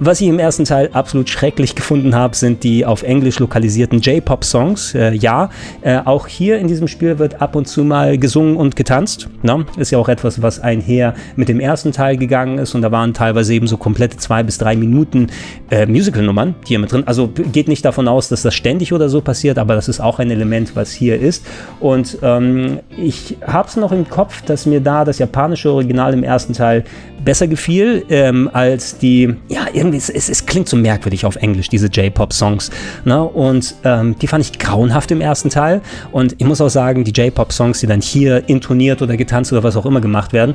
was 0.00 0.20
ich 0.22 0.28
im 0.28 0.38
ersten 0.38 0.64
Teil 0.64 0.88
absolut 0.94 1.28
schrecklich 1.28 1.74
gefunden 1.74 2.14
habe, 2.14 2.34
sind 2.34 2.64
die 2.64 2.86
auf 2.86 3.02
Englisch 3.02 3.38
lokalisierten 3.38 4.00
J-Pop-Songs. 4.00 4.94
Äh, 4.94 5.12
ja, 5.12 5.50
äh, 5.82 5.98
auch 6.04 6.26
hier 6.26 6.58
in 6.58 6.68
diesem 6.68 6.88
Spiel 6.88 7.18
wird 7.18 7.42
ab 7.42 7.54
und 7.54 7.68
zu 7.68 7.84
mal 7.84 8.16
gesungen 8.16 8.56
und 8.56 8.76
getanzt. 8.76 9.28
Ne? 9.42 9.66
Ist 9.76 9.90
ja 9.90 9.98
auch 9.98 10.08
etwas, 10.08 10.40
was 10.40 10.58
einher 10.58 11.14
mit 11.36 11.50
dem 11.50 11.60
ersten 11.60 11.92
Teil 11.92 12.16
gegangen 12.16 12.58
ist 12.58 12.74
und 12.74 12.80
da 12.80 12.90
waren 12.90 13.12
teilweise 13.12 13.52
eben 13.52 13.66
so 13.66 13.76
komplette 13.76 14.16
zwei 14.16 14.42
bis 14.42 14.56
drei 14.56 14.74
Minuten 14.74 15.26
äh, 15.70 15.84
Musical-Nummern 15.84 16.54
hier 16.64 16.78
mit 16.78 16.90
drin. 16.92 17.02
Also 17.06 17.28
geht 17.28 17.68
nicht 17.68 17.84
davon 17.84 18.08
aus, 18.08 18.30
dass 18.30 18.40
das 18.40 18.54
ständig 18.54 18.94
oder 18.94 19.10
so 19.10 19.20
passiert, 19.20 19.58
aber 19.58 19.74
das 19.74 19.88
ist 19.88 20.00
auch 20.00 20.18
ein 20.18 20.30
Element, 20.30 20.76
was 20.76 20.90
hier 20.92 21.20
ist. 21.20 21.44
Und 21.78 22.18
ähm, 22.22 22.80
ich 22.96 23.36
habe 23.46 23.68
es 23.68 23.76
noch 23.76 23.92
im 23.92 24.08
Kopf, 24.08 24.40
dass 24.42 24.64
mir 24.64 24.80
da 24.80 25.04
das 25.04 25.18
japanische 25.18 25.70
Original 25.70 26.14
im 26.14 26.22
ersten 26.22 26.54
Teil 26.54 26.84
besser 27.24 27.46
gefiel 27.46 28.04
ähm, 28.08 28.48
als 28.52 28.98
die, 28.98 29.34
ja, 29.48 29.66
irgendwie, 29.72 29.89
es, 29.94 30.08
es, 30.10 30.28
es, 30.28 30.46
klingt 30.46 30.68
so 30.68 30.76
merkwürdig 30.76 31.24
auf 31.24 31.36
Englisch, 31.36 31.68
diese 31.68 31.86
J-Pop-Songs. 31.86 32.70
Ne? 33.04 33.22
Und 33.22 33.74
ähm, 33.84 34.16
die 34.18 34.26
fand 34.26 34.44
ich 34.44 34.58
grauenhaft 34.58 35.10
im 35.10 35.20
ersten 35.20 35.50
Teil. 35.50 35.80
Und 36.12 36.34
ich 36.38 36.46
muss 36.46 36.60
auch 36.60 36.68
sagen, 36.68 37.04
die 37.04 37.12
J-Pop-Songs, 37.12 37.80
die 37.80 37.86
dann 37.86 38.00
hier 38.00 38.48
intoniert 38.48 39.02
oder 39.02 39.16
getanzt 39.16 39.52
oder 39.52 39.62
was 39.62 39.76
auch 39.76 39.86
immer 39.86 40.00
gemacht 40.00 40.32
werden, 40.32 40.54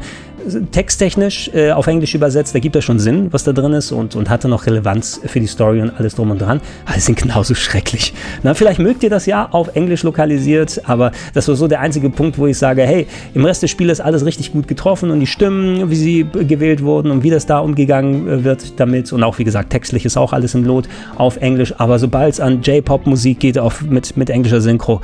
texttechnisch 0.72 1.50
äh, 1.54 1.72
auf 1.72 1.88
Englisch 1.88 2.16
übersetzt, 2.16 2.54
da 2.54 2.60
gibt 2.60 2.76
es 2.76 2.84
schon 2.84 3.00
Sinn, 3.00 3.28
was 3.32 3.44
da 3.44 3.54
drin 3.54 3.74
ist 3.74 3.92
und, 3.92 4.16
und 4.16 4.30
hatte 4.30 4.48
noch 4.48 4.66
Relevanz 4.66 5.22
für 5.26 5.40
die 5.40 5.48
Story 5.48 5.82
und 5.82 5.92
alles 5.98 6.16
drum 6.16 6.32
und 6.32 6.42
dran. 6.42 6.62
Sie 6.94 7.00
sind 7.00 7.18
genauso 7.18 7.56
schrecklich. 7.56 8.14
Na, 8.44 8.54
vielleicht 8.54 8.80
mögt 8.80 9.04
ihr 9.04 9.10
das 9.10 9.26
ja 9.26 9.48
auf 9.52 9.76
Englisch 9.76 10.04
lokalisiert, 10.04 10.82
aber 10.86 11.12
das 11.34 11.48
war 11.48 11.56
so 11.56 11.68
der 11.68 11.80
einzige 11.80 12.10
Punkt, 12.10 12.38
wo 12.38 12.48
ich 12.48 12.58
sage, 12.58 12.84
hey, 12.84 13.08
im 13.34 13.46
Rest 13.46 13.64
des 13.64 13.72
Spiels 13.72 13.94
ist 13.94 14.02
alles 14.02 14.26
richtig 14.26 14.52
gut 14.52 14.68
getroffen 14.68 15.12
und 15.12 15.20
die 15.20 15.28
Stimmen, 15.28 15.90
wie 15.90 15.96
sie 15.96 16.24
gewählt 16.24 16.84
wurden 16.84 17.12
und 17.12 17.24
wie 17.24 17.30
das 17.30 17.46
da 17.46 17.60
umgegangen 17.60 18.28
äh, 18.28 18.44
wird 18.44 18.80
damit 18.80 19.12
und 19.14 19.24
auch, 19.24 19.40
wie 19.40 19.44
gesagt, 19.44 19.70
textlich 19.70 20.06
ist 20.06 20.18
auch 20.18 20.34
alles 20.34 20.54
im 20.56 20.64
Lot 20.64 20.88
auf 21.18 21.38
Englisch, 21.38 21.74
aber 21.78 22.00
sobald 22.00 22.34
es 22.34 22.40
an 22.40 22.62
J-Pop-Musik 22.62 23.40
geht, 23.40 23.58
auf, 23.58 23.82
mit, 23.82 24.18
mit 24.18 24.30
englischer 24.30 24.62
Synchro, 24.62 25.02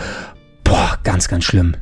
boah, 0.63 0.97
ganz, 1.03 1.27
ganz 1.27 1.45
schlimm. 1.45 1.75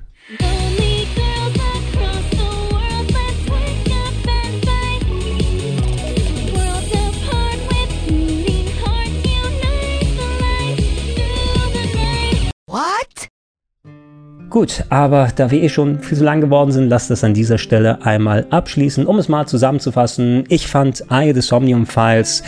Gut, 14.49 14.83
aber 14.89 15.27
da 15.35 15.51
wir 15.51 15.61
eh 15.61 15.69
schon 15.69 15.99
viel 15.99 16.17
zu 16.17 16.23
lang 16.23 16.41
geworden 16.41 16.71
sind, 16.71 16.89
lasst 16.89 17.11
das 17.11 17.23
an 17.23 17.35
dieser 17.35 17.59
Stelle 17.59 18.03
einmal 18.03 18.47
abschließen. 18.49 19.05
Um 19.05 19.19
es 19.19 19.29
mal 19.29 19.45
zusammenzufassen, 19.45 20.45
ich 20.49 20.65
fand 20.65 21.03
Eye 21.11 21.33
the 21.35 21.41
Somnium 21.41 21.85
Files 21.85 22.41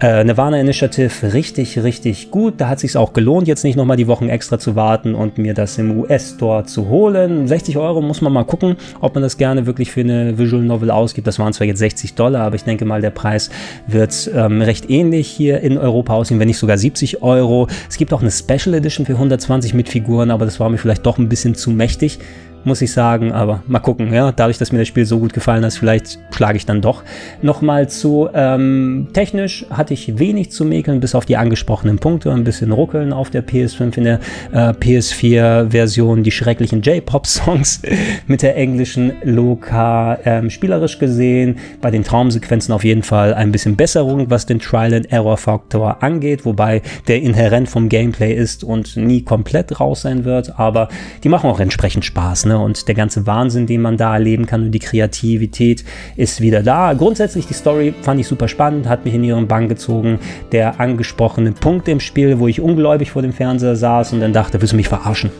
äh, 0.00 0.22
Nirvana 0.22 0.60
Initiative 0.60 1.32
richtig, 1.32 1.82
richtig 1.82 2.30
gut. 2.30 2.54
Da 2.58 2.68
hat 2.68 2.78
sich 2.78 2.96
auch 2.96 3.12
gelohnt, 3.12 3.48
jetzt 3.48 3.64
nicht 3.64 3.76
nochmal 3.76 3.96
die 3.96 4.06
Wochen 4.06 4.28
extra 4.28 4.58
zu 4.58 4.76
warten 4.76 5.14
und 5.14 5.38
mir 5.38 5.54
das 5.54 5.76
im 5.78 5.98
US-Store 5.98 6.64
zu 6.64 6.88
holen. 6.88 7.48
60 7.48 7.76
Euro 7.78 8.00
muss 8.00 8.20
man 8.20 8.32
mal 8.32 8.44
gucken, 8.44 8.76
ob 9.00 9.14
man 9.14 9.22
das 9.22 9.36
gerne 9.36 9.66
wirklich 9.66 9.90
für 9.90 10.00
eine 10.00 10.38
Visual 10.38 10.62
Novel 10.62 10.90
ausgibt. 10.90 11.26
Das 11.26 11.38
waren 11.38 11.52
zwar 11.52 11.66
jetzt 11.66 11.80
60 11.80 12.14
Dollar, 12.14 12.42
aber 12.42 12.54
ich 12.54 12.64
denke 12.64 12.84
mal, 12.84 13.00
der 13.00 13.10
Preis 13.10 13.50
wird 13.86 14.30
ähm, 14.34 14.62
recht 14.62 14.88
ähnlich 14.88 15.28
hier 15.28 15.60
in 15.60 15.76
Europa 15.76 16.14
aussehen, 16.14 16.38
wenn 16.38 16.48
nicht 16.48 16.58
sogar 16.58 16.78
70 16.78 17.22
Euro. 17.22 17.66
Es 17.88 17.96
gibt 17.96 18.12
auch 18.12 18.20
eine 18.20 18.30
Special 18.30 18.74
Edition 18.74 19.04
für 19.04 19.14
120 19.14 19.74
mit 19.74 19.88
Figuren, 19.88 20.30
aber 20.30 20.44
das 20.44 20.60
war 20.60 20.70
mir 20.70 20.78
vielleicht 20.78 21.06
doch 21.06 21.18
ein 21.18 21.28
bisschen 21.28 21.56
zu 21.56 21.70
mächtig 21.70 22.20
muss 22.64 22.82
ich 22.82 22.92
sagen. 22.92 23.32
Aber 23.32 23.62
mal 23.66 23.78
gucken, 23.78 24.12
ja. 24.12 24.32
Dadurch, 24.32 24.58
dass 24.58 24.72
mir 24.72 24.78
das 24.78 24.88
Spiel 24.88 25.04
so 25.04 25.18
gut 25.18 25.32
gefallen 25.32 25.64
hat, 25.64 25.72
vielleicht 25.72 26.18
schlage 26.30 26.56
ich 26.56 26.66
dann 26.66 26.80
doch 26.80 27.02
nochmal 27.42 27.88
zu. 27.88 28.28
Ähm, 28.34 29.08
technisch 29.12 29.66
hatte 29.70 29.94
ich 29.94 30.18
wenig 30.18 30.50
zu 30.50 30.64
mäkeln, 30.64 31.00
bis 31.00 31.14
auf 31.14 31.24
die 31.24 31.36
angesprochenen 31.36 31.98
Punkte. 31.98 32.32
Ein 32.32 32.44
bisschen 32.44 32.72
ruckeln 32.72 33.12
auf 33.12 33.30
der 33.30 33.46
PS5 33.46 33.96
in 33.98 34.04
der 34.04 34.20
äh, 34.52 34.70
PS4-Version. 34.70 36.22
Die 36.22 36.30
schrecklichen 36.30 36.82
J-Pop-Songs 36.82 37.82
mit 38.26 38.42
der 38.42 38.56
englischen 38.56 39.12
Loka. 39.22 40.18
Ähm, 40.24 40.50
spielerisch 40.50 40.98
gesehen, 40.98 41.56
bei 41.80 41.90
den 41.90 42.04
Traumsequenzen 42.04 42.74
auf 42.74 42.84
jeden 42.84 43.02
Fall 43.02 43.34
ein 43.34 43.52
bisschen 43.52 43.76
Besserung, 43.76 44.30
was 44.30 44.46
den 44.46 44.58
Trial-and-Error-Faktor 44.58 46.02
angeht. 46.02 46.44
Wobei 46.44 46.82
der 47.06 47.22
inhärent 47.22 47.68
vom 47.68 47.88
Gameplay 47.88 48.34
ist 48.34 48.64
und 48.64 48.96
nie 48.96 49.22
komplett 49.22 49.80
raus 49.80 50.02
sein 50.02 50.24
wird. 50.24 50.58
Aber 50.58 50.88
die 51.24 51.28
machen 51.28 51.50
auch 51.50 51.60
entsprechend 51.60 52.04
Spaß. 52.04 52.46
Ne? 52.48 52.58
Und 52.58 52.88
der 52.88 52.94
ganze 52.94 53.26
Wahnsinn, 53.26 53.66
den 53.66 53.82
man 53.82 53.96
da 53.96 54.14
erleben 54.14 54.46
kann 54.46 54.64
und 54.64 54.72
die 54.72 54.78
Kreativität 54.78 55.84
ist 56.16 56.40
wieder 56.40 56.62
da. 56.62 56.92
Grundsätzlich 56.94 57.46
die 57.46 57.54
Story 57.54 57.94
fand 58.02 58.20
ich 58.20 58.26
super 58.26 58.48
spannend, 58.48 58.88
hat 58.88 59.04
mich 59.04 59.14
in 59.14 59.24
ihren 59.24 59.46
Bann 59.46 59.68
gezogen. 59.68 60.18
Der 60.52 60.80
angesprochene 60.80 61.52
Punkt 61.52 61.88
im 61.88 62.00
Spiel, 62.00 62.38
wo 62.38 62.48
ich 62.48 62.60
ungläubig 62.60 63.12
vor 63.12 63.22
dem 63.22 63.32
Fernseher 63.32 63.76
saß 63.76 64.12
und 64.12 64.20
dann 64.20 64.32
dachte, 64.32 64.60
willst 64.60 64.72
du 64.72 64.76
mich 64.76 64.88
verarschen? 64.88 65.30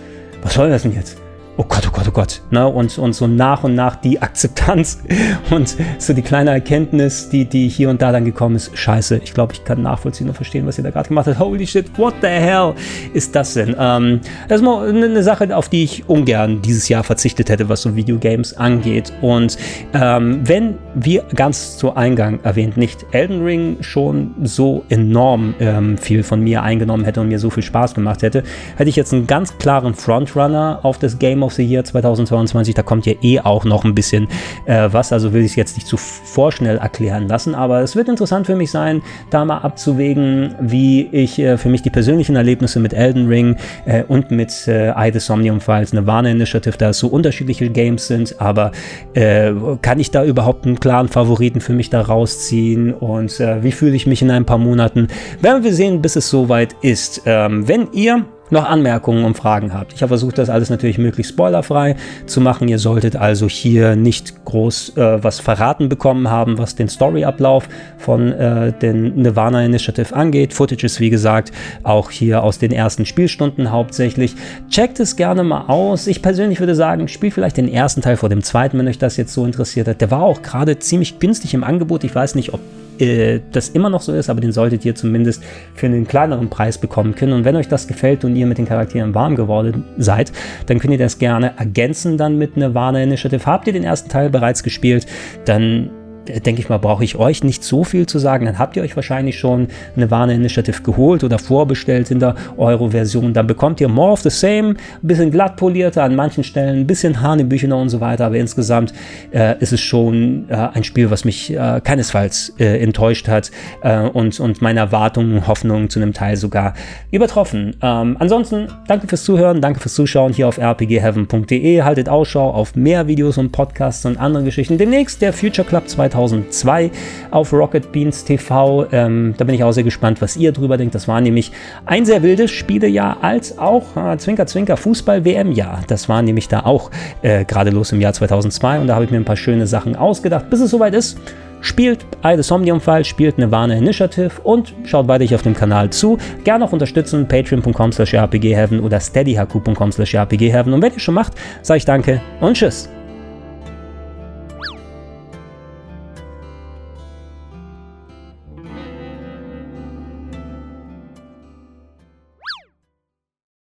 Was 0.43 0.55
soll 0.55 0.71
das 0.71 0.83
denn 0.83 0.95
jetzt? 0.95 1.28
Oh 1.59 1.65
Gott, 1.65 1.83
oh 1.89 1.91
Gott, 1.91 2.07
oh 2.09 2.13
Gott. 2.13 2.41
Ne? 2.51 2.67
Und, 2.67 2.97
und 2.99 3.13
so 3.13 3.27
nach 3.27 3.65
und 3.65 3.75
nach 3.75 3.97
die 3.97 4.23
Akzeptanz 4.23 5.03
und 5.51 5.77
so 5.99 6.13
die 6.13 6.23
kleine 6.23 6.51
Erkenntnis, 6.53 7.29
die, 7.29 7.45
die 7.45 7.69
hier 7.69 7.91
und 7.91 8.01
da 8.01 8.13
dann 8.13 8.25
gekommen 8.25 8.55
ist. 8.55 8.77
Scheiße, 8.79 9.21
ich 9.25 9.35
glaube, 9.35 9.53
ich 9.53 9.65
kann 9.65 9.83
nachvollziehen 9.83 10.29
und 10.29 10.35
verstehen, 10.35 10.67
was 10.67 10.79
ihr 10.79 10.85
da 10.85 10.91
gerade 10.91 11.09
gemacht 11.09 11.27
habt. 11.27 11.39
Holy 11.41 11.67
shit, 11.67 11.87
what 11.99 12.15
the 12.23 12.29
hell 12.29 12.75
ist 13.13 13.35
das 13.35 13.55
denn? 13.55 13.75
Ähm, 13.79 14.21
das 14.49 14.61
ist 14.61 14.65
mal 14.65 14.89
eine 14.89 15.23
Sache, 15.25 15.55
auf 15.55 15.69
die 15.69 15.83
ich 15.83 16.09
ungern 16.09 16.63
dieses 16.63 16.89
Jahr 16.89 17.03
verzichtet 17.03 17.51
hätte, 17.51 17.69
was 17.69 17.83
so 17.83 17.97
Videogames 17.97 18.57
angeht. 18.57 19.13
Und 19.21 19.59
ähm, 19.95 20.41
wenn 20.45 20.79
wir 20.95 21.25
ganz 21.35 21.77
zu 21.77 21.97
Eingang 21.97 22.39
erwähnt 22.45 22.77
nicht 22.77 23.05
Elden 23.11 23.43
Ring 23.43 23.79
schon 23.81 24.35
so 24.45 24.85
enorm 24.91 25.55
ähm, 25.59 25.99
viel 25.99 26.23
von 26.23 26.41
mir 26.41 26.63
eingenommen 26.63 27.05
hätte 27.05 27.21
und 27.21 27.29
mir 27.29 27.41
so 27.41 27.51
viel 27.51 27.65
Spaß 27.65 27.95
gemacht 27.95 28.23
hätte, 28.23 28.45
hätte 28.77 28.89
ich 28.89 28.97
jetzt 28.97 29.13
einen 29.13 29.27
ganz 29.27 29.59
klaren 29.59 29.95
Frontrunner 29.95 30.81
auf 30.83 30.99
das 30.99 31.19
Game 31.19 31.43
of 31.43 31.48
the 31.53 31.65
Year 31.65 31.85
2022. 31.85 32.75
Da 32.75 32.83
kommt 32.83 33.07
ja 33.07 33.15
eh 33.23 33.41
auch 33.41 33.65
noch 33.65 33.85
ein 33.85 33.95
bisschen 33.95 34.29
äh, 34.67 34.89
was, 34.91 35.13
also 35.13 35.33
will 35.33 35.43
ich 35.45 35.53
es 35.53 35.57
jetzt 35.57 35.77
nicht 35.77 35.87
zu 35.87 35.97
vorschnell 35.97 36.79
erklären 36.79 37.29
lassen, 37.29 37.55
aber 37.55 37.81
es 37.81 37.97
wird 37.97 38.09
interessant 38.09 38.47
für 38.47 38.57
mich 38.57 38.71
sein, 38.71 39.03
da 39.31 39.45
mal 39.45 39.59
abzuwägen, 39.59 40.55
wie 40.61 41.09
ich 41.13 41.39
äh, 41.39 41.57
für 41.57 41.69
mich 41.69 41.83
die 41.83 41.91
persönlichen 41.91 42.37
Erlebnisse 42.37 42.81
mit 42.81 42.93
Elden 42.93 43.29
Ring 43.29 43.57
äh, 43.87 44.03
und 44.05 44.31
mit 44.31 44.67
äh, 44.69 44.91
Eye 44.91 45.13
the 45.13 45.21
Somnium 45.21 45.61
Files, 45.61 45.93
Nirvana 45.93 46.31
Initiative, 46.31 46.77
da 46.77 46.91
es 46.91 46.99
so 46.99 47.09
unterschiedliche 47.09 47.69
Games 47.71 48.07
sind, 48.07 48.41
aber 48.41 48.73
äh, 49.15 49.53
kann 49.83 50.01
ich 50.01 50.11
da 50.11 50.25
überhaupt 50.25 50.67
einen 50.67 50.81
klaren 50.81 51.09
Favoriten 51.09 51.61
für 51.61 51.73
mich 51.73 51.91
da 51.91 52.01
rausziehen 52.01 52.95
und 52.95 53.41
äh, 53.41 53.63
wie 53.63 53.73
fühle 53.73 53.97
ich 53.97 54.07
mich 54.07 54.23
in 54.23 54.31
ein 54.31 54.45
paar 54.45 54.59
Monaten? 54.59 55.09
Werden 55.41 55.65
wir 55.65 55.73
sehen, 55.73 56.03
bis 56.03 56.17
es 56.17 56.29
soweit 56.29 56.75
ist. 56.83 57.23
Ähm, 57.27 57.67
wenn 57.69 57.89
ihr 57.93 58.25
noch 58.51 58.65
Anmerkungen 58.65 59.25
und 59.25 59.37
Fragen 59.37 59.75
habt. 59.75 59.93
Ich 59.93 60.03
habe 60.03 60.09
versucht, 60.09 60.39
das 60.39 60.51
alles 60.51 60.71
natürlich 60.71 60.99
möglichst 60.99 61.33
spoilerfrei 61.33 61.97
zu 62.27 62.41
machen. 62.41 62.69
Ihr 62.69 62.79
solltet 62.79 63.17
also 63.17 63.49
hier 63.49 63.97
nicht 63.97 64.45
groß 64.45 64.97
äh, 64.97 65.23
was 65.23 65.41
verraten 65.41 65.89
bekommen 65.89 66.31
haben, 66.31 66.59
was 66.59 66.75
den 66.75 66.89
Storyablauf 66.89 67.69
von 67.99 68.33
äh, 68.33 68.73
den 68.73 69.17
Nirvana 69.17 69.65
Initiative 69.65 70.15
angeht. 70.15 70.53
Footage 70.53 70.85
ist 70.85 71.01
wie 71.01 71.11
gesagt 71.11 71.53
auch 71.83 72.11
hier 72.11 72.43
aus 72.43 72.59
den 72.59 72.73
ersten 72.73 73.07
Spielstunden 73.07 73.71
hauptsächlich. 73.71 74.35
Checkt 74.71 75.01
es 75.01 75.17
gerne 75.17 75.45
mal 75.45 75.65
aus. 75.69 76.07
Ich 76.07 76.23
persönlich 76.23 76.61
würde 76.61 76.75
sagen, 76.75 77.09
spielt 77.09 77.35
vielleicht 77.35 77.57
den 77.57 77.69
ersten 77.69 78.03
Teil 78.03 78.17
vor 78.17 78.29
dem 78.29 78.43
zweiten, 78.43 78.79
wenn 78.79 78.89
euch 78.89 78.99
das 78.99 79.17
jetzt 79.17 79.33
so 79.33 79.45
interessiert 79.45 79.89
hat. 79.89 80.01
Der 80.01 80.11
war 80.11 80.23
auch 80.23 80.43
gerade 80.43 80.79
ziemlich 80.79 81.19
günstig 81.19 81.55
im 81.55 81.65
Angebot. 81.65 82.05
Ich 82.05 82.15
weiß 82.15 82.35
nicht, 82.35 82.55
ob 82.55 82.61
äh, 83.01 83.41
das 83.53 83.69
immer 83.71 83.91
noch 83.91 84.01
so 84.01 84.13
ist, 84.13 84.31
aber 84.31 84.41
den 84.41 84.53
solltet 84.53 84.85
ihr 84.85 84.95
zumindest 84.95 85.43
für 85.75 85.87
einen 85.87 86.07
kleineren 86.07 86.49
Preis 86.49 86.79
bekommen 86.79 87.15
können. 87.15 87.33
Und 87.33 87.45
wenn 87.45 87.57
euch 87.57 87.69
das 87.69 87.87
gefällt 87.87 88.25
und 88.25 88.37
ihr 88.37 88.47
mit 88.47 88.59
den 88.59 88.67
Charakteren 88.67 89.15
warm 89.15 89.37
geworden 89.37 89.85
seid, 89.99 90.33
dann 90.67 90.79
könnt 90.79 90.93
ihr 90.93 90.99
das 90.99 91.19
gerne 91.19 91.53
ergänzen 91.57 92.19
dann 92.19 92.37
mit 92.37 92.57
einer 92.57 92.75
Warner 92.75 93.03
Initiative. 93.03 93.45
Habt 93.47 93.67
ihr 93.67 93.73
den 93.73 93.85
ersten 93.85 94.09
Teil 94.09 94.31
bereits 94.31 94.63
gespielt, 94.63 95.07
dann 95.45 95.91
denke 96.29 96.61
ich 96.61 96.69
mal, 96.69 96.79
brauche 96.79 97.05
ich 97.05 97.17
euch 97.17 97.43
nicht 97.45 97.65
so 97.65 97.85
viel 97.85 98.07
zu 98.07 98.19
sagen. 98.19 98.47
Dann 98.47 98.59
habt 98.59 98.77
ihr 98.77 98.83
euch 98.83 98.95
wahrscheinlich 98.97 99.39
schon 99.39 99.69
eine 99.97 100.11
Warne 100.11 100.35
Initiative 100.35 100.83
geholt 100.83 101.25
oder 101.25 101.39
vorbestellt 101.39 102.11
in 102.11 102.21
der 102.21 102.35
Euro-Version. 102.57 103.33
Dann 103.33 103.47
bekommt 103.47 103.81
ihr 103.81 103.89
more 103.89 104.13
of 104.13 104.21
the 104.21 104.31
same, 104.31 104.71
ein 104.71 104.77
bisschen 105.03 105.31
glatt 105.31 105.57
polierter 105.57 106.03
an 106.05 106.15
manchen 106.15 106.45
Stellen, 106.45 106.81
ein 106.81 106.87
bisschen 106.87 107.21
Hanebüchener 107.23 107.77
und 107.77 107.89
so 107.89 108.01
weiter. 108.01 108.27
Aber 108.27 108.37
insgesamt 108.37 108.93
äh, 109.33 109.59
ist 109.61 109.73
es 109.73 109.81
schon 109.81 110.49
äh, 110.49 110.55
ein 110.55 110.85
Spiel, 110.85 111.11
was 111.11 111.25
mich 111.25 111.55
äh, 111.55 111.81
keinesfalls 111.83 112.55
äh, 112.59 112.83
enttäuscht 112.83 113.29
hat 113.29 113.51
äh, 113.83 114.01
und, 114.01 114.39
und 114.41 114.63
meine 114.63 114.81
Erwartungen 114.81 115.35
und 115.35 115.47
Hoffnungen 115.47 115.91
zu 115.91 116.01
einem 116.01 116.13
Teil 116.13 116.37
sogar 116.37 116.75
übertroffen. 117.11 117.77
Ähm, 117.83 118.17
ansonsten, 118.19 118.69
danke 118.87 119.07
fürs 119.07 119.25
Zuhören, 119.25 119.61
danke 119.61 119.81
fürs 119.81 119.95
Zuschauen 119.95 120.33
hier 120.33 120.49
auf 120.49 120.59
rpgheaven.de. 120.59 121.83
Haltet 121.83 122.09
Ausschau 122.09 122.51
auf 122.51 122.77
mehr 122.77 123.07
Videos 123.07 123.39
und 123.39 123.53
Podcasts 123.53 124.05
und 124.05 124.19
andere 124.19 124.45
Geschichten. 124.45 124.79
Demnächst 124.79 125.23
der 125.23 125.33
Future 125.33 125.67
Club 125.67 125.89
2000 125.89 126.18
2002 126.19 126.91
auf 127.31 127.53
Rocket 127.53 127.93
Beans 127.93 128.25
TV. 128.25 128.87
Ähm, 128.93 129.35
da 129.37 129.45
bin 129.45 129.55
ich 129.55 129.63
auch 129.63 129.73
sehr 129.73 129.85
gespannt, 129.85 130.21
was 130.21 130.37
ihr 130.37 130.53
drüber 130.53 130.77
denkt. 130.77 130.95
Das 130.95 131.07
war 131.07 131.21
nämlich 131.21 131.53
ein 131.87 132.05
sehr 132.05 132.23
wildes 132.23 132.51
Spielejahr 132.51 133.19
als 133.23 133.59
auch 133.59 133.97
äh, 133.97 134.17
Zwinker 134.19 134.47
Zwinker 134.47 134.77
Fußball-WM-Jahr. 134.77 135.83
Das 135.87 136.09
war 136.09 136.23
nämlich 136.23 136.49
da 136.49 136.61
auch 136.61 136.91
äh, 137.23 137.45
gerade 137.45 137.71
los 137.71 137.93
im 137.93 138.01
Jahr 138.01 138.13
2002 138.13 138.81
und 138.81 138.87
da 138.89 138.95
habe 138.95 139.05
ich 139.05 139.11
mir 139.11 139.19
ein 139.19 139.25
paar 139.25 139.37
schöne 139.37 139.67
Sachen 139.67 139.97
ausgedacht. 139.97 140.51
Bis 140.51 140.61
es 140.61 140.71
soweit 140.71 140.95
ist, 140.95 141.19
spielt 141.61 142.07
Eye 142.23 142.43
Somnium 142.43 142.81
File, 142.81 143.05
spielt 143.05 143.39
Nirvana 143.39 143.75
Initiative 143.75 144.31
und 144.45 144.75
schaut 144.85 145.09
weiter 145.09 145.35
auf 145.35 145.43
dem 145.43 145.55
Kanal 145.55 145.91
zu. 145.91 146.19
Gerne 146.45 146.65
auch 146.65 146.73
unterstützen, 146.73 147.27
patreon.com 147.27 147.93
slash 147.93 148.15
rpgheaven 148.15 148.81
oder 148.81 149.01
steadyhq.com 149.01 149.93
slash 149.93 150.15
rpgheaven. 150.15 150.73
Und 150.73 150.83
wenn 150.83 150.93
ihr 150.93 151.01
schon 151.01 151.15
macht, 151.15 151.33
sage 151.63 151.79
ich 151.79 151.85
danke 151.85 152.21
und 152.41 152.55
tschüss. 152.55 152.89